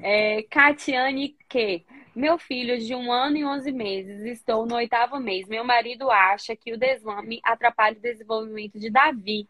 [0.00, 5.48] É, Catiane que meu filho de um ano e onze meses, estou no oitavo mês.
[5.48, 9.48] Meu marido acha que o desmame atrapalha o desenvolvimento de Davi.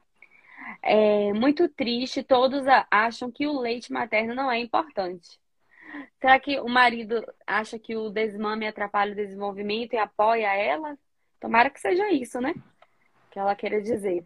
[0.83, 5.39] É muito triste, todos acham que o leite materno não é importante.
[6.21, 10.97] Será que o marido acha que o desmame atrapalha o desenvolvimento e apoia ela?
[11.39, 12.55] Tomara que seja isso, né?
[13.31, 14.25] Que ela queira dizer.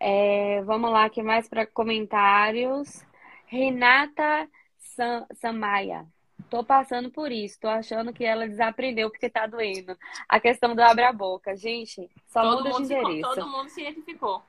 [0.00, 3.04] É, vamos lá, que mais para comentários?
[3.46, 6.06] Renata Sam- Samaya.
[6.50, 9.96] Tô passando por isso, tô achando que ela desaprendeu porque tá doendo.
[10.28, 11.56] A questão do abre a boca.
[11.56, 13.34] Gente, só Todo muda de se, endereço.
[13.34, 14.42] todo mundo se identificou.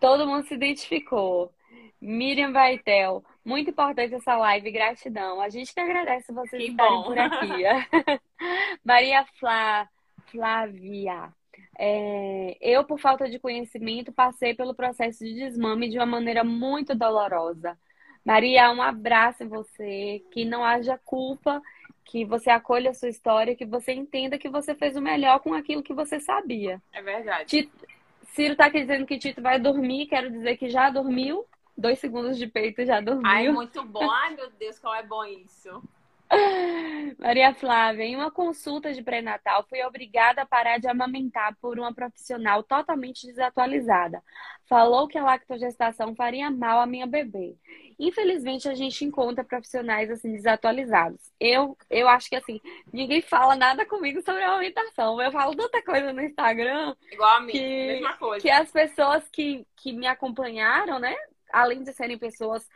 [0.00, 1.52] Todo mundo se identificou.
[2.00, 5.40] Miriam Vaitel, muito importante essa live, gratidão.
[5.40, 7.04] A gente que agradece vocês Que estarem bom.
[7.04, 7.48] por aqui.
[8.84, 9.88] Maria Flá,
[10.26, 11.32] Flávia,
[11.78, 16.94] é, eu, por falta de conhecimento, passei pelo processo de desmame de uma maneira muito
[16.94, 17.78] dolorosa.
[18.24, 21.62] Maria, um abraço em você, que não haja culpa,
[22.04, 25.54] que você acolha a sua história, que você entenda que você fez o melhor com
[25.54, 26.80] aquilo que você sabia.
[26.92, 27.46] É verdade.
[27.46, 27.86] Tito,
[28.32, 31.44] Ciro tá aqui dizendo que Tito vai dormir, quero dizer que já dormiu.
[31.76, 33.26] Dois segundos de peito já dormiu.
[33.26, 34.10] Ai, muito bom.
[34.10, 35.82] Ai, meu Deus, como é bom isso.
[37.18, 41.92] Maria Flávia, em uma consulta de pré-natal, fui obrigada a parar de amamentar por uma
[41.92, 44.22] profissional totalmente desatualizada.
[44.68, 47.56] Falou que a lactogestação faria mal à minha bebê.
[47.98, 51.20] Infelizmente, a gente encontra profissionais assim desatualizados.
[51.40, 52.60] Eu, eu acho que assim,
[52.92, 55.20] ninguém fala nada comigo sobre amamentação.
[55.20, 56.94] Eu falo tanta coisa no Instagram.
[57.10, 58.40] Igual a mim, que, mesma coisa.
[58.40, 61.16] Que as pessoas que, que me acompanharam, né?
[61.52, 62.68] Além de serem pessoas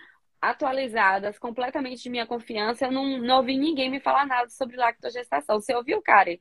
[0.43, 5.61] atualizadas, completamente de minha confiança, eu não, não ouvi ninguém me falar nada sobre lactogestação.
[5.61, 6.39] Você ouviu, Karen?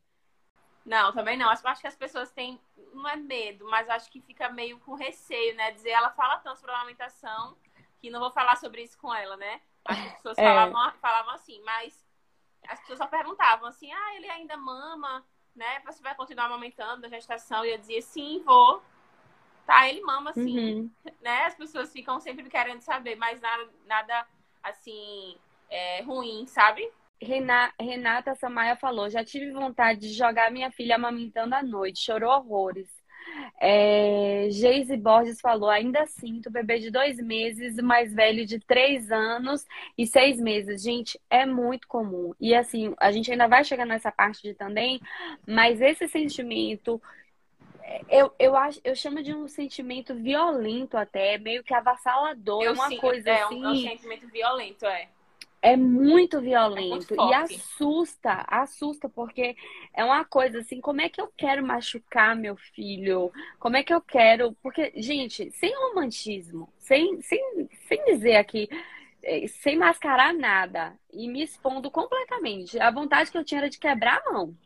[0.84, 1.48] Não, também não.
[1.48, 2.60] Acho, acho que as pessoas têm,
[2.94, 5.70] não é medo, mas acho que fica meio com receio, né?
[5.72, 7.56] Dizer, ela fala tanto sobre amamentação
[8.00, 9.62] que não vou falar sobre isso com ela, né?
[9.86, 10.44] As pessoas é.
[10.44, 12.04] falavam, falavam assim, mas
[12.68, 15.24] as pessoas só perguntavam assim, ah, ele ainda mama,
[15.56, 15.80] né?
[15.86, 17.64] Você vai continuar amamentando na gestação?
[17.64, 18.82] E eu dizia, sim, vou.
[19.66, 20.92] Tá, ele mama sim, uhum.
[21.22, 21.46] né?
[21.46, 24.28] As pessoas ficam sempre querendo saber, mas nada, nada
[24.64, 25.38] assim,
[25.70, 26.90] é, ruim, sabe?
[27.80, 32.90] Renata Samaia falou: já tive vontade de jogar minha filha amamentando à noite, chorou horrores.
[33.60, 39.66] É, Geise Borges falou: ainda sinto bebê de dois meses, mais velho de três anos
[39.98, 40.82] e seis meses.
[40.82, 42.34] Gente, é muito comum.
[42.40, 45.00] E assim, a gente ainda vai chegar nessa parte de também,
[45.48, 47.02] mas esse sentimento
[48.10, 52.88] eu, eu, acho, eu chamo de um sentimento violento até, meio que avassalador, eu uma
[52.88, 53.64] sim, coisa é, assim.
[53.64, 55.10] É um sentimento violento, é.
[55.64, 59.56] É muito violento é muito e assusta, assusta, porque
[59.94, 63.32] é uma coisa assim, como é que eu quero machucar meu filho?
[63.60, 64.54] Como é que eu quero.
[64.64, 68.68] Porque, gente, sem romantismo, sem, sem, sem dizer aqui,
[69.22, 73.78] eh, sem mascarar nada e me expondo completamente, a vontade que eu tinha era de
[73.78, 74.58] quebrar a mão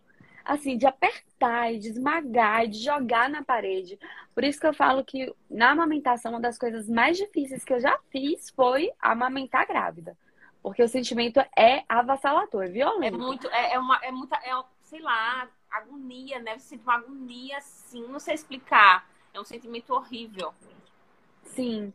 [0.45, 3.99] assim, de apertar e de esmagar e de jogar na parede.
[4.33, 7.79] Por isso que eu falo que na amamentação, uma das coisas mais difíceis que eu
[7.79, 10.15] já fiz foi amamentar grávida.
[10.61, 13.15] Porque o sentimento é avassalador, é violento.
[13.15, 16.57] É muito, é, é uma, é muita, é, sei lá, agonia, né?
[16.57, 19.07] Você sente uma agonia assim, não sei explicar.
[19.33, 20.53] É um sentimento horrível.
[21.45, 21.93] Sim.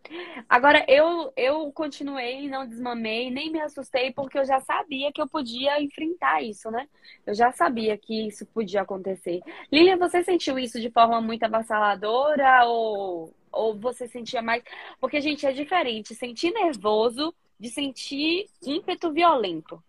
[0.49, 5.29] Agora, eu, eu continuei, não desmamei, nem me assustei, porque eu já sabia que eu
[5.29, 6.89] podia enfrentar isso, né?
[7.27, 9.41] Eu já sabia que isso podia acontecer.
[9.71, 14.63] Lilian, você sentiu isso de forma muito avassaladora ou, ou você sentia mais.
[14.99, 19.83] Porque, gente, é diferente sentir nervoso de sentir ímpeto violento.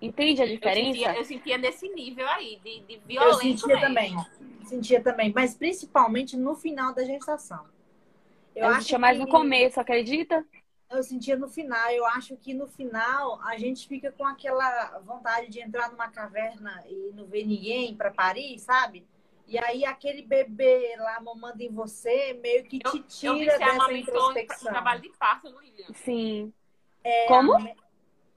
[0.00, 0.80] Entende a diferença?
[0.80, 3.34] Eu sentia, eu sentia nesse nível aí, de, de violento.
[3.34, 3.80] Eu sentia mesmo.
[3.80, 4.16] também.
[4.64, 7.64] Sentia também, mas principalmente no final da gestação.
[8.58, 10.44] Eu, eu sentia mais no começo, acredita?
[10.90, 11.90] Eu sentia no final.
[11.90, 16.82] Eu acho que no final a gente fica com aquela vontade de entrar numa caverna
[16.88, 19.06] e não ver ninguém para parir, sabe?
[19.46, 23.92] E aí aquele bebê lá mamando em você meio que te tira eu, eu dessa
[23.92, 24.72] introspecção.
[24.72, 25.92] Trabalho de parto, Lilian.
[25.94, 26.52] Sim.
[27.04, 27.52] É, Como?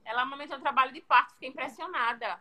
[0.04, 2.40] Ela amamentou trabalho de parto, fiquei impressionada.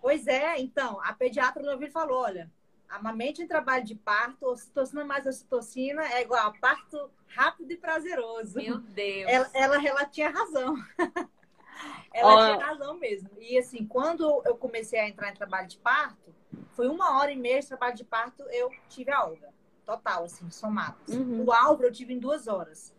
[0.00, 2.50] Pois é, então, a pediatra no ouvido falou, olha,
[2.90, 8.56] Amamente em trabalho de parto, ocitocina mais ocitocina é igual a parto rápido e prazeroso.
[8.56, 9.30] Meu Deus.
[9.30, 10.74] Ela, ela, ela tinha razão.
[12.12, 12.56] ela oh.
[12.56, 13.30] tinha razão mesmo.
[13.38, 16.34] E assim, quando eu comecei a entrar em trabalho de parto,
[16.72, 19.50] foi uma hora e meia de trabalho de parto, eu tive a Olga.
[19.86, 21.14] Total, assim, somados.
[21.14, 21.44] Uhum.
[21.44, 22.92] O Álvaro eu tive em duas horas.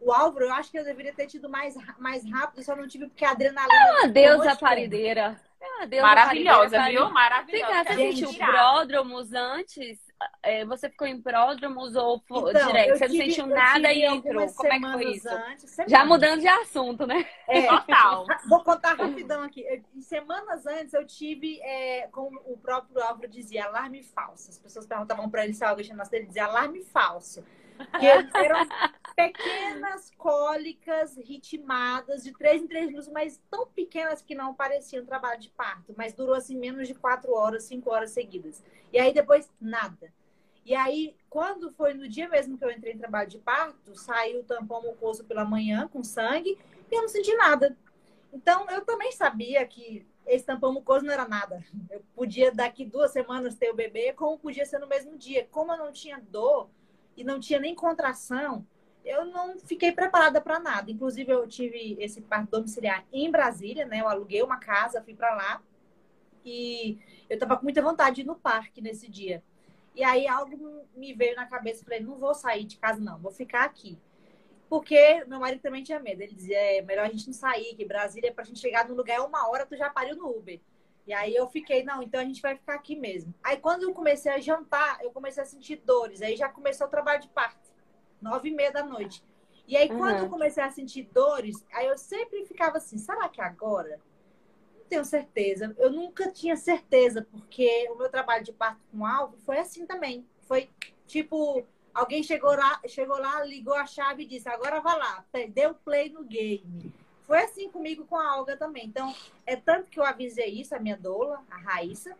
[0.00, 3.06] O Álvaro, eu acho que eu deveria ter tido mais, mais rápido, só não tive
[3.06, 3.74] porque a adrenalina.
[3.74, 5.40] É uma deusa parideira.
[5.62, 7.10] Ah, Maravilhosa, viu?
[7.10, 7.84] Maravilhosa.
[7.84, 9.98] Você sentiu pródromos antes?
[10.42, 12.98] É, você ficou em pródromos ou então, direto?
[12.98, 14.46] Você tive, não sentiu nada e entrou?
[14.52, 15.28] Como é que foi isso?
[15.28, 17.26] Antes, Já mudando de assunto, né?
[17.48, 18.26] É, Total.
[18.48, 19.64] Vou contar rapidão aqui.
[20.00, 24.50] Semanas antes eu tive, é, como o próprio Álvaro dizia, alarme falso.
[24.50, 27.42] As pessoas perguntavam para ele se alguém chamasse ele dizia alarme falso.
[27.98, 28.66] Que eram
[29.14, 35.40] pequenas cólicas ritmadas de três em três minutos, mas tão pequenas que não pareciam trabalho
[35.40, 38.62] de parto, mas durou assim menos de quatro horas, cinco horas seguidas.
[38.92, 40.12] E aí depois nada.
[40.64, 44.40] E aí, quando foi no dia mesmo que eu entrei em trabalho de parto, saiu
[44.40, 46.58] o tampão mucoso pela manhã com sangue
[46.90, 47.76] e eu não senti nada.
[48.32, 51.64] Então, eu também sabia que esse tampão mucoso não era nada.
[51.90, 55.48] Eu podia daqui duas semanas ter o bebê, como podia ser no mesmo dia.
[55.50, 56.70] Como eu não tinha dor,
[57.20, 58.66] e não tinha nem contração,
[59.04, 60.90] eu não fiquei preparada para nada.
[60.90, 64.00] Inclusive, eu tive esse parto domiciliar em Brasília, né?
[64.00, 65.62] Eu aluguei uma casa, fui para lá
[66.44, 66.98] e
[67.28, 69.42] eu tava com muita vontade de ir no parque nesse dia.
[69.94, 73.32] E aí algo me veio na cabeça, falei, não vou sair de casa não, vou
[73.32, 73.98] ficar aqui.
[74.68, 76.22] Porque meu marido também tinha medo.
[76.22, 79.16] Ele dizia, é melhor a gente não sair, que Brasília, pra gente chegar no lugar
[79.16, 80.60] é uma hora, tu já pariu no Uber.
[81.10, 83.34] E aí eu fiquei, não, então a gente vai ficar aqui mesmo.
[83.42, 86.22] Aí quando eu comecei a jantar, eu comecei a sentir dores.
[86.22, 87.68] Aí já começou o trabalho de parto.
[88.22, 89.20] Nove e meia da noite.
[89.66, 90.24] E aí, quando uhum.
[90.24, 94.00] eu comecei a sentir dores, aí eu sempre ficava assim, será que agora?
[94.78, 95.74] Não tenho certeza.
[95.76, 100.24] Eu nunca tinha certeza, porque o meu trabalho de parto com alvo foi assim também.
[100.42, 100.70] Foi
[101.08, 105.74] tipo, alguém chegou lá, chegou lá, ligou a chave e disse, agora vá lá, deu
[105.74, 106.94] play no game.
[107.30, 108.84] Foi assim comigo com a Olga também.
[108.84, 109.14] Então,
[109.46, 112.12] é tanto que eu avisei isso, a minha doula, a Raíssa,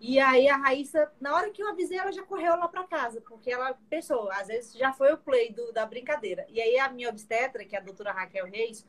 [0.00, 3.20] e aí a Raíssa, na hora que eu avisei, ela já correu lá para casa,
[3.20, 6.44] porque ela pensou, às vezes já foi o play do, da brincadeira.
[6.50, 8.84] E aí a minha obstetra, que é a doutora Raquel Reis,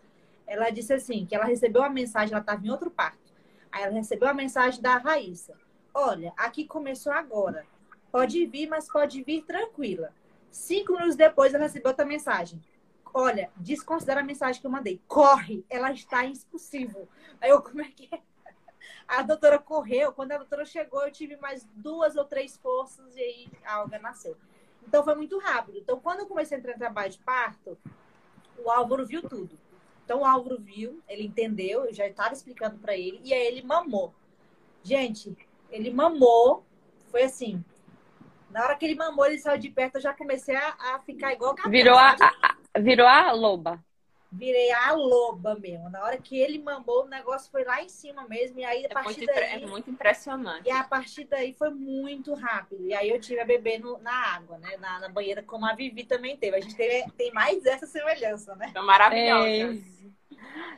[0.48, 3.32] ela disse assim, que ela recebeu uma mensagem, ela estava em outro parto.
[3.72, 5.54] Aí ela recebeu a mensagem da Raíssa.
[5.94, 7.64] Olha, aqui começou agora.
[8.12, 10.12] Pode vir, mas pode vir tranquila.
[10.50, 12.60] Cinco minutos depois, ela recebeu outra mensagem.
[13.14, 15.02] Olha, desconsidera a mensagem que eu mandei.
[15.08, 17.08] Corre, ela está expulsivo.
[17.42, 18.22] Aí eu, como é que é?
[19.08, 23.20] A doutora correu, quando a doutora chegou, eu tive mais duas ou três forças e
[23.20, 24.38] aí a Alga nasceu.
[24.88, 25.80] Então foi muito rápido.
[25.80, 27.78] Então, quando eu comecei a entrar em trabalho de parto,
[28.58, 29.58] o Álvaro viu tudo.
[30.06, 33.62] Então, o Álvaro viu, ele entendeu, eu já estava explicando para ele, e aí ele
[33.62, 34.14] mamou.
[34.84, 35.36] Gente,
[35.70, 36.66] ele mamou,
[37.12, 37.64] foi assim.
[38.50, 41.34] Na hora que ele mamou, ele saiu de perto, eu já comecei a, a ficar
[41.34, 43.84] igual Virou a, a, virou a loba
[44.32, 45.90] virei a loba mesmo.
[45.90, 48.60] Na hora que ele mamou, o negócio foi lá em cima mesmo.
[48.60, 49.64] E aí, a é partir muito, daí.
[49.64, 50.68] É muito impressionante.
[50.68, 52.86] E a partir daí foi muito rápido.
[52.86, 54.78] E aí eu tive a beber no, na água, né?
[54.78, 56.58] Na, na, banheira, como a Vivi também teve.
[56.58, 58.70] A gente teve, tem mais essa semelhança, né?
[58.72, 59.84] São maravilhosas.
[59.96, 60.00] É.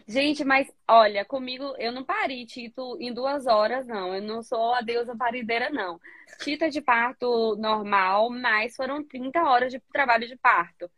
[0.07, 4.13] Gente, mas olha, comigo eu não pari Tito em duas horas, não.
[4.13, 5.99] Eu não sou a deusa parideira, não.
[6.39, 10.89] Tita de parto normal, mas foram 30 horas de trabalho de parto.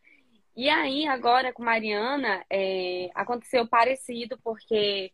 [0.56, 5.12] E aí, agora com Mariana, é, aconteceu parecido, porque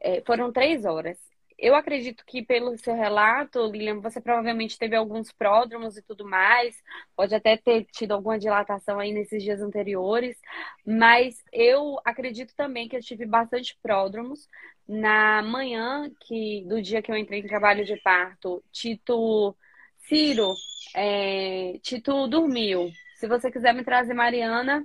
[0.00, 1.18] é, foram três horas.
[1.56, 6.82] Eu acredito que, pelo seu relato, Lilian, você provavelmente teve alguns pródromos e tudo mais,
[7.14, 10.38] pode até ter tido alguma dilatação aí nesses dias anteriores,
[10.86, 14.48] mas eu acredito também que eu tive bastante pródromos.
[14.88, 19.54] Na manhã que, do dia que eu entrei em trabalho de parto, Tito
[19.98, 20.54] Ciro,
[20.94, 22.90] é, Tito dormiu.
[23.20, 24.82] Se você quiser me trazer Mariana,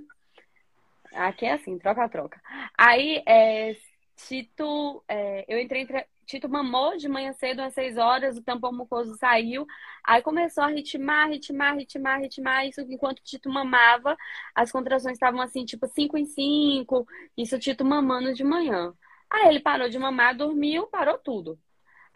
[1.14, 2.38] aqui é assim, troca-troca.
[2.76, 3.74] Aí, é,
[4.14, 8.74] Tito, é, eu entrei, entre, Tito mamou de manhã cedo às 6 horas, o tampão
[8.74, 9.66] mucoso saiu,
[10.04, 14.14] aí começou a ritmar, ritmar, ritmar, ritmar, isso enquanto Tito mamava,
[14.54, 17.08] as contrações estavam assim, tipo 5 em 5,
[17.38, 18.92] isso Tito mamando de manhã.
[19.30, 21.58] Aí ele parou de mamar, dormiu, parou tudo.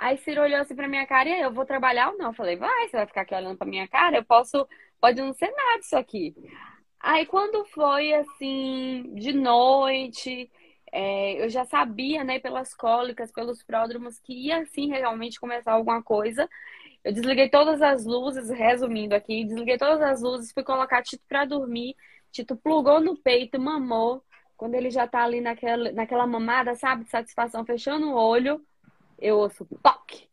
[0.01, 2.29] Aí Ciro olhou assim pra minha cara e eu vou trabalhar ou não?
[2.29, 4.17] Eu falei, vai, você vai ficar aqui olhando pra minha cara?
[4.17, 4.67] Eu posso
[4.99, 6.35] pode não ser nada isso aqui.
[6.99, 10.51] Aí quando foi assim, de noite,
[10.91, 16.03] é, eu já sabia, né, pelas cólicas, pelos pródromos, que ia assim realmente começar alguma
[16.03, 16.49] coisa.
[17.05, 21.45] Eu desliguei todas as luzes, resumindo aqui, desliguei todas as luzes, fui colocar Tito para
[21.45, 21.95] dormir.
[22.33, 24.25] Tito plugou no peito, mamou.
[24.57, 28.65] Quando ele já tá ali naquela, naquela mamada, sabe, de satisfação, fechando o olho,
[29.21, 30.29] eu ouço POC!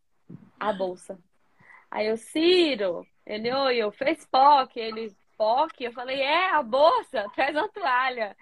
[0.60, 1.20] A bolsa.
[1.92, 5.84] Aí eu, Ciro, ele, oi, eu fez POC, ele, POC?
[5.84, 8.36] Eu falei, é, a bolsa, traz uma toalha.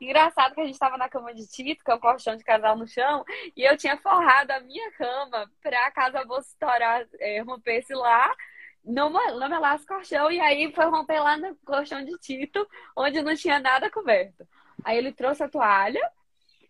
[0.00, 2.76] Engraçado que a gente estava na cama de Tito, que é o colchão de casal
[2.76, 3.24] no chão,
[3.56, 8.34] e eu tinha forrado a minha cama pra caso a bolsa estourar, é, rompesse lá,
[8.84, 13.34] não, não melasse colchão, e aí foi romper lá no colchão de Tito, onde não
[13.36, 14.46] tinha nada coberto.
[14.84, 16.00] Aí ele trouxe a toalha,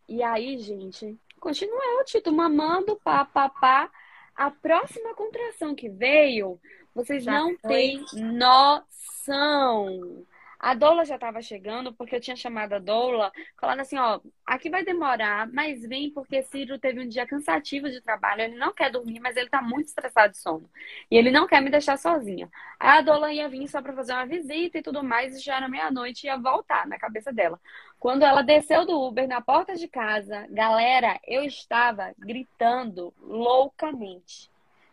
[0.09, 3.91] e aí, gente, continuou o Tito mamando, pá, pá, pá.
[4.37, 6.61] A próxima contração que veio
[6.95, 7.69] vocês já não foi.
[7.69, 10.25] têm noção.
[10.61, 14.69] A doula já estava chegando, porque eu tinha chamado a doula, falando assim, ó, aqui
[14.69, 18.91] vai demorar, mas vem porque Ciro teve um dia cansativo de trabalho, ele não quer
[18.91, 20.69] dormir, mas ele está muito estressado de sono.
[21.11, 22.51] E ele não quer me deixar sozinha.
[22.79, 25.57] Aí a doula ia vir só para fazer uma visita e tudo mais, e já
[25.57, 27.59] era meia-noite ia voltar na cabeça dela.
[27.99, 34.51] Quando ela desceu do Uber na porta de casa, galera, eu estava gritando loucamente.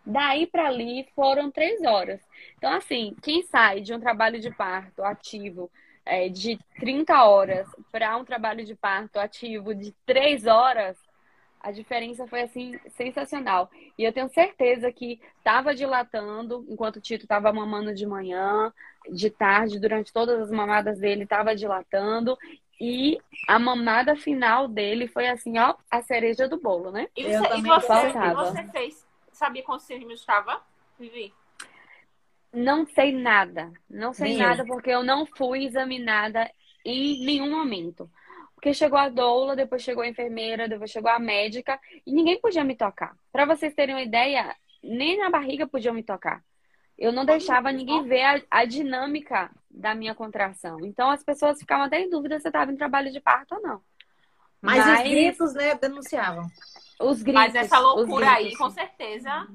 [0.09, 2.21] Daí para ali foram três horas.
[2.57, 5.69] Então, assim, quem sai de um trabalho de parto ativo
[6.05, 10.95] é, de 30 horas para um trabalho de parto ativo de três horas,
[11.59, 13.69] a diferença foi assim sensacional.
[13.97, 18.71] E eu tenho certeza que estava dilatando enquanto o Tito estava mamando de manhã,
[19.09, 22.37] de tarde, durante todas as mamadas dele estava dilatando.
[22.79, 27.09] E a mamada final dele foi assim, ó, a cereja do bolo, né?
[27.13, 29.06] E você, e você, você fez
[29.37, 30.61] sabia quantos centímetros estava,
[30.99, 31.33] Vivi?
[32.51, 33.71] Não sei nada.
[33.89, 36.49] Não sei nada porque eu não fui examinada
[36.83, 38.09] em nenhum momento.
[38.55, 42.63] Porque chegou a doula, depois chegou a enfermeira, depois chegou a médica e ninguém podia
[42.63, 43.15] me tocar.
[43.31, 46.43] Para vocês terem uma ideia, nem na barriga podiam me tocar.
[46.97, 50.79] Eu não deixava ninguém ver a, a dinâmica da minha contração.
[50.83, 53.61] Então as pessoas ficavam até em dúvida se eu estava em trabalho de parto ou
[53.61, 53.81] não.
[54.59, 54.99] Mas, Mas...
[54.99, 56.47] os gritos, né, denunciavam.
[56.99, 57.41] Os gritos.
[57.41, 59.47] Mas essa loucura aí, com certeza.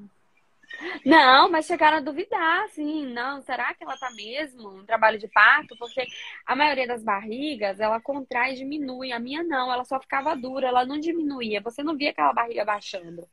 [1.05, 5.27] Não, mas chegaram a duvidar, assim, não, será que ela tá mesmo em trabalho de
[5.27, 5.77] parto?
[5.77, 6.05] Porque
[6.45, 9.11] a maioria das barrigas, ela contrai e diminui.
[9.11, 11.61] A minha não, ela só ficava dura, ela não diminuía.
[11.61, 13.27] Você não via aquela barriga baixando.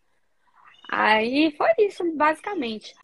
[0.88, 2.94] Aí foi isso, basicamente.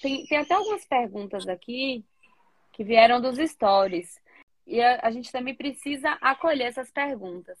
[0.00, 2.04] Tem, tem até algumas perguntas aqui
[2.72, 4.20] que vieram dos stories.
[4.68, 7.58] E a, a gente também precisa acolher essas perguntas.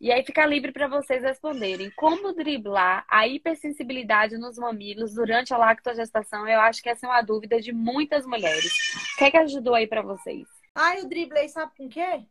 [0.00, 1.90] E aí fica livre para vocês responderem.
[1.90, 6.48] Como driblar a hipersensibilidade nos mamilos durante a lactogestação?
[6.48, 8.72] Eu acho que essa é uma dúvida de muitas mulheres.
[9.12, 10.48] O que é que ajudou aí para vocês?
[10.74, 12.24] Ah, eu driblei, sabe com o quê?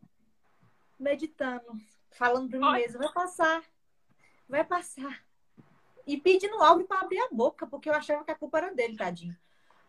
[1.00, 1.64] Meditando,
[2.10, 3.64] falando para mim mesma, vai passar,
[4.48, 5.24] vai passar.
[6.08, 8.98] E pedindo algo para abrir a boca, porque eu achava que a culpa era dele,
[8.98, 9.38] tadinho.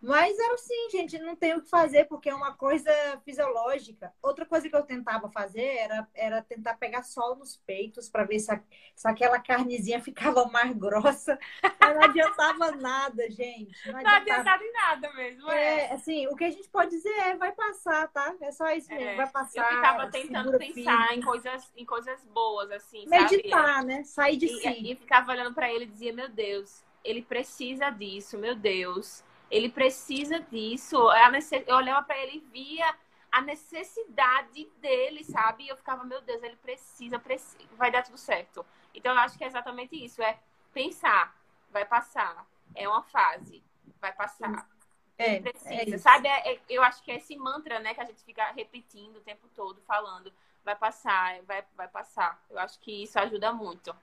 [0.02, 2.90] Mas era assim, gente, não tem o que fazer, porque é uma coisa
[3.22, 4.12] fisiológica.
[4.22, 8.38] Outra coisa que eu tentava fazer era, era tentar pegar sol nos peitos para ver
[8.38, 8.58] se, a,
[8.96, 11.38] se aquela carnezinha ficava mais grossa.
[11.62, 13.76] Mas não adiantava nada, gente.
[13.92, 14.02] Não, adiantava...
[14.02, 15.50] não adiantava em nada mesmo.
[15.50, 15.80] É.
[15.80, 15.92] é.
[15.92, 18.34] assim, o que a gente pode dizer é vai passar, tá?
[18.40, 19.16] É só isso mesmo, é.
[19.16, 19.60] vai passar.
[19.60, 23.86] Eu ficava tentando pensar em coisas, em coisas boas, assim, Meditar, sabe?
[23.86, 24.04] né?
[24.04, 24.92] Sair de e, si.
[24.92, 29.68] E ficava olhando para ele e dizia, meu Deus, ele precisa disso, meu Deus ele
[29.68, 30.96] precisa disso.
[31.66, 32.94] Eu olhava para ele e via
[33.30, 35.64] a necessidade dele, sabe?
[35.64, 38.64] E eu ficava, meu Deus, ele precisa, precisa, vai dar tudo certo.
[38.94, 40.38] Então eu acho que é exatamente isso, é
[40.72, 41.36] pensar,
[41.70, 43.62] vai passar, é uma fase,
[44.00, 44.68] vai passar.
[45.16, 46.28] É, precisa, é sabe?
[46.28, 49.20] É, é, eu acho que é esse mantra, né, que a gente fica repetindo o
[49.20, 50.32] tempo todo, falando,
[50.64, 52.42] vai passar, vai, vai passar.
[52.50, 53.94] Eu acho que isso ajuda muito.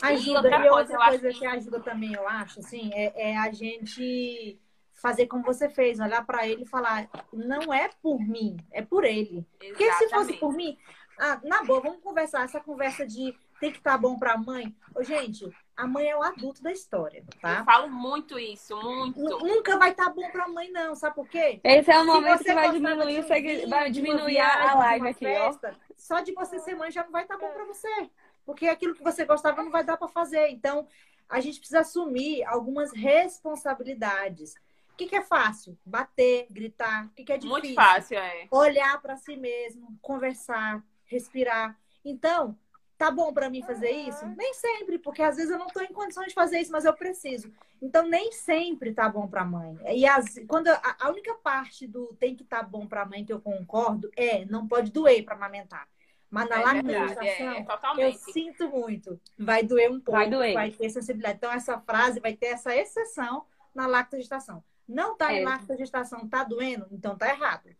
[0.00, 0.30] Ajuda.
[0.30, 1.38] E outra, e outra coisa, coisa que...
[1.40, 1.46] que...
[1.46, 4.58] ajuda também, eu acho, assim, é, é a gente
[5.02, 9.04] fazer como você fez, olhar para ele e falar: não é por mim, é por
[9.04, 9.44] ele.
[9.60, 9.68] Exatamente.
[9.70, 10.78] Porque se fosse por mim,
[11.18, 12.44] ah, na boa, vamos conversar.
[12.44, 14.74] Essa conversa de tem que estar tá bom para a mãe.
[14.94, 17.58] Ô, gente, a mãe é o adulto da história, tá?
[17.58, 19.20] Eu falo muito isso, muito.
[19.20, 20.94] N nunca vai estar tá bom para a mãe, não.
[20.94, 21.60] Sabe por quê?
[21.64, 25.92] Esse é o momento que vai diminuir, de vai diminuir a live aqui, festa, ó.
[25.96, 28.10] Só de você ser mãe já não vai estar tá bom para você.
[28.44, 30.48] Porque aquilo que você gostava não vai dar para fazer.
[30.48, 30.86] Então,
[31.28, 34.54] a gente precisa assumir algumas responsabilidades.
[35.02, 35.76] O que, que, é fácil?
[35.84, 37.06] Bater, gritar.
[37.06, 37.60] O que, que é difícil?
[37.60, 38.46] Muito fácil, é.
[38.52, 41.76] Olhar para si mesmo, conversar, respirar.
[42.04, 42.56] Então,
[42.96, 44.08] tá bom para mim fazer uhum.
[44.08, 44.26] isso?
[44.26, 46.94] Nem sempre, porque às vezes eu não estou em condições de fazer isso, mas eu
[46.94, 47.52] preciso.
[47.80, 49.76] Então, nem sempre tá bom para mãe.
[49.92, 53.32] E as, quando a, a, única parte do tem que tá bom para mãe que
[53.32, 55.88] eu concordo é não pode doer para amamentar.
[56.30, 57.66] Mas na é lamentação, é,
[57.98, 59.20] é, eu sinto muito.
[59.36, 60.54] Vai doer um pouco, vai, doer.
[60.54, 61.38] vai ter sensibilidade.
[61.38, 63.44] Então, essa frase vai ter essa exceção
[63.74, 64.62] na lactogestação.
[64.88, 65.42] Não está é.
[65.42, 66.86] em gestação, está doendo?
[66.90, 67.70] Então está errado.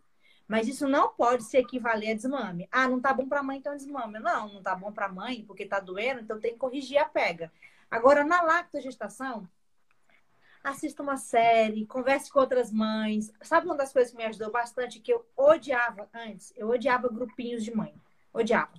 [0.46, 2.68] Mas isso não pode se equivaler a desmame.
[2.70, 4.18] Ah, não tá bom para mãe, então é desmame.
[4.18, 7.50] Não, não tá bom para mãe porque tá doendo, então tem que corrigir a pega.
[7.90, 9.48] Agora, na lactogestação,
[10.62, 13.32] assista uma série, converse com outras mães.
[13.42, 16.52] Sabe uma das coisas que me ajudou bastante que eu odiava antes?
[16.56, 17.94] Eu odiava grupinhos de mãe.
[18.32, 18.72] Odiava.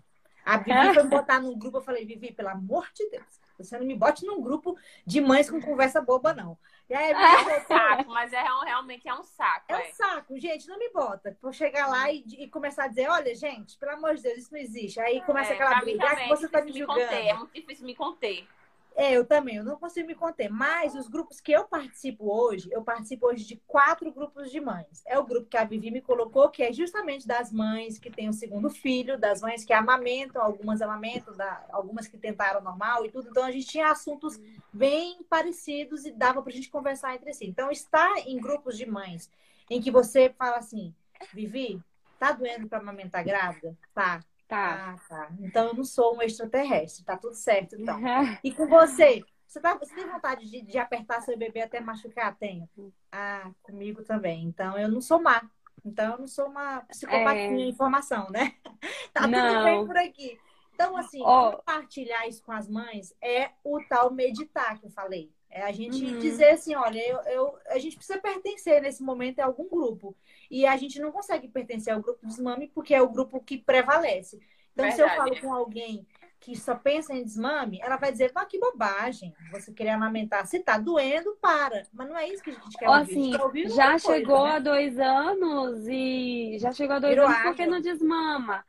[0.45, 3.77] A Vivi foi me botar num grupo, eu falei, Vivi, pelo amor de Deus, você
[3.77, 6.57] não me bote num grupo de mães com conversa boba, não.
[6.89, 9.65] E aí, é um saco, mas é, realmente é um saco.
[9.69, 11.35] É, é, um saco, gente, não me bota.
[11.41, 14.51] Vou chegar lá e, e, começar a dizer, olha, gente, pelo amor de Deus, isso
[14.51, 14.99] não existe.
[14.99, 16.99] Aí começa é, aquela briga, ah, você tá me julgando.
[16.99, 18.47] Conter, é muito difícil me conter.
[18.95, 20.49] É, eu também, eu não consigo me conter.
[20.49, 25.03] Mas os grupos que eu participo hoje, eu participo hoje de quatro grupos de mães.
[25.05, 28.29] É o grupo que a Vivi me colocou, que é justamente das mães que têm
[28.29, 31.33] o segundo filho, das mães que amamentam, algumas amamentam,
[31.71, 33.29] algumas que tentaram normal e tudo.
[33.29, 34.39] Então a gente tinha assuntos
[34.71, 37.45] bem parecidos e dava pra gente conversar entre si.
[37.45, 39.29] Então, estar em grupos de mães
[39.69, 40.93] em que você fala assim,
[41.33, 41.81] Vivi,
[42.19, 43.75] tá doendo para amamentar grávida?
[43.93, 44.23] Tá.
[44.53, 44.93] Tá.
[44.93, 45.31] Ah, tá.
[45.39, 47.99] Então eu não sou um extraterrestre, tá tudo certo, então.
[48.43, 49.23] E com você?
[49.47, 52.35] Você, tá, você tem vontade de, de apertar seu bebê até machucar?
[52.37, 52.69] Tenho.
[53.11, 54.43] Ah, comigo também.
[54.43, 55.41] Então eu não sou má.
[55.83, 57.67] Então eu não sou uma psicopatia é...
[57.67, 58.53] informação, né?
[59.11, 59.53] Tá não.
[59.53, 60.39] tudo bem por aqui.
[60.73, 61.53] Então, assim, oh.
[61.53, 65.31] compartilhar isso com as mães é o tal meditar que eu falei.
[65.55, 66.19] É a gente uhum.
[66.19, 70.15] dizer assim, olha, eu, eu, a gente precisa pertencer nesse momento a algum grupo.
[70.49, 73.59] E a gente não consegue pertencer ao grupo dos mami porque é o grupo que
[73.59, 74.39] prevalece.
[74.73, 74.95] Então, Verdade.
[74.95, 76.07] se eu falo com alguém
[76.39, 80.45] que só pensa em desmame, ela vai dizer, ah, que bobagem, você querer amamentar.
[80.45, 81.83] Se tá doendo, para.
[81.93, 83.01] Mas não é isso que a gente quer ouvir.
[83.01, 84.55] Assim, quer ouvir já chegou coisa, né?
[84.55, 87.51] a dois anos e já chegou a dois Virou anos água.
[87.51, 88.65] porque não desmama.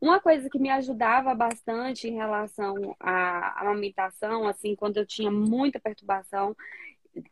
[0.00, 5.78] Uma coisa que me ajudava bastante em relação à amamentação, assim, quando eu tinha muita
[5.78, 6.56] perturbação,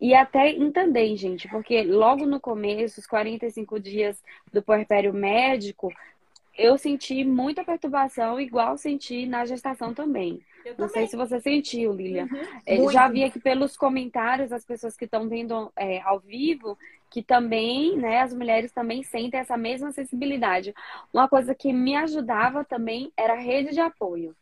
[0.01, 5.93] e até entender, gente, porque logo no começo, os 45 dias do puerpério médico,
[6.59, 10.41] eu senti muita perturbação, igual senti na gestação também.
[10.65, 10.89] Eu Não também.
[10.89, 12.25] sei se você sentiu, Lilian.
[12.25, 12.61] Uhum.
[12.67, 16.77] É, já vi aqui pelos comentários as pessoas que estão vendo é, ao vivo
[17.11, 20.75] que também, né, as mulheres também sentem essa mesma sensibilidade.
[21.13, 24.37] Uma coisa que me ajudava também era a rede de apoio.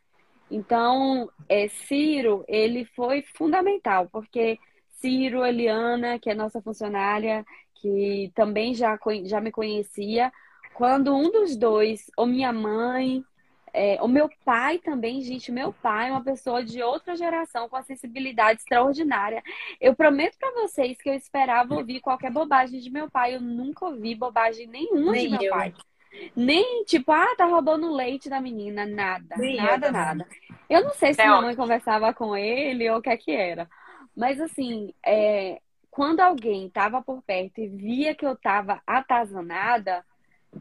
[0.49, 4.57] Então, é, Ciro, ele foi fundamental, porque
[4.89, 7.45] Ciro, Eliana, que é nossa funcionária,
[7.75, 10.31] que também já, já me conhecia,
[10.77, 13.25] quando um dos dois, ou minha mãe,
[13.73, 17.75] é, o meu pai também, gente, meu pai é uma pessoa de outra geração com
[17.75, 19.41] a sensibilidade extraordinária.
[19.81, 23.33] Eu prometo para vocês que eu esperava ouvir qualquer bobagem de meu pai.
[23.33, 25.49] Eu nunca ouvi bobagem nenhuma Nem de meu eu.
[25.51, 25.73] pai.
[26.35, 28.85] Nem tipo, ah, tá roubando leite da menina.
[28.85, 30.27] Nada, Nem nada, eu nada.
[30.69, 33.31] Eu não sei se é minha mãe conversava com ele ou o que é que
[33.31, 33.67] era.
[34.15, 35.59] Mas assim, é,
[35.89, 40.05] quando alguém tava por perto e via que eu tava atazanada,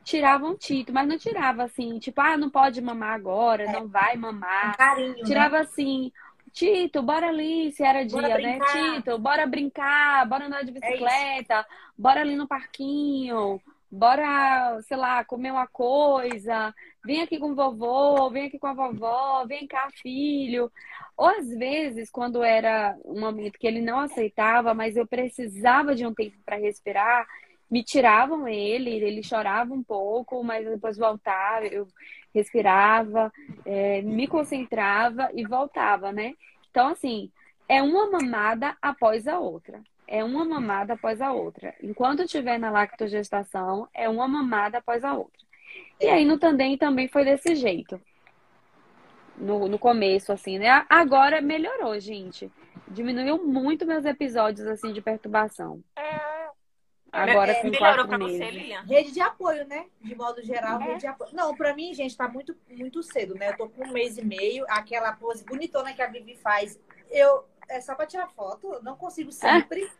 [0.05, 3.72] tirava um tito, mas não tirava assim, tipo, ah, não pode mamar agora, é.
[3.72, 4.70] não vai mamar.
[4.70, 5.22] Um carinho, né?
[5.24, 5.62] tirava né?
[5.62, 6.12] assim,
[6.57, 8.59] Tito, bora ali, se era dia, né?
[8.72, 11.64] Tito, bora brincar, bora andar de é bicicleta, é
[11.99, 13.61] bora ali no parquinho,
[13.91, 16.74] bora, sei lá, comer uma coisa,
[17.05, 20.72] vem aqui com o vovô, vem aqui com a vovó, vem cá, filho.
[21.14, 26.07] Ou às vezes, quando era um momento que ele não aceitava, mas eu precisava de
[26.07, 27.26] um tempo para respirar,
[27.70, 31.86] me tiravam ele, ele chorava um pouco, mas depois voltava, eu
[32.34, 33.32] respirava,
[33.64, 36.34] é, me concentrava e voltava, né?
[36.70, 37.30] Então, assim,
[37.68, 39.82] é uma mamada após a outra.
[40.06, 41.74] É uma mamada após a outra.
[41.82, 45.44] Enquanto estiver na lactogestação, é uma mamada após a outra.
[46.00, 48.00] E aí no Tandem também foi desse jeito.
[49.36, 50.86] No, no começo, assim, né?
[50.88, 52.50] Agora melhorou, gente.
[52.86, 55.82] Diminuiu muito meus episódios, assim, de perturbação.
[55.96, 56.36] É
[57.16, 58.82] Agora é, com melhorou para você, Lilian?
[58.82, 59.86] Rede de apoio, né?
[60.00, 60.84] De modo geral, é.
[60.84, 61.30] rede de apoio.
[61.32, 63.50] Não, para mim, gente, tá muito, muito cedo, né?
[63.50, 66.78] Eu tô com um mês e meio, aquela pose bonitona que a Vivi faz.
[67.10, 69.90] Eu, é só para tirar foto, não consigo sempre.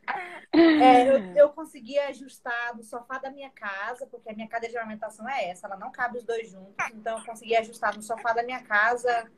[0.52, 4.78] É, eu, eu consegui ajustar no sofá da minha casa, porque a minha cadeira de
[4.78, 6.74] alimentação é essa, ela não cabe os dois juntos.
[6.94, 9.30] Então, eu consegui ajustar no sofá da minha casa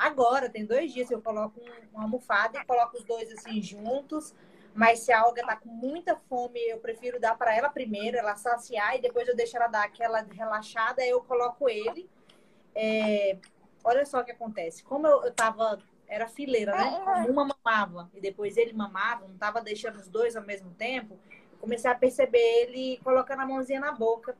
[0.00, 4.34] agora, tem dois dias, eu coloco um, uma almofada e coloco os dois assim juntos.
[4.80, 8.34] Mas se a Olga tá com muita fome, eu prefiro dar para ela primeiro, ela
[8.34, 12.08] saciar e depois eu deixo ela dar aquela relaxada, eu coloco ele.
[12.74, 13.36] É...
[13.84, 14.82] Olha só o que acontece.
[14.82, 15.78] Como eu, eu tava,
[16.08, 16.98] era fileira, né?
[17.04, 21.18] Como uma mamava e depois ele mamava, não tava deixando os dois ao mesmo tempo,
[21.60, 24.34] comecei a perceber ele colocando a mãozinha na boca.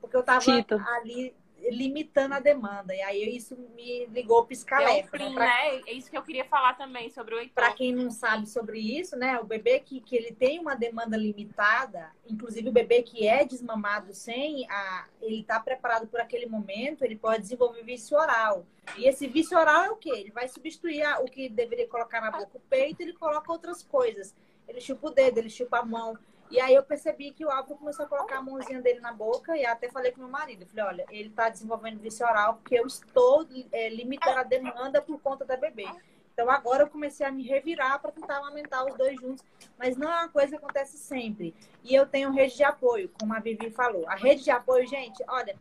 [0.00, 0.76] Porque eu tava Tito.
[0.76, 1.34] ali
[1.70, 2.94] limitando a demanda.
[2.94, 5.16] E aí isso me ligou o pisca-alerta.
[5.16, 5.34] É, né?
[5.34, 5.44] Pra...
[5.44, 5.82] né?
[5.86, 7.54] É isso que eu queria falar também sobre o Heitor.
[7.54, 9.38] Para quem não sabe sobre isso, né?
[9.38, 14.14] O bebê que, que ele tem uma demanda limitada, inclusive o bebê que é desmamado
[14.14, 15.06] sem a...
[15.20, 18.64] ele tá preparado por aquele momento, ele pode desenvolver vício oral.
[18.96, 20.10] E esse vício oral é o quê?
[20.10, 24.34] Ele vai substituir o que deveria colocar na boca o peito, ele coloca outras coisas.
[24.66, 26.16] Ele chupa o dedo, ele chupa a mão.
[26.50, 29.56] E aí eu percebi que o Álvaro começou a colocar a mãozinha dele na boca
[29.56, 30.66] e até falei com meu marido.
[30.66, 35.20] Falei, olha, ele está desenvolvendo vício oral porque eu estou é, limitando a demanda por
[35.20, 35.86] conta da bebê.
[36.32, 39.44] Então agora eu comecei a me revirar para tentar amamentar os dois juntos,
[39.76, 41.54] mas não é uma coisa que acontece sempre.
[41.82, 44.08] E eu tenho rede de apoio, como a Vivi falou.
[44.08, 45.56] A rede de apoio, gente, olha,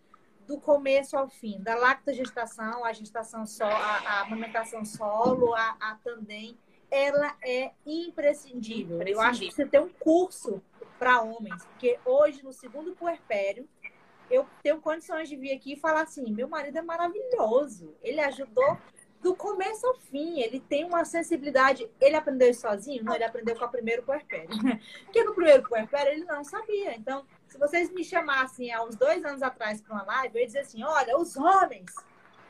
[0.46, 5.96] do começo ao fim, da lactogestação, a gestação só, a, a amamentação solo, a, a
[6.04, 6.58] tandem,
[6.92, 8.98] ela é imprescindível.
[8.98, 9.08] imprescindível.
[9.08, 10.62] Eu acho que você tem um curso
[10.98, 13.68] para homens, porque hoje, no segundo puerpério,
[14.30, 18.78] eu tenho condições de vir aqui e falar assim: meu marido é maravilhoso, ele ajudou
[19.22, 21.90] do começo ao fim, ele tem uma sensibilidade.
[22.00, 23.04] Ele aprendeu sozinho?
[23.04, 24.50] Não, ele aprendeu com o primeiro puerpério.
[25.06, 26.96] Porque no primeiro puerpério ele não sabia.
[26.96, 30.48] Então, se vocês me chamassem há uns dois anos atrás para uma live, eu ia
[30.48, 31.94] dizer assim: olha, os homens,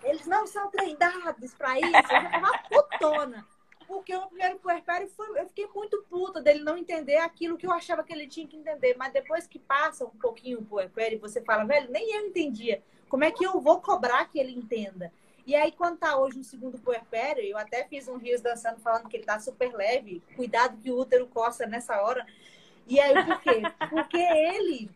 [0.03, 2.13] eles não são treinados para isso.
[2.13, 3.56] Ia uma putona.
[3.87, 7.71] Porque o primeiro puerpério foi, eu fiquei muito puta dele não entender aquilo que eu
[7.71, 8.95] achava que ele tinha que entender.
[8.97, 12.83] Mas depois que passa um pouquinho o puerpério, você fala, velho, nem eu entendia.
[13.07, 15.11] Como é que eu vou cobrar que ele entenda?
[15.45, 19.07] E aí, quando tá hoje no segundo puerpério, eu até fiz um rios dançando falando
[19.07, 20.21] que ele tá super leve.
[20.35, 22.25] Cuidado que o útero coça nessa hora.
[22.85, 23.61] E aí, por quê?
[23.89, 24.89] Porque ele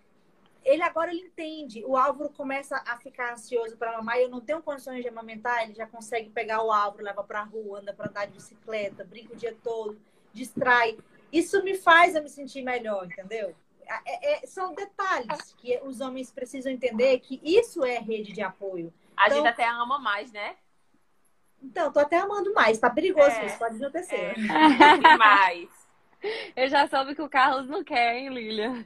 [0.72, 1.84] ele agora ele entende.
[1.86, 5.64] O Álvaro começa a ficar ansioso para mamar e eu não tenho condições de amamentar,
[5.64, 9.04] ele já consegue pegar o Álvaro, leva para a rua, anda para andar de bicicleta,
[9.04, 10.00] brinca o dia todo,
[10.34, 10.98] distrai.
[11.32, 13.56] Isso me faz eu me sentir melhor, entendeu?
[14.06, 18.94] É, é, são detalhes que os homens precisam entender que isso é rede de apoio.
[19.18, 20.56] A então, gente até ama mais, né?
[21.62, 22.80] Então, tô até amando mais.
[22.80, 24.16] Tá perigoso é, isso, pode acontecer.
[24.16, 24.34] É,
[24.98, 25.70] demais.
[26.56, 28.86] Eu já soube que o Carlos não quer, hein, Lilian?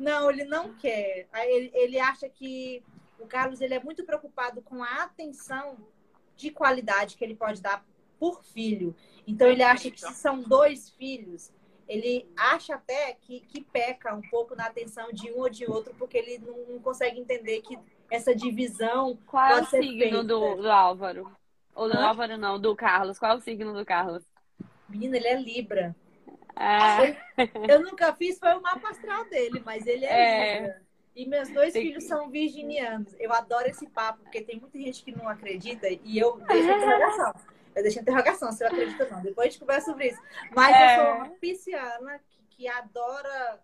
[0.00, 1.28] Não, ele não quer.
[1.44, 2.82] Ele, ele acha que
[3.18, 5.76] o Carlos ele é muito preocupado com a atenção
[6.34, 7.84] de qualidade que ele pode dar
[8.18, 8.96] por filho.
[9.26, 11.52] Então ele acha que se são dois filhos,
[11.86, 15.94] ele acha até que, que peca um pouco na atenção de um ou de outro,
[15.98, 17.78] porque ele não, não consegue entender que
[18.10, 19.18] essa divisão.
[19.26, 21.30] Qual é o signo do, do Álvaro?
[21.74, 22.06] Ou do Hã?
[22.06, 23.18] Álvaro não, do Carlos.
[23.18, 24.24] Qual é o signo do Carlos?
[24.88, 25.94] Menina, ele é Libra.
[26.62, 26.98] Ah.
[27.68, 30.80] Eu, nunca fiz, foi o mapa astral dele, mas ele é, é.
[31.16, 32.08] E meus dois tem filhos que...
[32.08, 33.16] são virginianos.
[33.18, 36.76] Eu adoro esse papo, porque tem muita gente que não acredita e eu deixo a
[36.76, 37.34] interrogação.
[37.74, 39.22] Eu deixo a interrogação, se eu acredito ou não.
[39.22, 40.20] Depois a gente conversa sobre isso.
[40.54, 40.96] Mas é.
[40.96, 43.60] eu sou uma pisciana que, que adora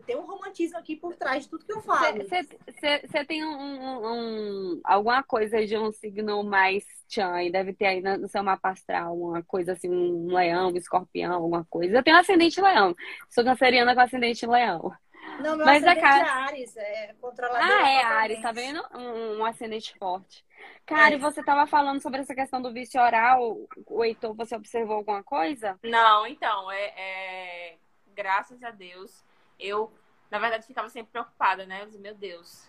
[0.00, 2.18] tem um romantismo aqui por trás de tudo que eu falo.
[2.24, 8.00] Você tem um, um, um, alguma coisa de um signo mais Chan, deve ter aí
[8.00, 11.96] no seu mapa astral uma coisa assim, um leão, um escorpião, alguma coisa.
[11.96, 12.94] Eu tenho um ascendente leão.
[13.28, 14.92] Sou canceriana com ascendente leão.
[15.40, 16.26] Não, meu Mas ascendente cara...
[16.26, 17.60] é Ares, é controlador.
[17.62, 18.82] Ah, é Ares, tá vendo?
[18.94, 20.44] Um, um ascendente forte.
[20.86, 21.16] Cara, é.
[21.16, 23.58] e você tava falando sobre essa questão do vício oral.
[23.86, 25.78] O Heitor, você observou alguma coisa?
[25.82, 27.76] Não, então, é, é...
[28.14, 29.24] graças a Deus,
[29.64, 29.92] eu,
[30.30, 31.82] na verdade, ficava sempre preocupada, né?
[31.82, 32.68] Eu disse, meu Deus,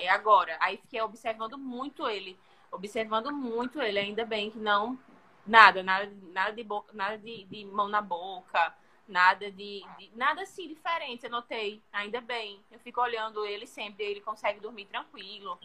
[0.00, 0.56] é agora.
[0.60, 2.38] Aí fiquei observando muito ele
[2.70, 4.98] observando muito ele, ainda bem que não
[5.46, 8.74] nada, nada, nada de boca, nada de, de mão na boca,
[9.06, 12.60] nada de, de, nada assim diferente, eu notei, ainda bem.
[12.70, 15.58] Eu fico olhando ele sempre, ele consegue dormir tranquilo.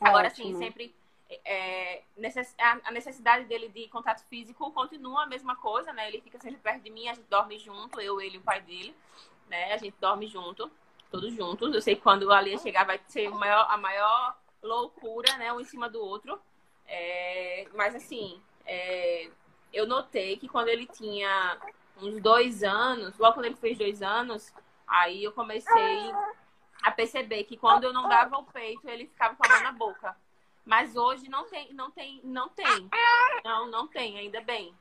[0.00, 0.94] Agora sim, sempre
[1.44, 6.08] é, necess, a necessidade dele de contato físico continua a mesma coisa, né?
[6.08, 8.60] Ele fica sempre perto de mim, a gente dorme junto, eu, ele e o pai
[8.60, 8.94] dele,
[9.48, 9.72] né?
[9.72, 10.70] A gente dorme junto,
[11.10, 11.74] todos juntos.
[11.74, 15.52] Eu sei que quando a Lia chegar vai ser maior, a maior loucura, né?
[15.52, 16.38] Um em cima do outro.
[16.86, 19.30] É, mas assim, é,
[19.72, 21.58] eu notei que quando ele tinha
[22.00, 24.52] uns dois anos, logo quando ele fez dois anos,
[24.86, 26.12] aí eu comecei
[26.82, 29.72] a perceber que quando eu não dava o peito, ele ficava com a mão na
[29.72, 30.16] boca.
[30.64, 32.90] Mas hoje não tem, não tem, não tem.
[33.44, 34.74] Não, não tem, ainda bem.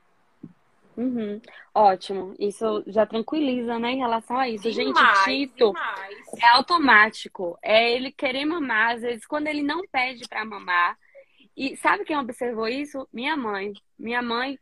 [0.98, 1.42] Uhum.
[1.74, 2.34] Ótimo.
[2.40, 4.70] Isso já tranquiliza, né, em relação a isso.
[4.72, 6.26] Demais, Gente, Tito demais.
[6.42, 7.58] é automático.
[7.62, 10.98] É ele querer mamar, às vezes, quando ele não pede para mamar.
[11.56, 13.08] E sabe quem observou isso?
[13.14, 13.74] Minha mãe.
[13.98, 14.58] Minha mãe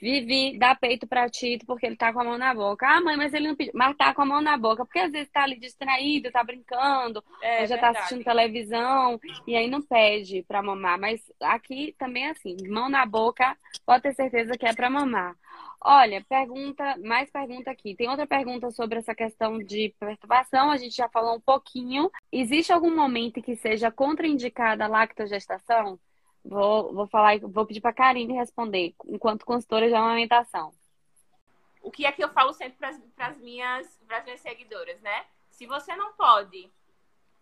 [0.00, 2.86] vive, dá peito pra Tito porque ele tá com a mão na boca.
[2.86, 3.72] Ah, mãe, mas ele não pediu.
[3.74, 7.24] Mas tá com a mão na boca, porque às vezes tá ali distraído, tá brincando,
[7.42, 7.80] é, já tá verdade.
[7.80, 10.98] tá assistindo televisão, e aí não pede pra mamar.
[11.00, 15.34] Mas aqui também é assim, mão na boca, pode ter certeza que é pra mamar.
[15.80, 17.94] Olha, pergunta, mais pergunta aqui.
[17.94, 22.10] Tem outra pergunta sobre essa questão de perturbação, a gente já falou um pouquinho.
[22.32, 25.98] Existe algum momento que seja contraindicada a lactogestação?
[26.44, 30.72] Vou, vou falar, vou pedir para a Karine responder, enquanto consultora de amamentação.
[31.82, 35.24] O que é que eu falo sempre para as minhas, minhas seguidoras, né?
[35.50, 36.70] Se você não pode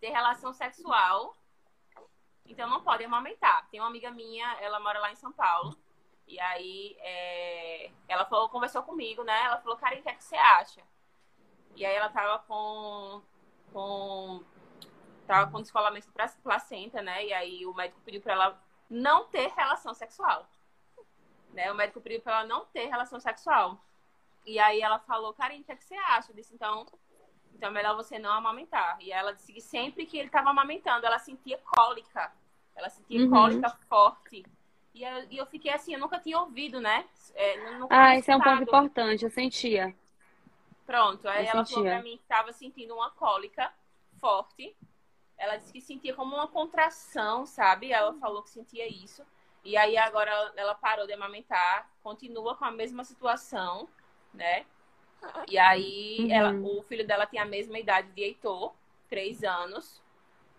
[0.01, 1.35] ter relação sexual,
[2.47, 3.67] então não pode amamentar.
[3.71, 5.77] Tem uma amiga minha, ela mora lá em São Paulo,
[6.27, 9.45] e aí é, ela falou, conversou comigo, né?
[9.45, 10.83] Ela falou, Karine, o que é que você acha?
[11.77, 13.23] E aí ela tava com.
[13.73, 14.45] com
[15.27, 17.25] tava com descolamento para placenta, né?
[17.25, 20.47] E aí o médico pediu para ela não ter relação sexual.
[21.53, 21.71] Né?
[21.71, 23.79] O médico pediu para ela não ter relação sexual.
[24.45, 26.31] E aí ela falou, Karine, o que, é que você acha?
[26.31, 26.87] Eu disse, então,
[27.55, 28.99] então é melhor você não amamentar.
[29.01, 32.33] E ela disse que sempre que ele estava amamentando, ela sentia cólica.
[32.75, 33.31] Ela sentia uhum.
[33.31, 34.45] cólica forte.
[34.95, 37.05] E eu, e eu, fiquei assim, eu nunca tinha ouvido, né?
[37.35, 37.55] É,
[37.91, 39.95] ah, esse é um ponto importante, eu sentia.
[40.87, 41.75] Pronto, aí eu ela sentia.
[41.75, 43.73] falou pra mim que estava sentindo uma cólica
[44.21, 44.77] forte.
[45.37, 47.91] Ela disse que sentia como uma contração, sabe?
[47.91, 49.25] Ela falou que sentia isso.
[49.65, 53.89] E aí agora ela parou de amamentar, continua com a mesma situação,
[54.33, 54.65] né?
[55.49, 56.31] E aí uhum.
[56.31, 58.75] ela, o filho dela tem a mesma idade de Heitor,
[59.09, 60.03] três anos,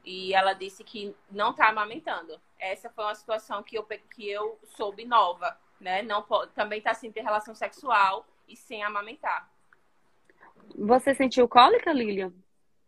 [0.05, 2.39] e ela disse que não tá amamentando.
[2.59, 6.01] Essa foi uma situação que eu, que eu soube nova, né?
[6.03, 9.49] Não pode, também tá sem ter relação sexual e sem amamentar.
[10.77, 12.31] Você sentiu cólica, Lilian?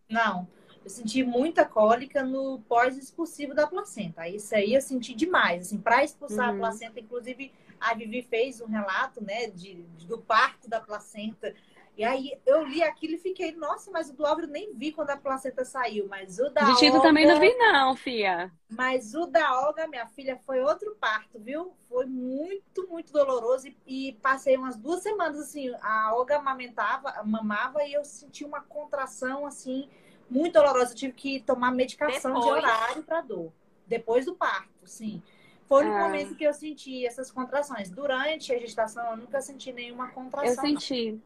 [0.07, 0.47] Não.
[0.83, 4.27] Eu senti muita cólica no pós-expulsivo da placenta.
[4.27, 5.67] Isso aí eu senti demais.
[5.67, 6.55] Assim, para expulsar uhum.
[6.55, 11.53] a placenta, inclusive a Vivi fez um relato, né, de, de, do parto da placenta.
[11.97, 15.09] E aí eu li aquilo e fiquei, nossa, mas o do Álvaro nem vi quando
[15.09, 17.07] a placenta saiu, mas o da De Tito Olga...
[17.07, 18.51] também não vi não, fia.
[18.69, 21.73] Mas o da Olga, minha filha, foi outro parto, viu?
[21.89, 27.83] Foi muito, muito doloroso e, e passei umas duas semanas assim, a Olga amamentava, mamava
[27.83, 29.89] e eu senti uma contração assim
[30.29, 30.91] muito dolorosa.
[30.91, 32.45] Eu tive que tomar medicação Depois.
[32.45, 33.51] de horário para dor.
[33.87, 35.19] Depois do parto, sim.
[35.67, 36.03] Foi no Ah.
[36.03, 37.89] momento que eu senti essas contrações.
[37.89, 40.53] Durante a gestação, eu nunca senti nenhuma contração.
[40.53, 41.19] Eu senti.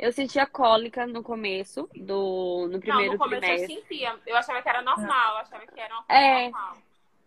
[0.00, 3.82] Eu sentia cólica no começo, do, no Não, primeiro no começo eu trimestre.
[3.82, 4.18] sentia.
[4.26, 6.42] Eu achava que era normal, eu achava que era uma coisa É.
[6.44, 6.78] normal.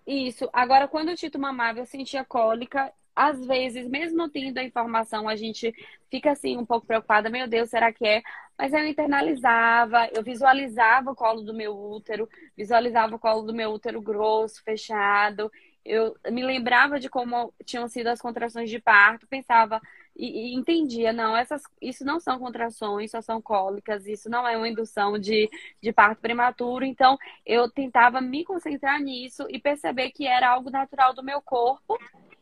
[0.06, 0.50] Isso.
[0.52, 2.92] Agora, quando o Tito mamava, eu sentia cólica.
[3.16, 5.72] Às vezes, mesmo não tendo a informação, a gente
[6.10, 7.30] fica assim um pouco preocupada.
[7.30, 8.24] Meu Deus, será que é?
[8.58, 12.28] Mas eu internalizava, eu visualizava o colo do meu útero,
[12.58, 15.52] visualizava o colo do meu útero grosso, fechado.
[15.86, 19.80] Eu me lembrava de como tinham sido as contrações de parto, pensava
[20.16, 24.56] e, e entendia, não, essas, isso não são contrações, só são cólicas, isso não é
[24.56, 25.50] uma indução de,
[25.82, 26.86] de parto prematuro.
[26.86, 31.98] Então, eu tentava me concentrar nisso e perceber que era algo natural do meu corpo.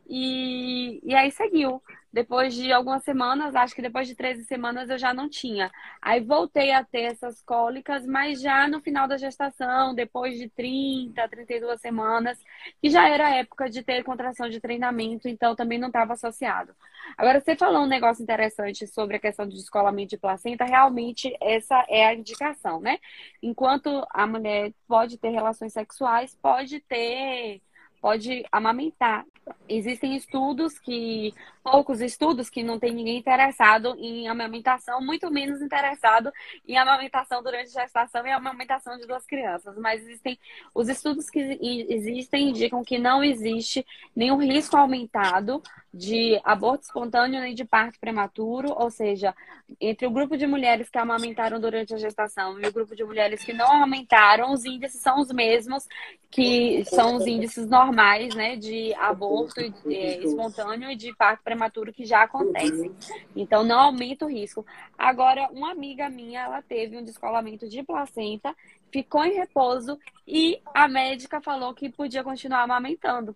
[0.08, 1.82] E, e aí seguiu.
[2.14, 5.72] Depois de algumas semanas, acho que depois de 13 semanas eu já não tinha.
[6.02, 11.26] Aí voltei a ter essas cólicas, mas já no final da gestação, depois de 30,
[11.30, 12.38] 32 semanas,
[12.82, 16.76] que já era época de ter contração de treinamento, então também não estava associado.
[17.18, 21.86] Agora, você falou um negócio interessante sobre a questão do descolamento de placenta, realmente essa
[21.88, 23.00] é a indicação, né?
[23.42, 27.62] Enquanto a mulher pode ter relações sexuais, pode ter,
[28.02, 29.26] pode amamentar.
[29.68, 31.34] Existem estudos que,
[31.64, 36.32] poucos estudos que não tem ninguém interessado em amamentação, muito menos interessado
[36.68, 39.78] em amamentação durante a gestação e amamentação de duas crianças.
[39.78, 40.38] Mas existem,
[40.74, 41.58] os estudos que
[41.90, 45.62] existem indicam que não existe nenhum risco aumentado
[45.94, 49.36] de aborto espontâneo nem de parto prematuro, ou seja,
[49.80, 53.44] entre o grupo de mulheres que amamentaram durante a gestação e o grupo de mulheres
[53.44, 55.86] que não amamentaram, os índices são os mesmos,
[56.30, 59.41] que são os índices normais, né, de aborto
[59.88, 62.92] eh, espontâneo e de parto prematuro que já acontecem.
[63.36, 64.66] Então, não aumenta o risco.
[64.98, 68.56] Agora, uma amiga minha, ela teve um descolamento de placenta,
[68.92, 69.98] ficou em repouso
[70.28, 73.36] e a médica falou que podia continuar amamentando.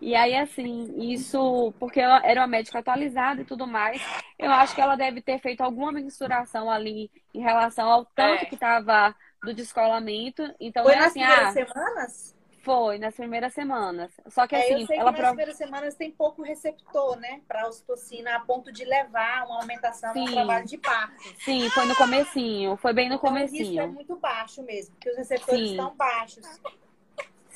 [0.00, 4.00] E aí, assim, isso, porque ela era uma médica atualizada e tudo mais,
[4.38, 8.46] eu acho que ela deve ter feito alguma mensuração ali em relação ao tanto É.
[8.46, 10.42] que estava do descolamento.
[10.60, 12.37] Então, Foi é nas assim, primeiras ah, semanas?
[12.62, 14.12] Foi nas primeiras semanas.
[14.28, 15.34] Só que É, assim, eu sei ela que nas prova...
[15.34, 17.40] primeiras semanas tem pouco receptor, né?
[17.46, 20.32] Para ocitocina, a ponto de levar uma aumentação no Sim.
[20.34, 21.22] trabalho de parto.
[21.44, 23.92] Sim, foi no comecinho, foi bem no Então, o risco é comecinho.
[23.92, 25.70] muito baixo mesmo, porque os receptores Sim.
[25.70, 26.60] estão baixos.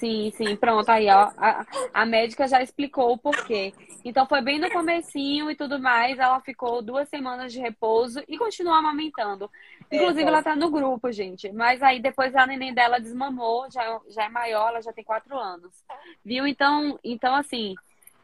[0.03, 1.65] Sim, sim, pronto, aí ó, a,
[1.95, 3.73] a médica já explicou o porquê.
[4.05, 8.37] Então foi bem no comecinho e tudo mais, ela ficou duas semanas de repouso e
[8.37, 9.49] continuou amamentando.
[9.93, 11.53] Inclusive, É, ela tá no grupo, gente.
[11.53, 15.39] Mas aí depois a neném dela desmamou, já, já é maior, ela já tem quatro
[15.39, 15.85] anos.
[16.25, 16.49] Viu?
[16.49, 17.77] Então, então assim,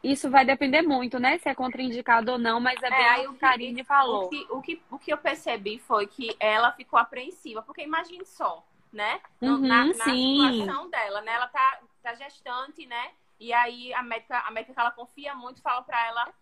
[0.03, 1.37] isso vai depender muito, né?
[1.37, 4.25] Se é contraindicado ou não, mas é bem aí o que Karine falou.
[4.25, 8.25] O que, o, que, o que eu percebi foi que ela ficou apreensiva, porque imagine
[8.25, 9.21] só, né?
[9.41, 11.33] Uhum, na, na situação dela, né?
[11.33, 13.11] Ela tá, tá gestante, né?
[13.39, 16.33] E aí a médica, a médica que ela confia muito fala pra ela,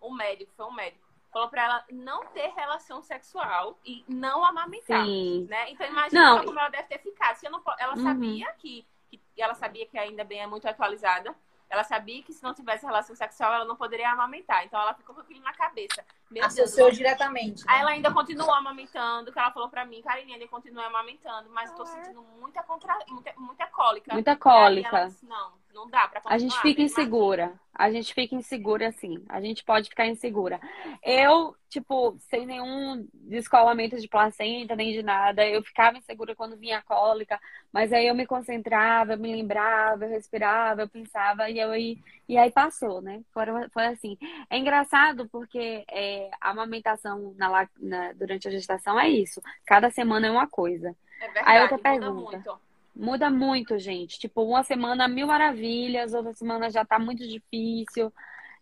[0.00, 1.02] o médico, foi um médico,
[1.32, 5.04] falou pra ela não ter relação sexual e não amamentar.
[5.06, 5.46] Sim.
[5.48, 5.70] Né?
[5.70, 7.36] Então imagina como ela deve ter ficado.
[7.36, 8.02] Se eu não, ela Uhum.
[8.02, 11.34] sabia que, que ela sabia que ainda bem é muito atualizada.
[11.72, 14.62] Ela sabia que se não tivesse relação sexual, ela não poderia amamentar.
[14.62, 16.04] Então ela ficou com aquilo na cabeça.
[16.30, 17.64] Meu Deus, Associou eu- diretamente.
[17.66, 17.80] Aí né?
[17.80, 21.76] ela ainda continuou amamentando, que ela falou pra mim, Karine, ainda continua amamentando, mas eu
[21.76, 22.98] tô sentindo muita, contra...
[23.08, 24.12] muita, muita cólica.
[24.12, 24.96] Muita E aí cólica.
[24.98, 26.34] ela disse, não, não dá pra continuar.
[26.34, 26.84] A gente fica assim.
[26.84, 27.60] insegura.
[27.74, 29.24] A gente fica insegura, assim.
[29.28, 30.60] A gente pode ficar insegura.
[31.02, 36.78] Eu, tipo, sem nenhum descolamento de placenta, nem de nada, eu ficava insegura quando vinha
[36.78, 37.40] a cólica,
[37.72, 41.98] mas aí eu me concentrava, eu me lembrava, eu respirava, eu pensava, e, eu, e,
[42.28, 43.22] e aí passou, né?
[43.32, 44.18] Foi, foi assim.
[44.50, 49.40] É engraçado porque é, a amamentação na, na- durante a gestação é isso.
[49.66, 50.94] Cada semana é uma coisa.
[51.20, 52.36] É verdade, Aí outra pergunta.
[52.36, 52.71] muito.
[52.94, 54.18] Muda muito, gente.
[54.18, 58.12] Tipo, uma semana mil maravilhas, outra semana já tá muito difícil.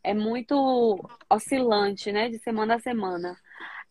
[0.02, 0.98] É muito
[1.28, 2.28] oscilante, né?
[2.28, 3.36] De semana a semana.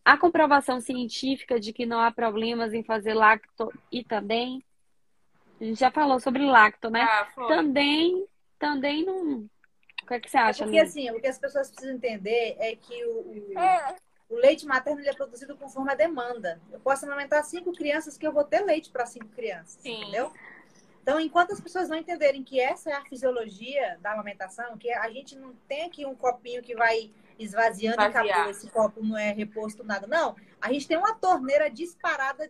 [0.03, 4.64] A comprovação científica de que não há problemas em fazer lacto e também.
[5.60, 7.03] A gente já falou sobre lacto, né?
[7.03, 7.28] Ah.
[7.48, 8.26] Também,
[8.57, 9.40] também não.
[10.03, 10.84] O que, é que você É acha, porque Lu?
[10.84, 13.53] assim, o que as pessoas precisam entender é que o, o,
[14.30, 16.61] o leite materno ele é produzido conforme a demanda.
[16.72, 20.01] Eu posso amamentar cinco crianças que eu vou ter leite para cinco crianças, Sim.
[20.01, 20.31] entendeu?
[21.01, 25.10] Então, enquanto as pessoas não entenderem que essa é a fisiologia da amamentação, que a
[25.10, 29.31] gente não tem aqui um copinho que vai esvaziando e acabou, esse copo não é
[29.31, 30.06] reposto nada.
[30.06, 32.47] Não, a gente tem uma torneira disparada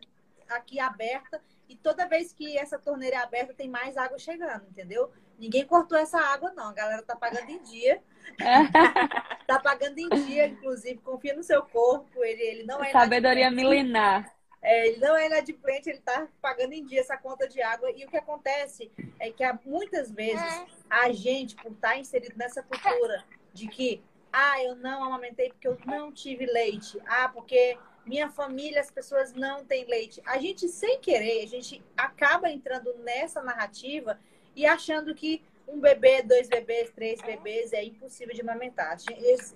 [0.49, 5.09] aqui aberta e toda vez que essa torneira é aberta tem mais água chegando, entendeu?
[5.37, 6.69] Ninguém cortou essa água, não.
[6.69, 8.03] A galera tá pagando em dia.
[9.47, 10.97] tá pagando em dia, inclusive.
[10.99, 12.23] Confia no seu corpo.
[12.23, 12.91] Ele, ele não é.
[12.91, 14.31] Sabedoria milenar.
[14.61, 17.89] É, ele não é inadimplente, ele está pagando em dia essa conta de água.
[17.91, 22.61] E o que acontece é que muitas vezes a gente, por estar tá inserido nessa
[22.61, 23.23] cultura
[23.53, 28.81] de que, ah, eu não amamentei porque eu não tive leite, ah, porque minha família,
[28.81, 30.21] as pessoas não têm leite.
[30.25, 34.19] A gente, sem querer, a gente acaba entrando nessa narrativa
[34.55, 38.97] e achando que um bebê, dois bebês, três bebês é impossível de amamentar.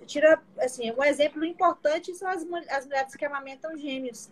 [0.06, 4.30] Tira, assim, um exemplo importante são as, as mulheres que amamentam gêmeos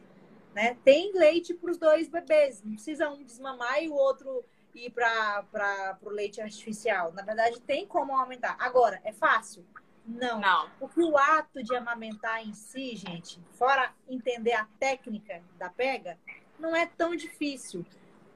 [0.54, 0.78] né?
[0.84, 4.44] Tem leite para os dois bebês, não precisa um desmamar e o outro
[4.76, 7.12] ir para o leite artificial.
[7.14, 8.56] Na verdade, tem como aumentar.
[8.60, 9.66] Agora, é fácil?
[10.06, 10.40] Não.
[10.40, 10.70] Não.
[10.80, 16.18] Porque o ato de amamentar em si, gente, fora entender a técnica da pega,
[16.60, 17.86] não é tão difícil.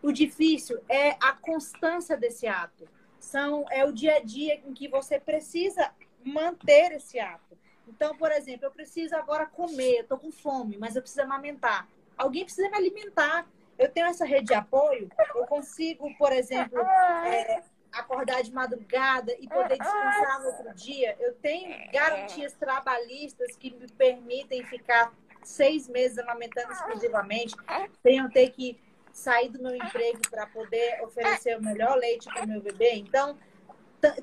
[0.01, 2.87] O difícil é a constância desse ato.
[3.25, 5.91] São, é o dia a dia em que você precisa
[6.23, 7.57] manter esse ato.
[7.87, 11.87] Então, por exemplo, eu preciso agora comer, eu estou com fome, mas eu preciso amamentar.
[12.17, 13.47] Alguém precisa me alimentar.
[13.77, 17.61] Eu tenho essa rede de apoio, eu consigo, por exemplo, é,
[17.91, 21.17] acordar de madrugada e poder descansar no outro dia.
[21.19, 25.11] Eu tenho garantias trabalhistas que me permitem ficar
[25.43, 27.55] seis meses amamentando exclusivamente,
[28.01, 28.79] sem eu ter que
[29.15, 32.95] sair do meu emprego para poder oferecer o melhor leite para o meu bebê.
[32.95, 33.37] Então,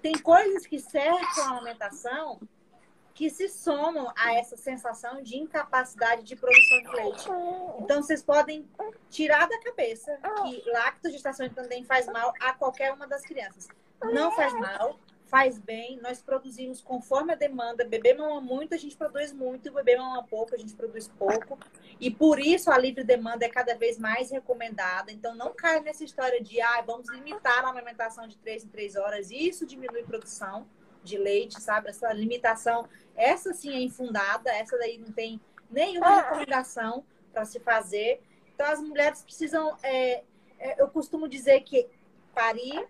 [0.01, 2.39] tem coisas que cercam a alimentação
[3.15, 7.29] que se somam a essa sensação de incapacidade de produção de leite.
[7.81, 8.69] Então, vocês podem
[9.11, 13.69] tirar da cabeça que lactogestação também faz mal a qualquer uma das crianças.
[14.03, 14.99] Não faz mal,
[15.33, 15.99] faz bem.
[16.03, 17.87] Nós produzimos conforme a demanda.
[17.87, 19.73] Bebê mama muito, a gente produz muito.
[19.73, 21.59] Bebê mama pouco, a gente produz pouco.
[21.99, 25.11] E por isso a livre demanda é cada vez mais recomendada.
[25.11, 28.97] Então, não caia nessa história de, ah, vamos limitar a amamentação de 3 em 3
[28.97, 29.31] horas.
[29.31, 30.67] Isso diminui produção
[31.03, 31.89] de leite, sabe?
[31.89, 32.87] Essa limitação,
[33.17, 35.41] essa sim é infundada, essa daí não tem
[35.71, 36.21] nenhuma ah.
[36.21, 38.21] recomendação para se fazer.
[38.55, 39.79] Então, as mulheres precisam.
[39.83, 40.25] É,
[40.59, 41.89] é, eu costumo dizer que
[42.35, 42.87] parir,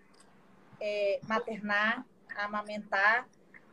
[0.81, 2.05] é, maternar,
[2.35, 3.27] amamentar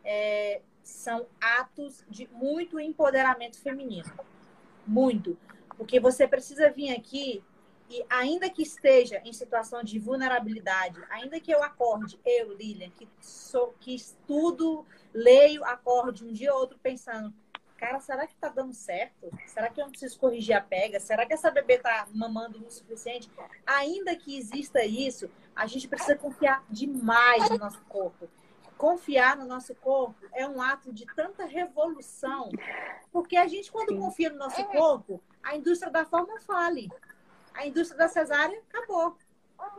[0.04, 4.10] é, são atos de muito empoderamento feminino.
[4.86, 5.38] Muito.
[5.76, 7.42] Porque você precisa vir aqui
[7.90, 13.08] e ainda que esteja em situação de vulnerabilidade, ainda que eu acorde, eu, Lilian, que
[13.20, 17.34] sou que estudo, leio, acorde um dia ou outro pensando,
[17.76, 19.28] cara, será que tá dando certo?
[19.46, 21.00] Será que eu não preciso corrigir a pega?
[21.00, 23.28] Será que essa bebê tá mamando o suficiente?
[23.66, 28.28] Ainda que exista isso, a gente precisa confiar demais no nosso corpo.
[28.80, 32.50] Confiar no nosso corpo é um ato de tanta revolução,
[33.12, 36.88] porque a gente, quando confia no nosso corpo, a indústria da forma fale
[37.54, 39.16] a indústria da cesárea acabou.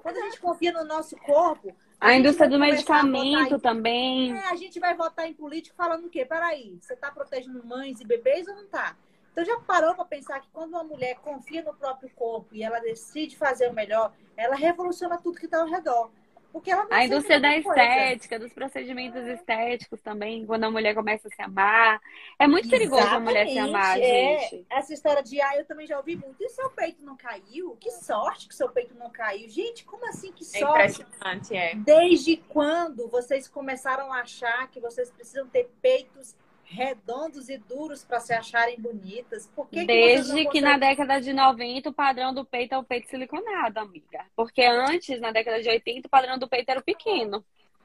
[0.04, 1.76] Quando a gente confia no nosso corpo.
[2.00, 4.38] A, a indústria do medicamento também.
[4.38, 6.24] É, a gente vai votar em político falando o quê?
[6.24, 8.96] Peraí, você está protegendo mães e bebês ou não está?
[9.32, 12.80] Então já parou para pensar que quando uma mulher confia no próprio corpo e ela
[12.80, 16.12] decide fazer o melhor, ela revoluciona tudo que está ao redor.
[16.52, 21.32] Porque ela a indústria da estética, dos procedimentos estéticos também, quando a mulher começa a
[21.32, 22.02] se amar.
[22.38, 24.40] É muito Exatamente, perigoso a mulher se amar, é.
[24.40, 24.66] gente.
[24.70, 26.36] Essa história de, ah, eu também já ouvi muito.
[26.42, 27.78] E seu peito não caiu?
[27.80, 29.48] Que sorte que seu peito não caiu.
[29.50, 31.02] Gente, como assim que é sorte?
[31.02, 31.76] É impressionante, é.
[31.76, 36.36] Desde quando vocês começaram a achar que vocês precisam ter peitos
[36.72, 39.48] redondos e duros para se acharem bonitas.
[39.54, 42.84] Por que Desde que, que na década de 90 o padrão do peito é o
[42.84, 44.26] peito siliconado, amiga.
[44.36, 47.44] Porque antes, na década de 80, o padrão do peito era o pequeno.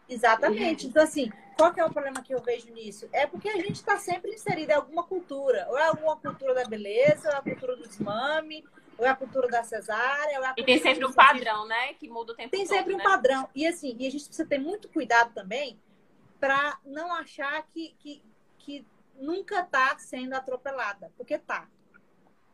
[0.08, 0.86] Exatamente.
[0.86, 3.08] Então, assim, qual que é o problema que eu vejo nisso?
[3.12, 5.66] É porque a gente está sempre inserido em alguma cultura.
[5.68, 8.64] Ou é alguma cultura da beleza, ou é a cultura do desmame,
[8.96, 10.38] ou é a cultura da cesárea.
[10.38, 11.94] Ou é a e tem sempre um padrão, né?
[11.94, 13.04] Que muda o tempo Tem todo, sempre um né?
[13.04, 13.48] padrão.
[13.52, 15.76] E assim, e a gente precisa ter muito cuidado também
[16.38, 18.22] para não achar que, que,
[18.66, 18.84] que
[19.14, 21.68] nunca está sendo atropelada, porque tá.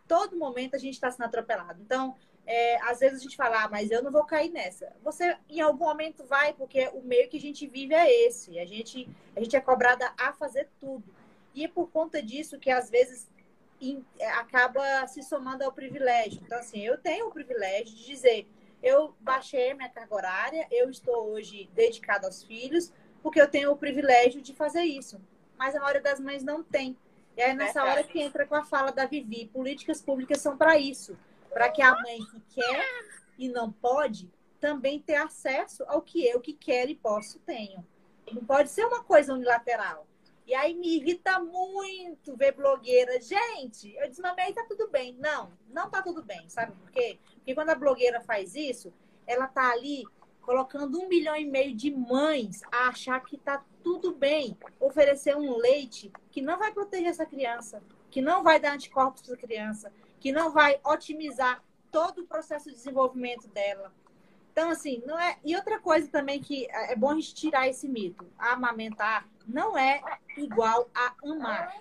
[0.07, 1.81] Todo momento a gente está sendo atropelado.
[1.81, 2.15] Então,
[2.47, 4.93] é, às vezes a gente fala, ah, mas eu não vou cair nessa.
[5.03, 8.59] Você, em algum momento, vai, porque o meio que a gente vive é esse.
[8.59, 11.03] A gente, a gente é cobrada a fazer tudo.
[11.55, 13.31] E é por conta disso que, às vezes,
[13.81, 16.43] in, é, acaba se somando ao privilégio.
[16.45, 18.47] Então, assim, eu tenho o privilégio de dizer,
[18.83, 23.79] eu baixei minha carga horária, eu estou hoje dedicada aos filhos, porque eu tenho o
[23.79, 25.19] privilégio de fazer isso
[25.59, 26.97] mas a maioria das mães não tem.
[27.37, 29.47] E é nessa hora que entra com a fala da Vivi.
[29.53, 31.17] Políticas públicas são para isso.
[31.51, 32.87] Para que a mãe que quer
[33.39, 34.31] e não pode
[34.61, 37.85] também ter acesso ao que eu que quero e posso tenho.
[38.31, 40.07] Não pode ser uma coisa unilateral.
[40.47, 43.21] E aí me irrita muito ver blogueira.
[43.21, 45.17] Gente, eu desmamei, tá tudo bem.
[45.19, 46.49] Não, não tá tudo bem.
[46.49, 47.19] Sabe por quê?
[47.35, 48.93] Porque quando a blogueira faz isso,
[49.27, 50.05] ela tá ali
[50.43, 55.57] colocando um milhão e meio de mães a achar que tá tudo bem oferecer um
[55.57, 59.93] leite que não vai proteger essa criança, que não vai dar anticorpos para a criança,
[60.21, 63.93] que não vai otimizar todo o processo de desenvolvimento dela.
[64.53, 65.39] Então, assim, não é.
[65.43, 70.03] E outra coisa também que é bom a gente tirar esse mito: amamentar não é
[70.37, 71.75] igual a amar.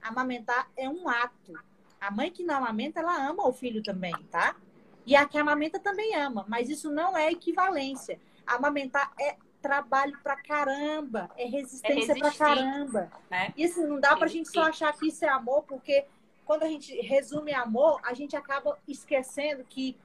[0.00, 1.52] Amamentar é um ato.
[2.00, 4.56] A mãe que não amamenta, ela ama o filho também, tá?
[5.06, 8.18] E a que amamenta também ama, mas isso não é equivalência.
[8.46, 13.10] Amamentar é trabalho pra caramba, é resistência é pra caramba.
[13.30, 13.52] Né?
[13.58, 16.04] Assim, não dá pra gente só achar que isso é amor, porque
[16.44, 19.96] quando a gente resume amor, a gente acaba esquecendo que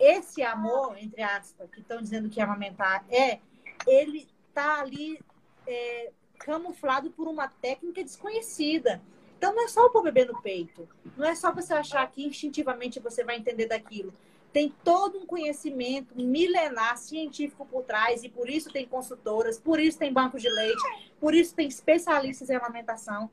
[0.00, 3.38] esse amor, entre aspas, que estão dizendo que amamentar é,
[3.86, 5.20] ele tá ali
[5.66, 9.02] é, camuflado por uma técnica desconhecida.
[9.36, 13.00] Então não é só o bebê no peito, não é só você achar que instintivamente
[13.00, 14.14] você vai entender daquilo
[14.52, 19.98] tem todo um conhecimento milenar científico por trás e por isso tem consultoras, por isso
[19.98, 20.82] tem banco de leite,
[21.18, 23.30] por isso tem especialistas em amamentação.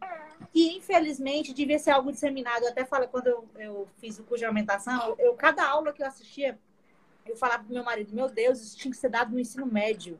[0.54, 2.64] E infelizmente devia ser algo disseminado.
[2.64, 6.02] Eu até falo quando eu, eu fiz o curso de amamentação, eu cada aula que
[6.02, 6.58] eu assistia,
[7.26, 10.18] eu falava pro meu marido, meu Deus, isso tinha que ser dado no ensino médio.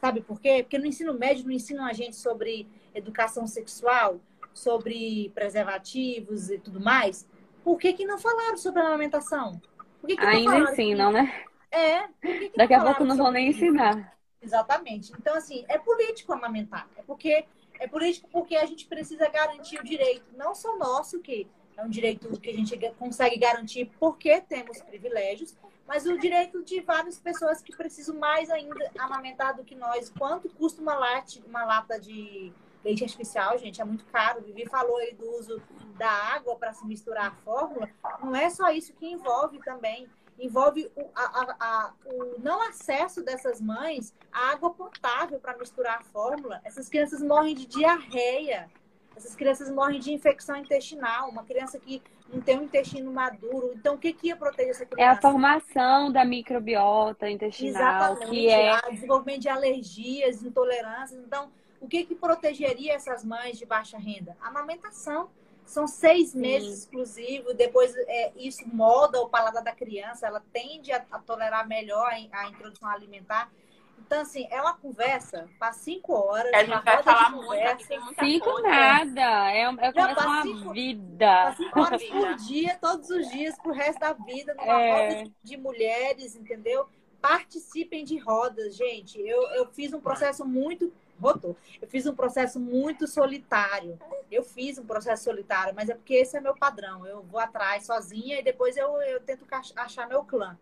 [0.00, 0.62] Sabe por quê?
[0.62, 4.18] Porque no ensino médio não ensinam a gente sobre educação sexual,
[4.54, 7.26] sobre preservativos e tudo mais.
[7.62, 9.60] Por que, que não falaram sobre a amamentação?
[10.06, 11.44] Que que Ainda ensinam, né?
[11.70, 12.08] É.
[12.20, 14.12] Que Daqui a pouco não vão nem ensinar.
[14.40, 15.12] Exatamente.
[15.18, 16.88] Então, assim, é político amamentar.
[16.96, 17.44] É porque
[17.78, 21.88] é político porque a gente precisa garantir o direito, não só nosso, que é um
[21.88, 25.56] direito que a gente consegue garantir porque temos privilégios,
[25.86, 30.10] mas o direito de várias pessoas que precisam mais ainda amamentar do que nós.
[30.16, 32.52] Quanto custa uma, late, uma lata de
[32.84, 33.80] leite artificial, gente?
[33.80, 34.40] É muito caro.
[34.40, 35.62] O Vivi falou aí do uso
[35.96, 37.88] da água para se misturar a fórmula.
[38.22, 40.08] Não é só isso que envolve também.
[40.38, 46.02] Envolve o, a, a, o não acesso dessas mães à água potável para misturar a
[46.02, 46.60] fórmula.
[46.64, 48.68] Essas crianças morrem de diarreia.
[49.14, 51.28] Essas crianças morrem de infecção intestinal.
[51.28, 52.02] Uma criança que
[52.32, 53.72] não tem um intestino maduro.
[53.76, 55.12] Então, o que, que ia proteger essa criança?
[55.12, 58.30] É a formação da microbiota intestinal, Exatamente.
[58.30, 58.78] que é...
[58.88, 61.20] O desenvolvimento de alergias, intolerâncias.
[61.20, 61.52] Então,
[61.82, 64.36] o que, que protegeria essas mães de baixa renda?
[64.40, 65.28] A amamentação.
[65.64, 66.40] São seis Sim.
[66.40, 71.66] meses exclusivos, depois é, isso molda o paladar da criança, ela tende a, a tolerar
[71.68, 73.50] melhor a, a, introdução alimentar.
[73.96, 76.52] Então, assim, é uma conversa para cinco horas.
[76.52, 78.68] A gente vai falar muito, aqui tem muita Cinco coisa.
[78.68, 81.54] nada, é, é uma cinco, vida.
[81.56, 84.92] Cinco horas por dia, todos os dias, pro resto da vida, numa é.
[84.92, 86.86] roda de, de mulheres, entendeu?
[87.20, 89.18] Participem de rodas, gente.
[89.20, 90.92] Eu, eu fiz um processo muito
[91.22, 91.56] Botou.
[91.80, 93.96] Eu fiz um processo muito solitário.
[94.28, 97.06] Eu fiz um processo solitário, mas é porque esse é meu padrão.
[97.06, 99.46] Eu vou atrás sozinha e depois eu, eu tento
[99.76, 100.58] achar meu clã.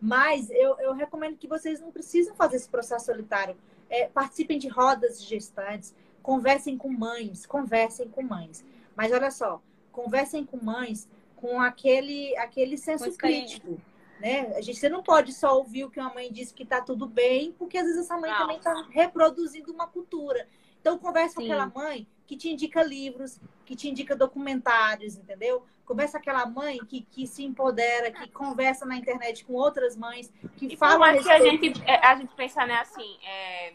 [0.00, 3.56] Mas eu, eu recomendo que vocês não precisam fazer esse processo solitário.
[3.90, 5.92] É, participem de rodas de gestantes,
[6.22, 8.64] conversem com mães, conversem com mães.
[8.94, 9.60] Mas olha só,
[9.90, 13.80] conversem com mães com aquele, aquele senso crítico.
[14.24, 14.56] Né?
[14.56, 17.06] A gente, você não pode só ouvir o que uma mãe disse que está tudo
[17.06, 18.38] bem, porque às vezes essa mãe não.
[18.38, 20.48] também está reproduzindo uma cultura.
[20.80, 21.46] Então, conversa Sim.
[21.46, 25.66] com aquela mãe que te indica livros, que te indica documentários, entendeu?
[25.84, 30.32] Conversa com aquela mãe que, que se empodera, que conversa na internet com outras mães,
[30.56, 31.12] que e fala.
[31.12, 33.74] Por que a gente, é, a gente pensa, né, assim, é...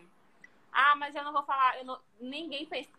[0.73, 1.99] ah, mas eu não vou falar, eu não...
[2.19, 2.89] ninguém pensa,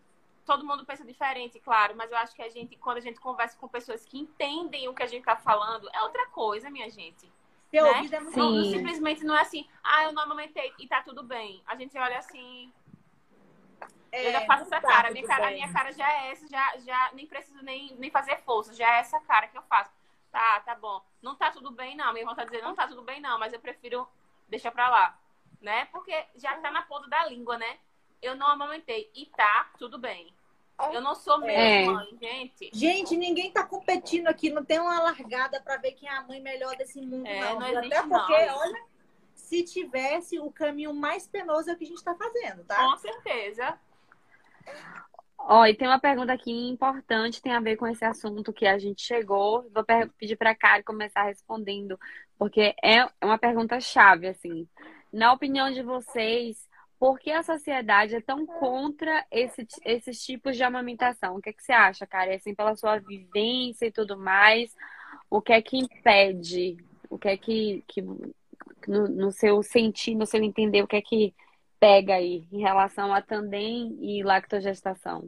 [0.45, 3.57] todo mundo pensa diferente, claro, mas eu acho que a gente, quando a gente conversa
[3.57, 7.29] com pessoas que entendem o que a gente está falando, é outra coisa, minha gente.
[7.71, 7.89] Ser né?
[8.11, 11.63] é muito não, simplesmente não é assim, ah, eu não amamentei e tá tudo bem.
[11.65, 12.71] A gente olha assim.
[14.11, 15.11] É, eu já faço essa tá cara.
[15.11, 18.37] Minha cara a minha cara já é essa, já, já nem preciso nem, nem fazer
[18.39, 19.89] força, já é essa cara que eu faço.
[20.29, 21.01] Tá, tá bom.
[21.21, 22.11] Não tá tudo bem, não.
[22.11, 24.05] Minha irmã tá dizendo, não tá tudo bem, não, mas eu prefiro
[24.49, 25.17] deixar pra lá.
[25.61, 25.85] Né?
[25.85, 27.79] Porque já tá na ponta da língua, né?
[28.21, 30.33] Eu não amamentei e tá tudo bem.
[30.93, 31.85] Eu não sou mesmo é.
[31.85, 32.71] mãe, gente.
[32.73, 36.41] Gente, ninguém tá competindo aqui, não tem uma largada para ver quem é a mãe
[36.41, 37.59] melhor desse mundo, é, não.
[37.59, 38.57] não Até porque, não.
[38.57, 38.83] olha,
[39.35, 42.75] se tivesse, o caminho mais penoso é o que a gente tá fazendo, tá?
[42.75, 43.77] Com certeza.
[45.37, 48.77] Ó, e tem uma pergunta aqui importante, tem a ver com esse assunto que a
[48.77, 49.69] gente chegou.
[49.73, 49.83] Vou
[50.17, 51.99] pedir para a Kari começar respondendo,
[52.37, 54.67] porque é uma pergunta chave, assim.
[55.11, 56.69] Na opinião de vocês,
[57.01, 61.35] por que a sociedade é tão contra esse, esses tipos de amamentação?
[61.35, 62.35] O que, é que você acha, cara?
[62.35, 64.77] Assim, pela sua vivência e tudo mais,
[65.27, 66.77] o que é que impede?
[67.09, 71.01] O que é que, que no, no seu sentir, no seu entender, o que é
[71.01, 71.33] que
[71.79, 75.27] pega aí em relação a tandem e lactogestação?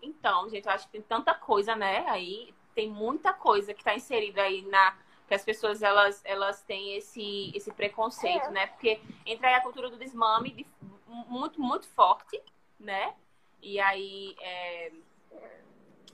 [0.00, 2.02] Então, gente, eu acho que tem tanta coisa, né?
[2.08, 6.96] Aí tem muita coisa que está inserida aí na que as pessoas elas elas têm
[6.96, 8.66] esse esse preconceito, né?
[8.68, 10.66] Porque entra aí a cultura do desmame de,
[11.06, 12.40] muito muito forte,
[12.78, 13.14] né?
[13.62, 14.92] E aí é,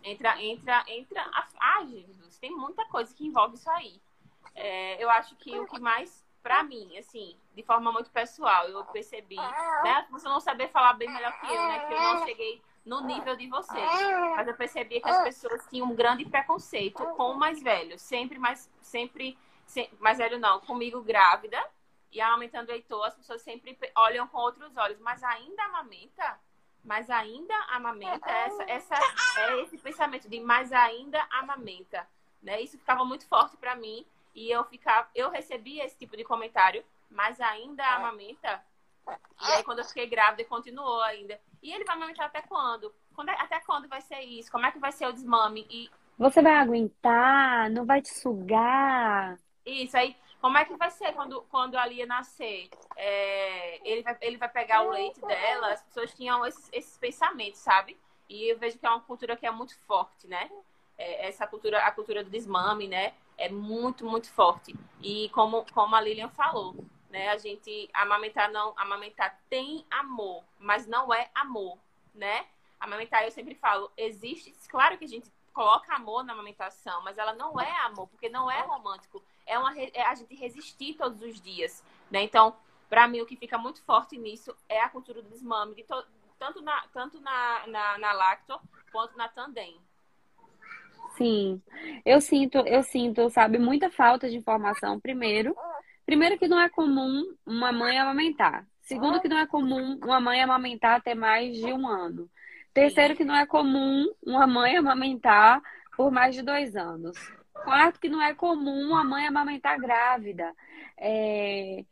[0.05, 4.01] entra entra entra a, ah, Jesus, tem muita coisa que envolve isso aí.
[4.55, 8.85] É, eu acho que o que mais para mim, assim, de forma muito pessoal, eu
[8.87, 10.07] percebi, né?
[10.11, 11.87] Você não saber falar bem melhor que eu, né?
[11.87, 13.91] Que eu não cheguei no nível de vocês.
[14.37, 17.99] Mas eu percebi que as pessoas tinham um grande preconceito com o mais velho.
[17.99, 19.37] Sempre mais, sempre,
[19.67, 21.63] sempre mais velho não, comigo grávida
[22.13, 24.99] e amamentando o Heitor, as pessoas sempre olham com outros olhos.
[25.01, 26.39] Mas ainda amamenta?
[26.85, 28.31] Mas ainda amamenta?
[28.31, 28.95] Essa, essa,
[29.39, 32.07] é esse pensamento de mas ainda amamenta.
[32.43, 32.61] Né?
[32.61, 34.05] Isso ficava muito forte para mim.
[34.35, 38.63] E eu ficava, eu recebia esse tipo de comentário, mas ainda amamenta?
[39.41, 41.41] E aí, quando eu fiquei grávida, continuou ainda.
[41.63, 42.95] E ele vai amamentar até quando?
[43.15, 43.29] quando?
[43.29, 44.51] É, até quando vai ser isso?
[44.51, 45.67] Como é que vai ser o desmame?
[45.71, 45.91] E...
[46.19, 47.71] Você vai aguentar?
[47.71, 49.39] Não vai te sugar?
[49.65, 52.71] Isso, aí como é que vai ser quando, quando a Lia nascer?
[52.97, 55.73] É, ele, vai, ele vai pegar o leite dela?
[55.73, 57.99] As pessoas tinham esses, esses pensamentos, sabe?
[58.29, 60.51] E eu vejo que é uma cultura que é muito forte, né?
[60.97, 63.13] É, essa cultura, a cultura do desmame, né?
[63.37, 64.75] É muito, muito forte.
[65.03, 66.75] E como, como a Lilian falou,
[67.11, 67.29] né?
[67.29, 71.79] A gente amamentar não, amamentar tem amor, mas não é amor,
[72.15, 72.47] né?
[72.79, 77.35] Amamentar eu sempre falo, existe, claro que a gente coloca amor na amamentação, mas ela
[77.35, 81.41] não é amor, porque não é romântico, é uma é a gente resistir todos os
[81.41, 82.23] dias, né?
[82.23, 82.57] Então,
[82.89, 86.05] para mim o que fica muito forte nisso é a cultura do desmame, de to,
[86.39, 88.61] tanto na tanto na, na, na lacto
[88.93, 89.79] quanto na tandem.
[91.17, 91.61] Sim,
[92.05, 94.99] eu sinto, eu sinto, sabe, muita falta de informação.
[95.01, 95.55] Primeiro,
[96.11, 98.67] Primeiro que não é comum uma mãe amamentar.
[98.81, 102.29] Segundo que não é comum uma mãe amamentar até mais de um ano.
[102.75, 105.63] Terceiro que não é comum uma mãe amamentar
[105.97, 107.17] por mais de dois anos.
[107.65, 110.55] Quarto que não é comum uma mãe amamentar grávida.
[110.97, 111.85] É...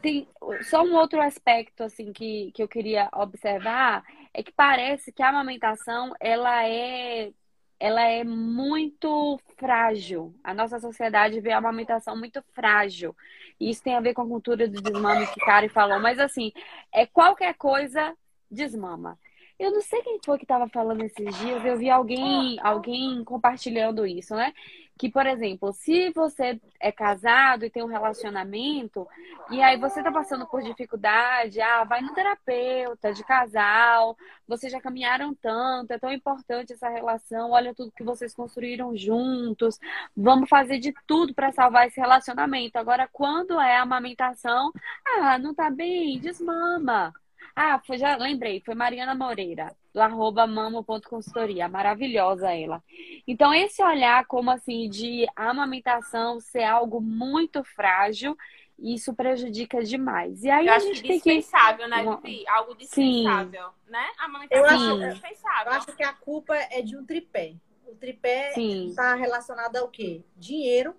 [0.00, 0.28] Tem
[0.62, 5.28] só um outro aspecto assim que, que eu queria observar é que parece que a
[5.28, 7.32] amamentação ela é
[7.78, 10.34] ela é muito frágil.
[10.42, 13.14] A nossa sociedade vê a amamentação muito frágil.
[13.60, 16.00] E isso tem a ver com a cultura do desmame que Kari falou.
[16.00, 16.52] Mas assim,
[16.92, 18.16] é qualquer coisa
[18.50, 19.18] desmama.
[19.58, 24.04] Eu não sei quem foi que estava falando esses dias, eu vi alguém, alguém compartilhando
[24.04, 24.52] isso, né?
[24.96, 29.06] Que, por exemplo, se você é casado e tem um relacionamento,
[29.50, 34.16] e aí você tá passando por dificuldade, ah, vai no terapeuta de casal,
[34.46, 39.80] vocês já caminharam tanto, é tão importante essa relação, olha tudo que vocês construíram juntos,
[40.16, 42.78] vamos fazer de tudo para salvar esse relacionamento.
[42.78, 44.72] Agora, quando é amamentação,
[45.04, 47.12] ah, não tá bem, desmama.
[47.56, 52.82] Ah, foi, já lembrei, foi Mariana Moreira, do arroba mamo.consultoria, maravilhosa ela.
[53.28, 58.36] Então, esse olhar como assim de amamentação ser algo muito frágil,
[58.76, 60.42] isso prejudica demais.
[60.42, 62.04] E aí eu a gente que dispensável, tem que...
[62.04, 62.44] né, Vivi?
[62.48, 63.92] Algo dispensável, Sim.
[63.92, 64.06] né?
[64.18, 65.72] A amamentação eu acho, é dispensável.
[65.72, 67.54] Eu acho que a culpa é de um tripé.
[67.86, 70.22] O tripé está relacionado ao quê?
[70.36, 70.96] Dinheiro.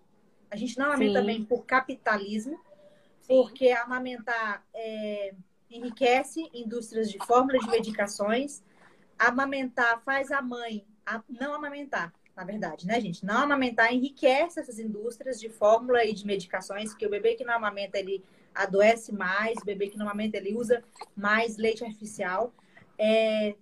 [0.50, 1.26] A gente não amamenta Sim.
[1.26, 2.58] bem por capitalismo,
[3.20, 3.42] Sim.
[3.42, 5.34] porque amamentar é
[5.70, 8.64] enriquece indústrias de fórmulas de medicações.
[9.18, 10.86] Amamentar faz a mãe
[11.30, 13.26] não amamentar, na verdade, né, gente?
[13.26, 17.54] Não amamentar enriquece essas indústrias de fórmula e de medicações, porque o bebê que não
[17.54, 18.24] amamenta, ele
[18.54, 20.84] adoece mais, o bebê que não amamenta, ele usa
[21.16, 22.54] mais leite artificial.
[22.98, 23.56] É,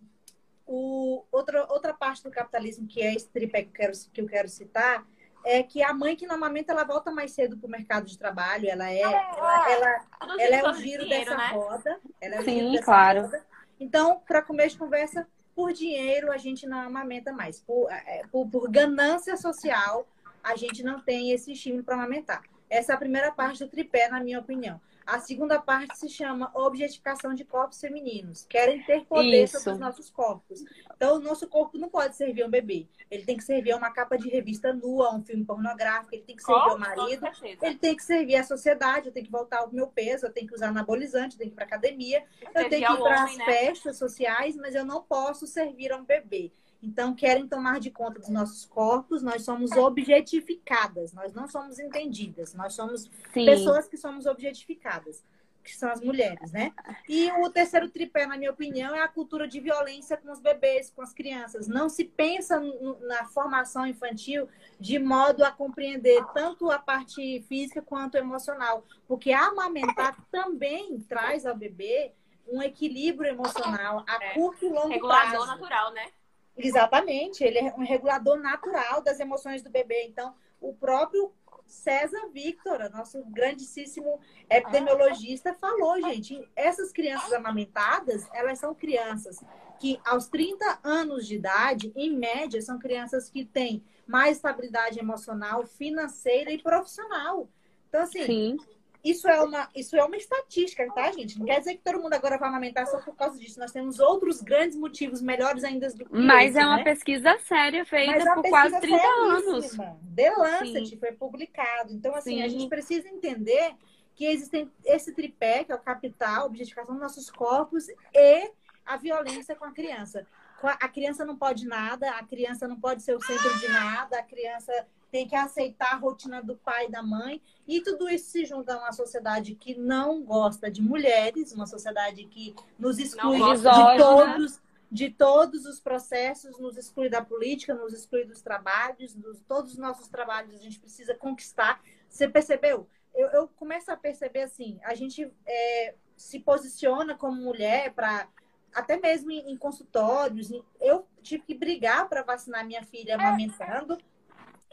[0.66, 4.28] o, outra, outra parte do capitalismo, que é esse tripé que eu quero, que eu
[4.28, 5.06] quero citar,
[5.46, 8.18] é que a mãe que não amamenta, ela volta mais cedo para o mercado de
[8.18, 10.06] trabalho, ela é, ela, ela,
[10.40, 11.48] ela é o giro dinheiro, dessa né?
[11.50, 12.00] roda.
[12.22, 13.22] Ela é o Sim, giro dessa claro.
[13.24, 13.46] Roda.
[13.80, 17.60] Então, para comer de conversa, por dinheiro a gente não amamenta mais.
[17.60, 20.08] Por, é, por, por ganância social,
[20.44, 22.44] a gente não tem esse estímulo para amamentar.
[22.70, 24.82] Essa é a primeira parte do tripé, na minha opinião.
[25.06, 28.46] A segunda parte se chama objetificação de corpos femininos.
[28.46, 29.58] Querem ter poder Isso.
[29.58, 30.64] sobre os nossos corpos.
[30.96, 32.88] Então, o nosso corpo não pode servir a um bebê.
[33.12, 36.24] Ele tem que servir a uma capa de revista nua, a um filme pornográfico, ele
[36.24, 37.28] tem que servir ao marido,
[37.62, 40.48] ele tem que servir à sociedade, eu tenho que voltar ao meu peso, eu tenho
[40.48, 42.24] que usar anabolizante, eu tenho que ir para academia,
[42.56, 43.46] eu tenho que ir para as né?
[43.46, 46.52] festas sociais, mas eu não posso servir a um bebê.
[46.84, 52.54] Então, querem tomar de conta dos nossos corpos, nós somos objetificadas, nós não somos entendidas,
[52.54, 53.46] nós somos Sim.
[53.46, 55.24] pessoas que somos objetificadas,
[55.64, 56.74] que são as mulheres, né?
[57.08, 60.92] E o terceiro tripé, na minha opinião, é a cultura de violência com os bebês,
[60.94, 61.70] com as crianças.
[61.70, 68.18] Não se pensa na formação infantil de modo a compreender tanto a parte física quanto
[68.18, 72.12] emocional, porque amamentar também traz ao bebê
[72.46, 74.34] um equilíbrio emocional a É.
[74.34, 75.48] curto e longo Regulador prazo.
[75.48, 76.08] natural, né?
[76.56, 80.04] Exatamente, ele é um regulador natural das emoções do bebê.
[80.04, 81.34] Então, o próprio
[81.66, 84.20] César Victor, nosso grandíssimo
[84.50, 89.40] epidemiologista, falou, gente, essas crianças amamentadas, elas são crianças
[89.80, 95.66] que aos 30 anos de idade, em média, são crianças que têm mais estabilidade emocional,
[95.66, 97.50] financeira e profissional.
[97.90, 98.58] Então, assim, Sim.
[99.04, 101.38] Isso é uma, isso é uma estatística, tá, gente?
[101.38, 103.60] Não quer dizer que todo mundo agora vai amamentar só por causa disso.
[103.60, 106.84] Nós temos outros grandes motivos melhores ainda do que Mas esse, é uma né?
[106.84, 109.72] pesquisa séria feita é por quase pesquisa 30 anos.
[110.16, 110.98] The Lancet Sim.
[110.98, 111.92] foi publicado.
[111.94, 112.60] Então, assim, a Sim.
[112.60, 113.76] gente precisa entender
[114.16, 118.52] que existem esse tripé, que é o capital, a objetificação dos nossos corpos e
[118.86, 120.26] a violência com a criança.
[120.62, 124.18] A- A criança não pode nada, a criança não pode ser o centro de nada,
[124.20, 124.72] a criança
[125.14, 127.40] tem que aceitar a rotina do pai e da mãe.
[127.68, 132.26] E tudo isso se junta a uma sociedade que não gosta de mulheres, uma sociedade
[132.26, 134.62] que nos exclui de de todos,
[134.92, 139.78] de todos os processos, nos exclui da política, nos exclui dos trabalhos, dos, todos os
[139.78, 141.80] nossos trabalhos a gente precisa conquistar.
[142.10, 142.90] Você percebeu?
[143.14, 148.28] Eu, eu começo a perceber assim, a gente é, se posiciona como mulher para
[148.74, 150.50] até mesmo em, em consultórios.
[150.82, 153.96] eu tive que brigar para vacinar minha filha amamentando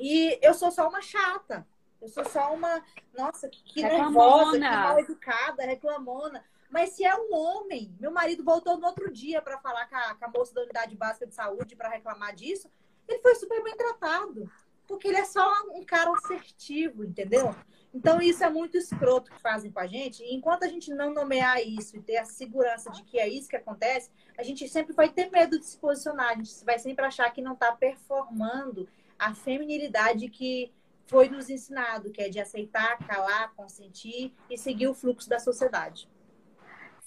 [0.01, 1.67] e eu sou só uma chata.
[2.01, 2.83] Eu sou só uma,
[3.13, 4.71] nossa, que, que nervosa, que Reclamona.
[4.71, 6.45] mal educada, reclamona.
[6.71, 10.15] Mas se é um homem, meu marido voltou no outro dia para falar com a,
[10.15, 12.71] com a moça da unidade básica de saúde para reclamar disso,
[13.07, 14.51] ele foi super bem tratado.
[14.87, 17.55] Porque ele é só um cara assertivo, entendeu?
[17.93, 20.23] Então, isso é muito escroto que fazem com a gente.
[20.23, 23.49] E enquanto a gente não nomear isso e ter a segurança de que é isso
[23.49, 26.31] que acontece, a gente sempre vai ter medo de se posicionar.
[26.31, 28.89] A gente vai sempre achar que não está performando
[29.21, 30.73] a feminilidade que
[31.07, 36.09] foi nos ensinado, que é de aceitar, calar, consentir e seguir o fluxo da sociedade.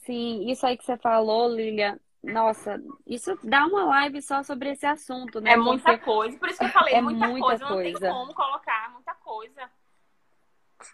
[0.06, 2.00] Sim, isso aí que você falou, Lilia.
[2.22, 5.52] Nossa, isso dá uma live só sobre esse assunto, né?
[5.52, 6.38] É muita Porque coisa.
[6.38, 7.66] Por isso que eu falei, É muita, muita coisa.
[7.66, 8.10] Não tem coisa.
[8.10, 9.70] como colocar muita coisa.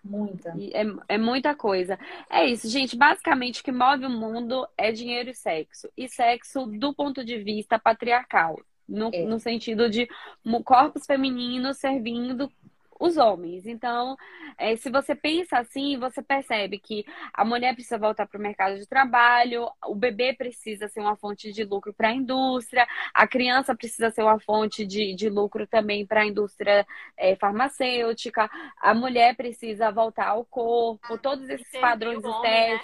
[0.03, 0.49] Muita.
[0.49, 1.99] É, é muita coisa.
[2.29, 2.95] É isso, gente.
[2.95, 5.89] Basicamente, o que move o mundo é dinheiro e sexo.
[5.97, 8.55] E sexo do ponto de vista patriarcal.
[8.89, 9.23] No, É.
[9.23, 10.07] no sentido de
[10.63, 12.51] corpos femininos servindo
[12.99, 13.65] os homens.
[13.65, 14.17] Então,
[14.57, 18.77] é, se você pensa assim, você percebe que a mulher precisa voltar para o mercado
[18.77, 23.73] de trabalho, o bebê precisa ser uma fonte de lucro para a indústria, a criança
[23.73, 26.85] precisa ser uma fonte de, de lucro também para a indústria
[27.15, 28.49] é, farmacêutica,
[28.81, 32.79] a mulher precisa voltar ao corpo, todos esses padrões o homem, né?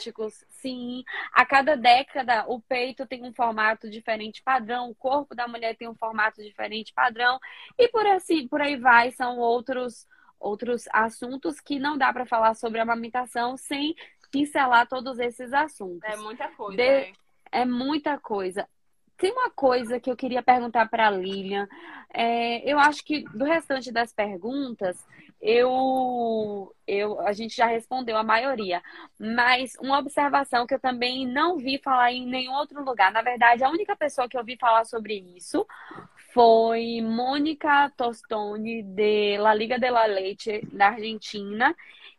[0.65, 1.03] Estéticos, sim.
[1.31, 5.87] A cada década, o peito tem um formato diferente padrão, o corpo da mulher tem
[5.87, 7.39] um formato diferente padrão,
[7.77, 12.53] e por assim, por aí vai, são outros outros assuntos que não dá para falar
[12.55, 13.95] sobre amamentação sem
[14.29, 16.07] pincelar todos esses assuntos.
[16.09, 16.75] É muita coisa.
[16.75, 17.13] De- é.
[17.51, 18.67] É muita coisa.
[19.17, 21.67] Tem uma coisa que eu queria perguntar para a Lilian.
[22.13, 24.97] É, eu acho que do restante das perguntas,
[25.41, 28.81] eu, eu, a gente já respondeu a maioria.
[29.17, 33.11] Mas uma observação que eu também não vi falar em nenhum outro lugar.
[33.11, 35.65] Na verdade, a única pessoa que eu vi falar sobre isso
[36.33, 41.73] foi Mônica Tostoni, de La Liga de la Leite, da Argentina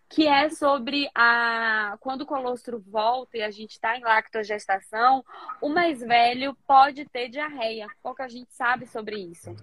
[0.09, 5.25] que é sobre a quando o colostro volta e a gente está em lactogestação,
[5.61, 7.89] o mais velho pode ter diarreia.
[8.03, 9.55] Pouca gente sabe sobre isso.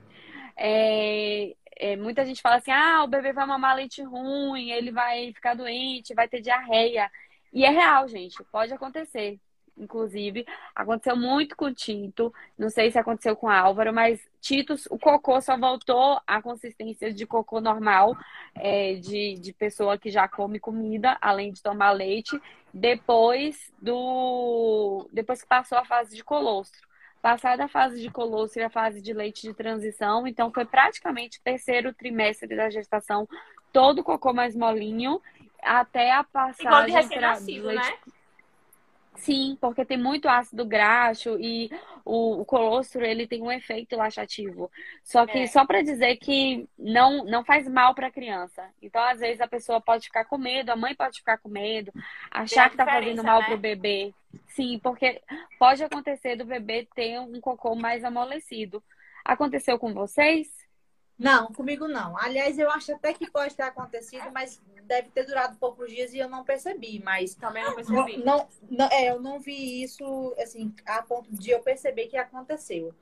[0.55, 5.33] É, é, muita gente fala assim: ah, o bebê vai mamar leite ruim, ele vai
[5.33, 7.09] ficar doente, vai ter diarreia.
[7.51, 9.39] E é real, gente, pode acontecer.
[9.77, 10.45] Inclusive,
[10.75, 12.33] aconteceu muito com o Tito.
[12.57, 17.11] Não sei se aconteceu com o Álvaro, mas Tito, o cocô só voltou à consistência
[17.11, 18.15] de cocô normal,
[18.55, 22.39] é, de, de pessoa que já come comida, além de tomar leite,
[22.73, 25.07] depois do.
[25.11, 26.87] Depois que passou a fase de colostro.
[27.21, 31.39] Passada a fase de colostro e a fase de leite de transição, então foi praticamente
[31.39, 33.25] o terceiro trimestre da gestação,
[33.71, 35.21] todo o cocô mais molinho,
[35.61, 37.97] até a passagem recém-nascido, leite né?
[39.23, 41.71] Sim, porque tem muito ácido graxo e
[42.03, 44.69] o, o colostro ele tem um efeito laxativo.
[45.01, 45.47] Só que É.
[45.47, 48.69] só para dizer que não não faz mal para a criança.
[48.81, 51.93] Então às vezes a pessoa pode ficar com medo, a mãe pode ficar com medo,
[52.29, 53.45] achar que tá fazendo mal né?
[53.47, 54.13] pro bebê.
[54.47, 55.21] Sim, porque
[55.57, 58.83] pode acontecer do bebê ter um cocô mais amolecido.
[59.23, 60.62] Aconteceu com vocês?
[61.17, 62.17] Não, comigo não.
[62.17, 66.17] Aliás, eu acho até que pode ter acontecido, mas deve ter durado poucos dias e
[66.17, 67.01] eu não percebi.
[67.03, 68.17] Mas Também não não, percebi.
[68.23, 72.93] não, não- é, eu não vi isso assim a ponto de eu perceber que aconteceu.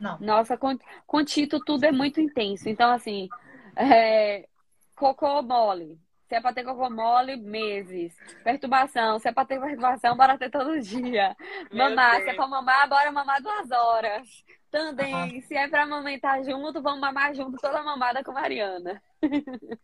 [0.00, 0.18] Não.
[0.18, 2.68] Nossa, com, com Tito tudo é muito intenso.
[2.68, 3.28] Então, assim,
[3.76, 4.48] é,
[4.94, 6.00] cocô mole.
[6.28, 8.14] Se é pra ter cocô mole, meses.
[8.42, 9.18] Perturbação.
[9.18, 11.36] Se é pra ter perturbação, bora ter todo dia.
[11.70, 12.12] Meu mamar.
[12.12, 12.24] Deus.
[12.24, 14.44] Se é pra mamar, bora mamar duas horas.
[14.72, 15.14] Também.
[15.14, 15.42] Uhum.
[15.42, 19.02] Se é pra amamentar junto, vamos mamar junto toda a mamada com Mariana.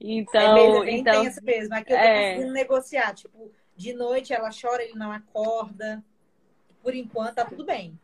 [0.00, 1.74] então, é mesmo, então tem isso mesmo.
[1.74, 2.28] Aqui eu tô é...
[2.30, 3.14] conseguindo negociar.
[3.14, 6.04] Tipo, de noite ela chora, ele não acorda.
[6.80, 7.98] Por enquanto, tá tudo bem.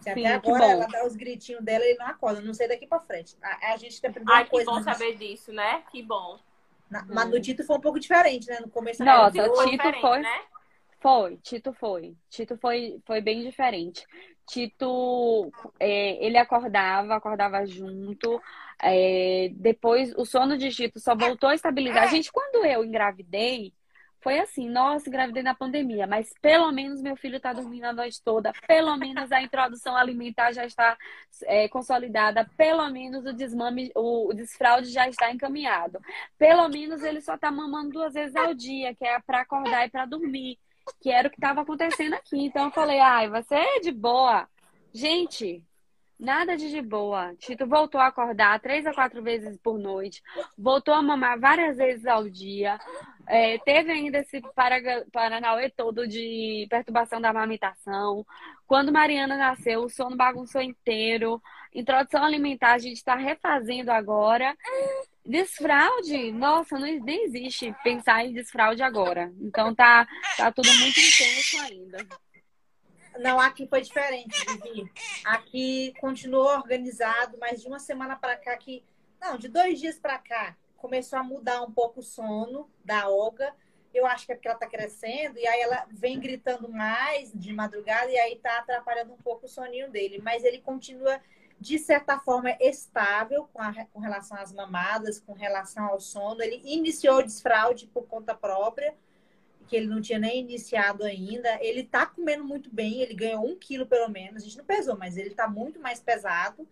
[0.00, 2.42] Se Sim, até agora ela dá os gritinhos dela, ele não acorda.
[2.42, 3.34] Não sei daqui pra frente.
[3.42, 4.70] A, a gente tem aprendendo Ai, coisa.
[4.70, 5.82] que bom saber disso, né?
[5.90, 6.38] Que bom.
[6.90, 7.06] Na, hum.
[7.08, 8.60] Mas no Tito foi um pouco diferente, né?
[8.60, 10.20] No começo Nossa, o Tito foi.
[10.20, 10.42] Né?
[11.00, 12.14] Foi, Tito foi.
[12.28, 14.06] Tito foi, foi bem diferente.
[14.46, 18.40] Tito, é, ele acordava, acordava junto.
[18.82, 22.08] É, depois, o sono de Tito só voltou a estabilizar.
[22.08, 23.72] Gente, quando eu engravidei,
[24.26, 28.20] foi assim, nossa, engravidei na pandemia, mas pelo menos meu filho está dormindo a noite
[28.24, 30.98] toda, pelo menos a introdução alimentar já está
[31.44, 36.00] é, consolidada, pelo menos o desmame, o, o desfraude já está encaminhado,
[36.36, 39.90] pelo menos ele só está mamando duas vezes ao dia, que é para acordar e
[39.90, 40.58] para dormir,
[41.00, 42.38] que era o que estava acontecendo aqui.
[42.38, 44.48] Então eu falei, ai, você é de boa.
[44.92, 45.62] Gente,
[46.18, 47.34] Nada de de boa.
[47.36, 50.22] Tito voltou a acordar três a quatro vezes por noite,
[50.56, 52.78] voltou a mamar várias vezes ao dia.
[53.26, 54.40] É, teve ainda esse
[55.12, 58.24] Paranauê todo de perturbação da amamentação.
[58.66, 61.40] Quando Mariana nasceu, o sono bagunçou inteiro.
[61.74, 64.56] Introdução alimentar a gente está refazendo agora.
[65.26, 69.32] Desfraude, nossa, não, nem existe pensar em desfraude agora.
[69.40, 72.06] Então tá, tá tudo muito intenso ainda.
[73.18, 74.90] Não, aqui foi diferente, Vivi.
[75.24, 78.84] Aqui continuou organizado, mas de uma semana para cá que
[79.20, 83.54] não, de dois dias para cá começou a mudar um pouco o sono da Olga.
[83.92, 87.52] Eu acho que é porque ela está crescendo e aí ela vem gritando mais de
[87.52, 90.20] madrugada e aí está atrapalhando um pouco o soninho dele.
[90.22, 91.20] Mas ele continua
[91.58, 96.42] de certa forma estável com, a, com relação às mamadas, com relação ao sono.
[96.42, 98.94] Ele iniciou o desfraude por conta própria
[99.66, 101.58] que ele não tinha nem iniciado ainda.
[101.60, 104.42] Ele tá comendo muito bem, ele ganhou um quilo pelo menos.
[104.42, 106.66] A gente não pesou, mas ele tá muito mais pesado.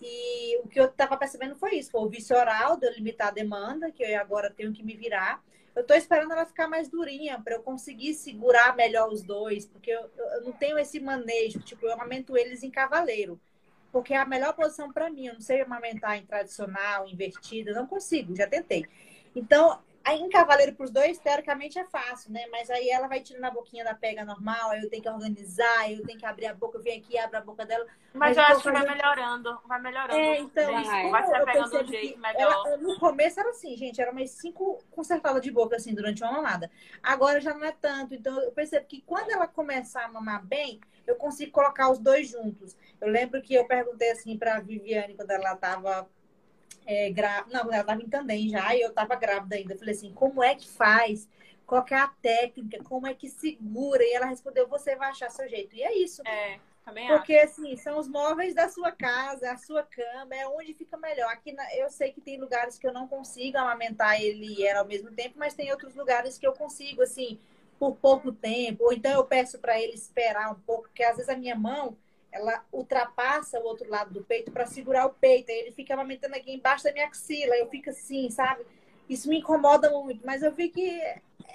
[0.00, 3.28] E o que eu tava percebendo foi isso: foi o vício oral de eu limitar
[3.28, 5.42] a demanda, que eu agora tenho que me virar.
[5.74, 9.90] Eu tô esperando ela ficar mais durinha para eu conseguir segurar melhor os dois, porque
[9.90, 11.60] eu, eu não tenho esse manejo.
[11.60, 13.40] Tipo, eu amamento eles em cavaleiro
[13.96, 15.28] porque é a melhor posição para mim.
[15.28, 18.84] Eu não sei amamentar em tradicional, invertida, não consigo, já tentei.
[19.34, 22.46] Então, Aí em cavaleiro para os dois, teoricamente é fácil, né?
[22.52, 25.90] Mas aí ela vai tirando a boquinha da pega normal, aí eu tenho que organizar,
[25.90, 27.84] eu tenho que abrir a boca, eu venho aqui, abro a boca dela.
[28.14, 30.16] Mas, mas eu acho que vai melhorando, vai melhorando.
[30.16, 32.40] É, então, vai, vai se pegando um jeito melhor.
[32.40, 36.34] Ela, no começo era assim, gente, era umas cinco consertadas de boca, assim, durante uma
[36.34, 36.70] mamada.
[37.02, 38.14] Agora já não é tanto.
[38.14, 42.28] Então eu percebo que quando ela começar a mamar bem, eu consigo colocar os dois
[42.28, 42.76] juntos.
[43.00, 46.08] Eu lembro que eu perguntei assim para Viviane quando ela estava
[46.86, 47.58] é, grávida.
[47.58, 49.74] Não, ela estava em Tandem já e eu estava grávida ainda.
[49.74, 51.28] Eu falei assim: como é que faz?
[51.66, 52.82] Qual é a técnica?
[52.84, 54.02] Como é que segura?
[54.02, 55.74] E ela respondeu: você vai achar seu jeito.
[55.74, 56.22] E é isso.
[56.26, 56.58] É.
[56.86, 57.60] Também Porque, acho.
[57.60, 61.28] assim, são os móveis da sua casa, a sua cama, é onde fica melhor.
[61.32, 64.80] Aqui na, eu sei que tem lugares que eu não consigo amamentar ele e ela
[64.80, 67.40] ao mesmo tempo, mas tem outros lugares que eu consigo, assim,
[67.78, 68.84] por pouco tempo.
[68.84, 71.96] Ou então eu peço para ele esperar um pouco, porque às vezes a minha mão,
[72.30, 75.50] ela ultrapassa o outro lado do peito para segurar o peito.
[75.50, 77.54] Aí ele fica amamentando aqui embaixo da minha axila.
[77.56, 78.64] Eu fico assim, sabe?
[79.08, 80.24] Isso me incomoda muito.
[80.26, 81.00] Mas eu vi que,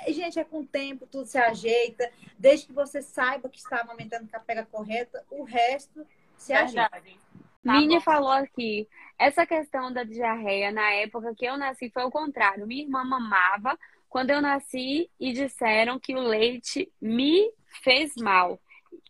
[0.07, 2.09] gente, é com o tempo, tudo se ajeita.
[2.37, 6.05] Desde que você saiba que está amamentando com a pega correta, o resto
[6.37, 6.89] se ajeita.
[7.63, 8.87] Tá Mini falou aqui,
[9.19, 12.65] essa questão da diarreia, na época que eu nasci, foi o contrário.
[12.65, 13.77] Minha irmã mamava
[14.11, 17.49] quando eu nasci e disseram que o leite me
[17.81, 18.59] fez mal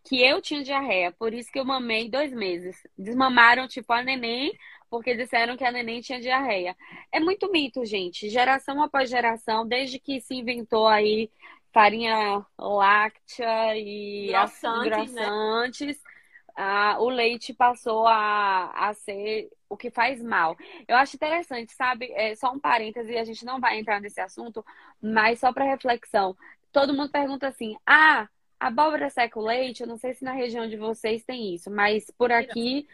[0.04, 2.76] que eu tinha diarreia, por isso que eu mamei dois meses.
[2.96, 4.56] Desmamaram, tipo, a neném,
[4.92, 6.78] porque disseram que a neném tinha diarreia.
[7.12, 8.30] É muito mito, gente.
[8.30, 11.32] Geração após geração, desde que se inventou aí
[11.74, 16.11] farinha láctea e grossantes, grossantes né?
[16.56, 20.56] Ah, o leite passou a, a ser o que faz mal.
[20.88, 22.12] Eu acho interessante, sabe?
[22.14, 24.66] É só um parêntese, a gente não vai entrar nesse assunto,
[25.02, 26.36] mas só para reflexão.
[26.72, 28.28] Todo mundo pergunta assim: ah,
[28.62, 32.12] Abóbora seca o leite, eu não sei se na região de vocês tem isso, mas
[32.12, 32.88] por aqui,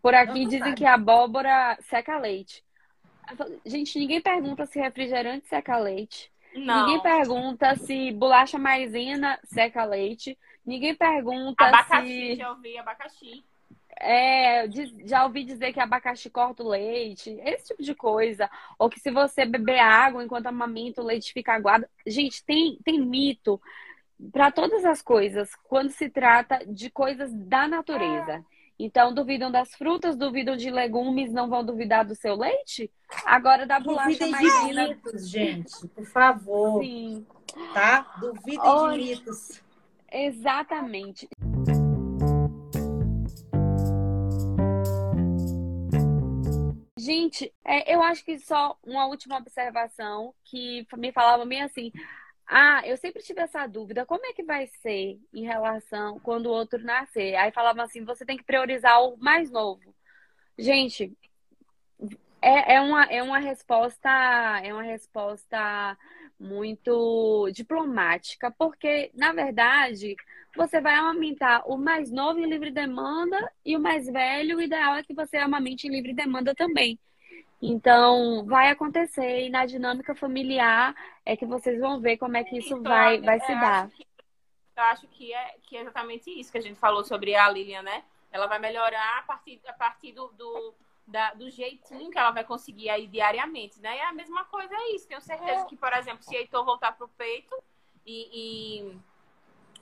[0.00, 2.64] por aqui dizem que a abóbora seca leite.
[3.66, 6.32] Gente, ninguém pergunta se refrigerante seca leite.
[6.54, 6.86] Não.
[6.86, 10.38] Ninguém pergunta se bolacha maisena seca leite.
[10.64, 12.36] Ninguém pergunta abacaxi, se.
[12.36, 13.44] já ouvi abacaxi.
[14.00, 14.68] É,
[15.04, 18.50] já ouvi dizer que abacaxi corta o leite, esse tipo de coisa.
[18.78, 21.86] Ou que se você beber água enquanto amamenta, o leite fica aguado.
[22.06, 23.60] Gente, tem, tem mito
[24.30, 28.44] para todas as coisas, quando se trata de coisas da natureza.
[28.78, 32.90] Então, duvidam das frutas, duvidam de legumes, não vão duvidar do seu leite?
[33.24, 34.88] Agora da bolacha maisena.
[34.88, 36.82] de mitos, gente, por favor.
[36.82, 37.26] Sim.
[37.74, 38.16] Tá?
[38.18, 39.62] Duvidem Olha, de mitos.
[40.12, 41.26] Exatamente.
[46.98, 51.90] Gente, é, eu acho que só uma última observação que me falava meio assim:
[52.46, 56.52] ah, eu sempre tive essa dúvida, como é que vai ser em relação quando o
[56.52, 57.34] outro nascer?
[57.36, 59.94] Aí falavam assim, você tem que priorizar o mais novo.
[60.58, 61.16] Gente,
[62.42, 64.10] é, é, uma, é uma resposta,
[64.62, 65.96] é uma resposta
[66.42, 70.16] muito diplomática, porque, na verdade,
[70.56, 74.96] você vai amamentar o mais novo em livre demanda e o mais velho, o ideal
[74.96, 76.98] é que você amamente em livre demanda também.
[77.60, 80.94] Então, vai acontecer e na dinâmica familiar
[81.24, 83.88] é que vocês vão ver como é que isso então, vai, vai se dar.
[83.88, 84.04] Que,
[84.76, 87.82] eu acho que é, que é exatamente isso que a gente falou sobre a Lilian,
[87.82, 88.02] né?
[88.32, 90.74] Ela vai melhorar a partir, a partir do, do,
[91.06, 93.96] da, do jeitinho que ela vai conseguir aí diariamente, né?
[93.96, 95.08] E a mesma coisa é isso.
[95.08, 95.64] Tenho certeza é.
[95.66, 97.54] que, por exemplo, se Heitor voltar pro peito
[98.06, 98.98] e, e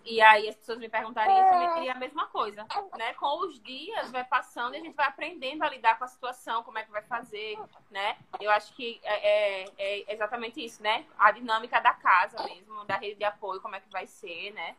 [0.05, 2.67] e aí as pessoas me perguntariam, eu também teria a mesma coisa,
[2.97, 3.13] né?
[3.15, 6.63] Com os dias vai passando e a gente vai aprendendo a lidar com a situação,
[6.63, 7.59] como é que vai fazer,
[7.91, 8.17] né?
[8.41, 11.05] Eu acho que é, é, é exatamente isso, né?
[11.19, 14.75] A dinâmica da casa mesmo, da rede de apoio, como é que vai ser, né?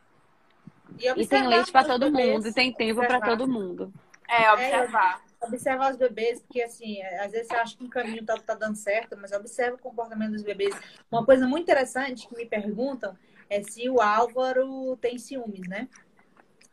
[0.97, 3.93] E, e tem leite para todo mundo, e tem tempo para todo mundo.
[4.31, 5.21] É, observar.
[5.41, 8.55] É, observar os bebês, porque assim, às vezes você acha que um caminho tá, tá
[8.55, 10.73] dando certo, mas observa o comportamento dos bebês.
[11.11, 13.17] Uma coisa muito interessante que me perguntam
[13.49, 15.89] é se o Álvaro tem ciúmes, né?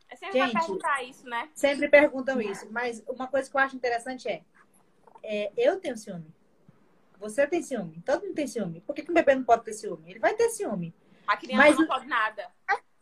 [0.09, 1.49] É sempre Gente, perguntar isso, né?
[1.55, 2.67] Sempre perguntam isso.
[2.71, 4.43] Mas uma coisa que eu acho interessante é,
[5.23, 6.33] é eu tenho ciúme.
[7.19, 8.01] Você tem ciúme.
[8.07, 8.81] Todo mundo tem ciúme.
[8.81, 10.11] Por que, que o bebê não pode ter ciúme?
[10.11, 10.95] Ele vai ter ciúme.
[11.27, 12.49] A criança mas, não pode nada.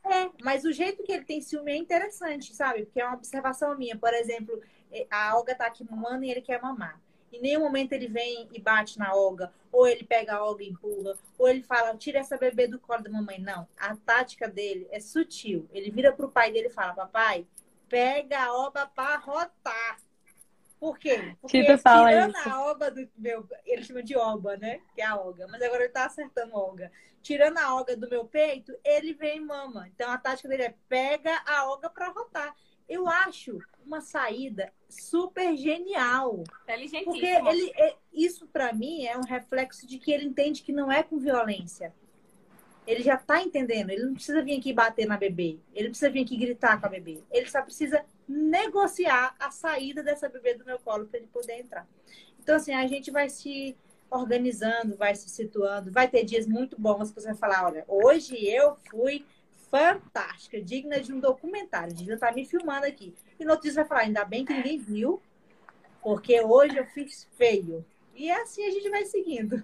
[0.08, 2.84] É, mas o jeito que ele tem ciúme é interessante, sabe?
[2.84, 3.96] Porque é uma observação minha.
[3.96, 4.60] Por exemplo,
[4.92, 7.00] é, a Olga tá aqui mamando e ele quer mamar.
[7.32, 10.68] Em nenhum momento ele vem e bate na Olga, ou ele pega a Olga e
[10.68, 13.40] empurra, ou ele fala, tira essa bebê do colo da mamãe.
[13.40, 15.68] Não, a tática dele é sutil.
[15.72, 17.46] Ele vira pro pai dele e fala, papai,
[17.88, 19.98] pega a Olga para rotar.
[20.78, 21.34] Por quê?
[21.40, 22.48] Porque Tita fala tirando isso.
[22.48, 23.48] a Olga do meu.
[23.64, 24.80] Ele chama de Olga, né?
[24.94, 25.46] Que é a Olga.
[25.48, 26.92] Mas agora ele tá acertando a Olga.
[27.22, 29.88] Tirando a Olga do meu peito, ele vem e mama.
[29.94, 32.54] Então a tática dele é pega a Olga para rotar.
[32.88, 36.44] Eu acho uma saída super genial.
[37.04, 40.92] Porque ele, é, isso, para mim, é um reflexo de que ele entende que não
[40.92, 41.92] é com violência.
[42.86, 43.90] Ele já está entendendo.
[43.90, 45.58] Ele não precisa vir aqui bater na bebê.
[45.74, 47.24] Ele não precisa vir aqui gritar com a bebê.
[47.32, 51.86] Ele só precisa negociar a saída dessa bebê do meu colo para ele poder entrar.
[52.40, 53.76] Então, assim, a gente vai se
[54.10, 55.90] organizando, vai se situando.
[55.90, 59.24] Vai ter dias muito bons que você vai falar: olha, hoje eu fui
[59.70, 61.94] fantástica, digna de um documentário.
[61.94, 63.14] Digna estar tá me filmando aqui.
[63.38, 65.20] E no outro dia vai falar, ainda bem que ninguém viu,
[66.02, 67.84] porque hoje eu fiz feio.
[68.14, 69.62] E é assim a gente vai seguindo.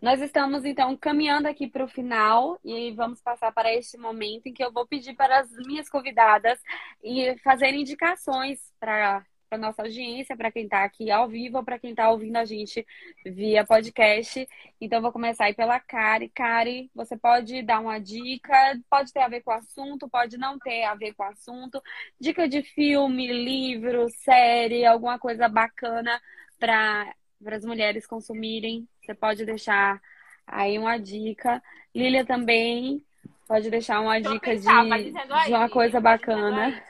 [0.00, 4.52] Nós estamos, então, caminhando aqui para o final e vamos passar para este momento em
[4.52, 6.58] que eu vou pedir para as minhas convidadas
[7.04, 11.76] e fazer indicações para para nossa audiência, para quem está aqui ao vivo ou para
[11.76, 12.86] quem está ouvindo a gente
[13.26, 14.48] via podcast.
[14.80, 16.28] Então, vou começar aí pela Kari.
[16.28, 18.54] Kari, você pode dar uma dica,
[18.88, 21.82] pode ter a ver com o assunto, pode não ter a ver com o assunto.
[22.20, 26.20] Dica de filme, livro, série, alguma coisa bacana
[26.56, 27.12] para
[27.46, 28.86] as mulheres consumirem.
[29.10, 30.00] Você pode deixar
[30.46, 31.60] aí uma dica.
[31.92, 33.04] Lilia também
[33.48, 36.80] pode deixar uma dica de, de uma coisa bacana.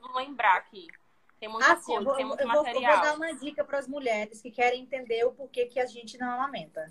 [0.00, 0.86] Vou lembrar aqui.
[1.40, 2.74] Tem muita assim, coisa, vou, tem muito eu material.
[2.74, 5.80] Vou, eu vou dar uma dica para as mulheres que querem entender o porquê que
[5.80, 6.86] a gente não amamenta.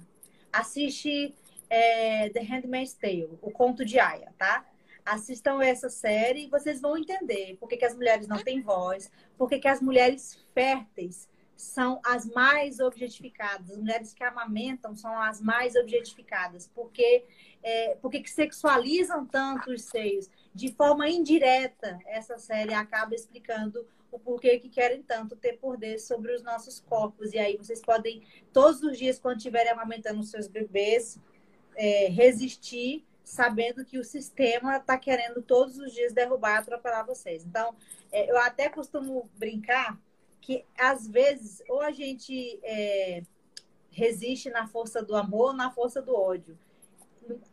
[0.51, 1.33] Assiste
[1.69, 4.65] é, The Handmaid's Tale, o conto de Aya, tá?
[5.05, 9.09] Assistam essa série e vocês vão entender por que, que as mulheres não têm voz,
[9.37, 15.19] por que, que as mulheres férteis são as mais objetificadas, as mulheres que amamentam são
[15.19, 17.25] as mais objetificadas, porque
[17.63, 20.29] é, porque que sexualizam tanto os seios.
[20.53, 26.33] De forma indireta, essa série acaba explicando o porquê que querem tanto ter poder sobre
[26.33, 27.33] os nossos corpos.
[27.33, 28.23] E aí vocês podem,
[28.53, 31.19] todos os dias, quando estiverem amamentando os seus bebês,
[31.75, 37.43] é, resistir, sabendo que o sistema está querendo todos os dias derrubar, atropelar vocês.
[37.43, 37.75] Então,
[38.11, 39.99] é, eu até costumo brincar
[40.41, 43.23] que, às vezes, ou a gente é,
[43.91, 46.57] resiste na força do amor ou na força do ódio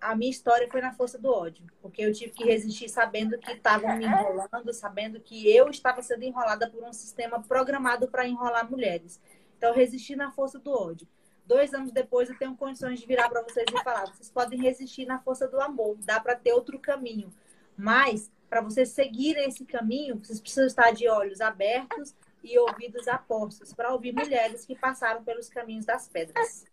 [0.00, 3.52] a minha história foi na força do ódio, porque eu tive que resistir sabendo que
[3.52, 8.70] estavam me enrolando, sabendo que eu estava sendo enrolada por um sistema programado para enrolar
[8.70, 9.20] mulheres.
[9.56, 11.08] Então, eu resisti na força do ódio.
[11.46, 15.06] Dois anos depois eu tenho condições de virar para vocês e falar: vocês podem resistir
[15.06, 17.32] na força do amor, dá para ter outro caminho.
[17.76, 23.72] Mas, para vocês seguirem esse caminho, vocês precisam estar de olhos abertos e ouvidos apostos
[23.72, 26.66] para ouvir mulheres que passaram pelos caminhos das pedras.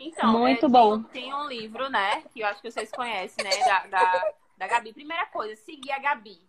[0.00, 1.02] Então, Muito é, bom.
[1.02, 4.66] Tem, tem, um livro, né, que eu acho que vocês conhecem, né, da, da, da
[4.66, 4.92] Gabi.
[4.92, 6.40] Primeira coisa, seguir a Gabi,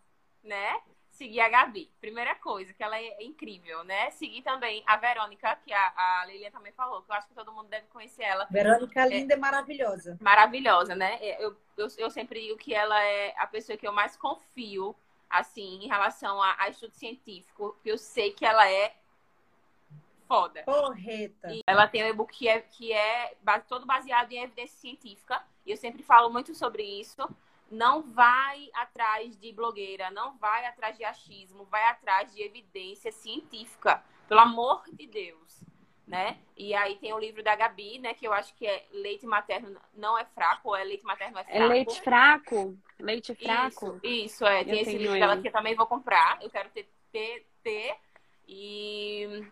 [0.43, 0.81] né?
[1.13, 1.89] seguir a Gabi.
[2.01, 4.09] Primeira coisa, que ela é incrível, né?
[4.11, 7.53] Seguir também a Verônica, que a, a Lilian também falou, que eu acho que todo
[7.53, 8.45] mundo deve conhecer ela.
[8.49, 10.17] Verônica é, linda e maravilhosa.
[10.19, 11.17] Maravilhosa, né?
[11.21, 14.95] É, eu, eu, eu sempre digo que ela é a pessoa que eu mais confio,
[15.39, 18.95] assim, em relação a, a estudo científico, porque eu sei que ela é
[20.27, 20.63] foda.
[20.63, 21.51] Correta.
[21.51, 23.35] E ela tem um e-book que é, que é
[23.67, 27.27] todo baseado em evidência científica, e eu sempre falo muito sobre isso
[27.73, 34.03] não vai atrás de blogueira, não vai atrás de achismo, vai atrás de evidência científica,
[34.27, 35.63] pelo amor de Deus,
[36.07, 36.37] né?
[36.55, 39.79] E aí tem o livro da Gabi, né, que eu acho que é leite materno
[39.95, 41.63] não é fraco, ou é leite materno é, é fraco.
[41.63, 42.77] É leite fraco?
[42.99, 43.99] Leite fraco?
[44.03, 44.63] Isso, isso é.
[44.63, 46.39] Tem eu esse livro dela que eu também vou comprar.
[46.41, 47.95] Eu quero ter, ter, ter.
[48.47, 49.45] E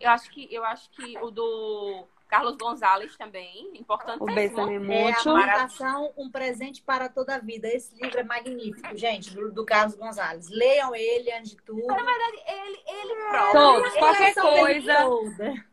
[0.00, 3.84] eu acho que eu acho que o do Carlos Gonzalez também.
[4.18, 7.68] O Bessame é a Amamentação, um presente para toda a vida.
[7.68, 10.48] Esse livro é magnífico, gente, do, do Carlos Gonzalez.
[10.48, 11.86] Leiam ele antes de tudo.
[11.86, 13.52] Na verdade, ele, ele próprio.
[13.52, 15.64] Todos, qualquer coisa.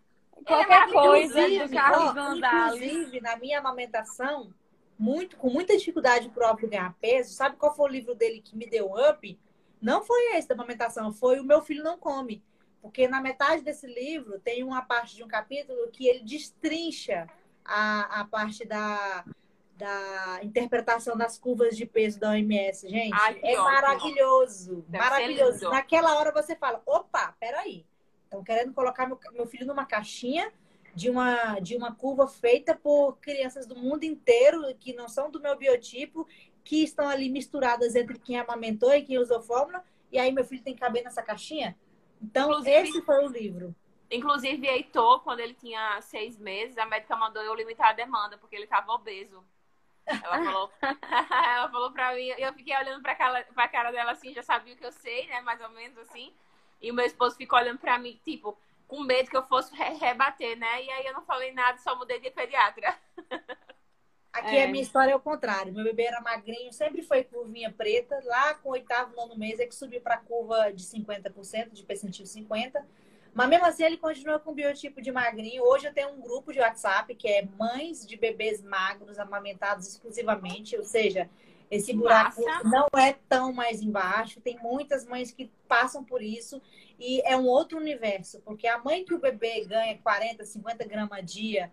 [0.45, 2.81] Qualquer é coisa do Carlos Gonzalez.
[2.81, 4.53] Inclusive, na minha amamentação,
[4.97, 8.69] muito, com muita dificuldade próprio ganhar peso, sabe qual foi o livro dele que me
[8.69, 9.39] deu up?
[9.81, 12.43] Não foi esse da amamentação, foi O Meu Filho Não Come
[12.81, 17.27] porque na metade desse livro tem uma parte de um capítulo que ele destrincha
[17.63, 19.25] a, a parte da,
[19.75, 22.87] da interpretação das curvas de peso da OMS.
[22.87, 24.85] Gente, Ai, é maravilhoso.
[24.89, 25.69] Maravilhoso.
[25.69, 27.85] Naquela hora você fala: opa, peraí.
[28.23, 30.53] Estão querendo colocar meu, meu filho numa caixinha
[30.93, 35.41] de uma, de uma curva feita por crianças do mundo inteiro que não são do
[35.41, 36.27] meu biotipo,
[36.63, 39.83] que estão ali misturadas entre quem amamentou e quem usou fórmula.
[40.11, 41.75] E aí meu filho tem que caber nessa caixinha?
[42.21, 43.75] Então, inclusive, esse foi o livro.
[44.11, 48.55] Inclusive, Heitor, quando ele tinha seis meses, a médica mandou eu limitar a demanda, porque
[48.55, 49.43] ele estava obeso.
[50.05, 54.33] Ela falou, ela falou pra mim, eu fiquei olhando pra cara, pra cara dela assim,
[54.33, 55.41] já sabia o que eu sei, né?
[55.41, 56.33] Mais ou menos assim.
[56.81, 59.93] E o meu esposo ficou olhando pra mim, tipo, com medo que eu fosse re
[59.95, 60.83] rebater, né?
[60.83, 62.97] E aí eu não falei nada, só mudei de pediatra.
[64.31, 64.65] Aqui é.
[64.65, 65.73] a minha história é o contrário.
[65.73, 68.21] Meu bebê era magrinho, sempre foi curvinha preta.
[68.25, 71.83] Lá com o oitavo, nono mês é que subiu para a curva de 50%, de
[71.83, 72.81] percentil 50%.
[73.33, 75.63] Mas mesmo assim ele continua com o biotipo de magrinho.
[75.63, 80.75] Hoje eu tenho um grupo de WhatsApp que é mães de bebês magros amamentados exclusivamente.
[80.75, 81.29] Ou seja,
[81.69, 82.67] esse buraco Massa.
[82.67, 84.41] não é tão mais embaixo.
[84.41, 86.61] Tem muitas mães que passam por isso.
[86.99, 88.41] E é um outro universo.
[88.41, 91.71] Porque a mãe que o bebê ganha 40, 50 gramas a dia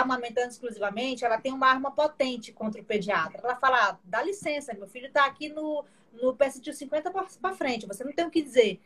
[0.00, 3.40] amamentando exclusivamente, ela tem uma arma potente contra o pediatra.
[3.42, 7.86] Ela fala: ah, dá licença, meu filho está aqui no, no PST 50 para frente,
[7.86, 8.80] você não tem o que dizer.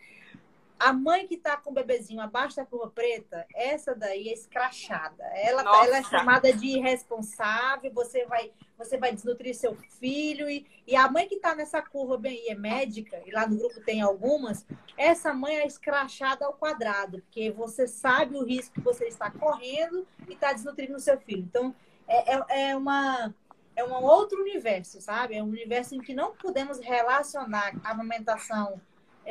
[0.78, 5.24] A mãe que está com o bebezinho abaixo da curva preta, essa daí é escrachada.
[5.34, 10.48] Ela, tá, ela é chamada de irresponsável, você vai, você vai desnutrir seu filho.
[10.48, 13.56] E, e a mãe que está nessa curva bem e é médica, e lá no
[13.56, 14.64] grupo tem algumas,
[14.96, 20.06] essa mãe é escrachada ao quadrado, porque você sabe o risco que você está correndo
[20.28, 21.42] e está desnutrindo o seu filho.
[21.42, 21.74] Então,
[22.06, 23.34] é, é, é uma
[23.78, 25.36] é um outro universo, sabe?
[25.36, 28.80] É um universo em que não podemos relacionar a amamentação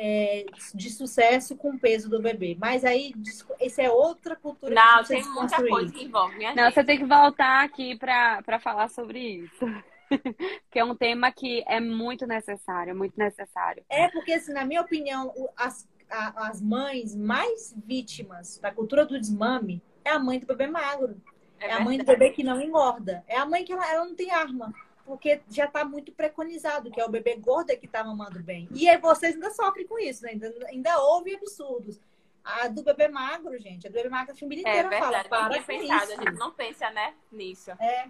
[0.00, 2.56] é, de sucesso com o peso do bebê.
[2.58, 3.12] Mas aí,
[3.60, 6.38] isso é outra cultura Não, tem muita coisa que envolve.
[6.38, 6.74] Não, gente.
[6.74, 9.66] você tem que voltar aqui para falar sobre isso.
[10.70, 13.84] que é um tema que é muito necessário, muito necessário.
[13.88, 19.18] É, porque, assim, na minha opinião, as, a, as mães mais vítimas da cultura do
[19.18, 21.20] desmame é a mãe do bebê magro.
[21.58, 23.24] É, é a mãe do bebê que não engorda.
[23.26, 24.72] É a mãe que ela, ela não tem arma
[25.08, 28.68] porque já está muito preconizado, que é o bebê gordo é que está mamando bem.
[28.70, 30.32] E aí vocês ainda sofrem com isso, né?
[30.32, 31.98] ainda, ainda houve absurdos.
[32.44, 35.28] A do bebê magro, gente, a do bebê magro, a família é inteira é verdade,
[35.28, 36.20] fala, para pensado, isso.
[36.20, 37.70] A gente não pensa, né, nisso.
[37.80, 38.08] É.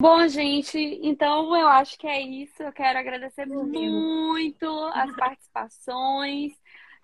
[0.00, 2.62] Bom, gente, então eu acho que é isso.
[2.62, 6.52] Eu quero agradecer muito as participações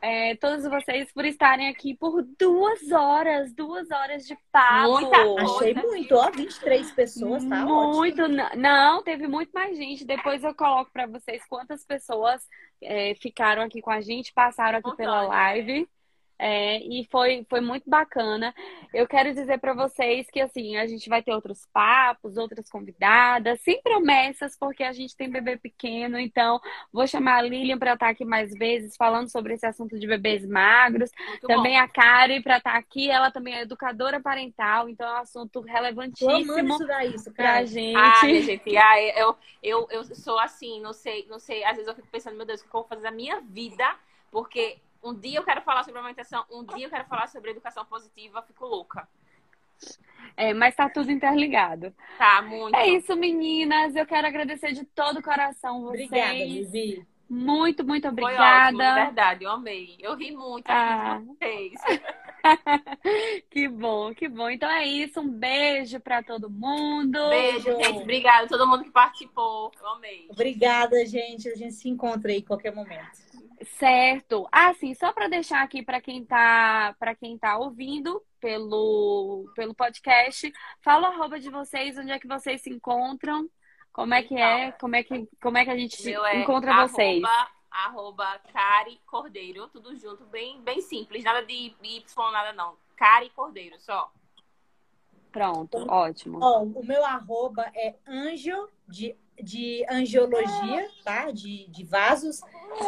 [0.00, 5.00] é, todos vocês por estarem aqui por duas horas, duas horas de papo.
[5.00, 8.36] Muita Achei muito, ó, 23 pessoas, tá Muito, ótimo.
[8.56, 10.04] não, teve muito mais gente.
[10.04, 12.46] Depois eu coloco para vocês quantas pessoas
[12.82, 15.88] é, ficaram aqui com a gente, passaram aqui pela live.
[16.38, 18.54] É, e foi, foi muito bacana.
[18.92, 23.60] Eu quero dizer para vocês que assim, a gente vai ter outros papos, outras convidadas,
[23.62, 26.60] sem promessas, porque a gente tem bebê pequeno, então
[26.92, 30.46] vou chamar a Lilian para estar aqui mais vezes falando sobre esse assunto de bebês
[30.46, 31.10] magros.
[31.26, 31.84] Muito também bom.
[31.84, 36.78] a Kari para estar aqui, ela também é educadora parental, então é um assunto relevantíssimo
[37.34, 37.96] para a gente.
[37.96, 41.94] Ah, gente, ah, eu, eu, eu sou assim, não sei, não sei, às vezes eu
[41.94, 43.84] fico pensando, meu Deus, o que eu vou fazer da minha vida?
[44.30, 47.84] Porque um dia eu quero falar sobre amamentação, um dia eu quero falar sobre educação
[47.84, 49.08] positiva, fico louca.
[50.36, 51.94] É, mas tá tudo interligado.
[52.18, 52.74] Tá, muito.
[52.74, 53.94] É isso, meninas.
[53.94, 56.06] Eu quero agradecer de todo o coração vocês.
[56.06, 57.06] Obrigada, Vivi.
[57.28, 58.76] Muito, muito obrigada.
[58.76, 59.96] Foi ótimo, verdade, eu amei.
[59.98, 61.20] Eu ri muito ah.
[61.26, 61.74] vocês.
[63.50, 64.48] que bom, que bom.
[64.48, 67.18] Então é isso, um beijo para todo mundo.
[67.28, 68.02] Beijo, gente.
[68.02, 69.72] Obrigada a todo mundo que participou.
[69.80, 70.26] Eu amei.
[70.30, 71.48] Obrigada, gente.
[71.48, 73.26] A gente se encontra aí em qualquer momento.
[73.78, 74.46] Certo.
[74.52, 79.74] Ah, sim, só para deixar aqui para quem tá para quem tá ouvindo pelo pelo
[79.74, 83.48] podcast, fala o arroba de vocês, onde é que vocês se encontram,
[83.96, 86.70] como é que é, então, como é que como é que a gente é encontra
[86.70, 87.22] arroba, vocês?
[87.70, 92.76] Arroba Cari Cordeiro, tudo junto, bem bem simples, nada de Y, nada não.
[92.94, 94.12] Cari Cordeiro, só.
[95.32, 96.38] Pronto, ótimo.
[96.42, 101.30] Ó, o meu arroba é anjo de, de angiologia, tá?
[101.30, 102.42] De, de vasos,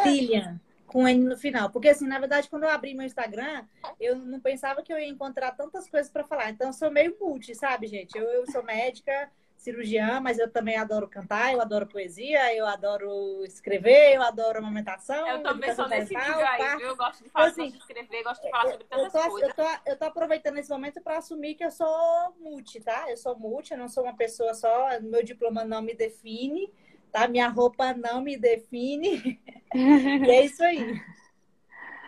[0.05, 1.71] Lilian, com N no final.
[1.71, 3.67] Porque, assim, na verdade, quando eu abri meu Instagram,
[3.99, 6.51] eu não pensava que eu ia encontrar tantas coisas para falar.
[6.51, 8.17] Então, eu sou meio multi, sabe, gente?
[8.17, 13.45] Eu, eu sou médica, cirurgiã, mas eu também adoro cantar, eu adoro poesia, eu adoro
[13.45, 15.27] escrever, eu adoro amamentação.
[15.27, 16.89] Eu também sou desse nível aí, viu?
[16.89, 19.21] Eu gosto de falar, então, assim, gosto de escrever, gosto de falar sobre tantas eu
[19.21, 19.49] tô, coisas.
[19.49, 23.11] Eu tô, eu tô aproveitando esse momento para assumir que eu sou multi, tá?
[23.11, 26.73] Eu sou multi, eu não sou uma pessoa só, meu diploma não me define,
[27.11, 27.27] tá?
[27.27, 29.41] Minha roupa não me define.
[29.75, 31.03] e é isso aí.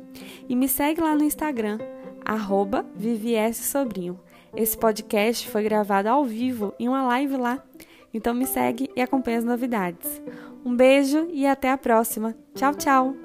[0.47, 1.79] e me segue lá no Instagram,
[2.23, 2.85] arroba
[3.53, 4.19] Sobrinho.
[4.55, 7.63] Esse podcast foi gravado ao vivo em uma live lá,
[8.13, 10.21] então me segue e acompanhe as novidades.
[10.63, 12.33] Um beijo e até a próxima.
[12.55, 13.22] Tchau, tchau!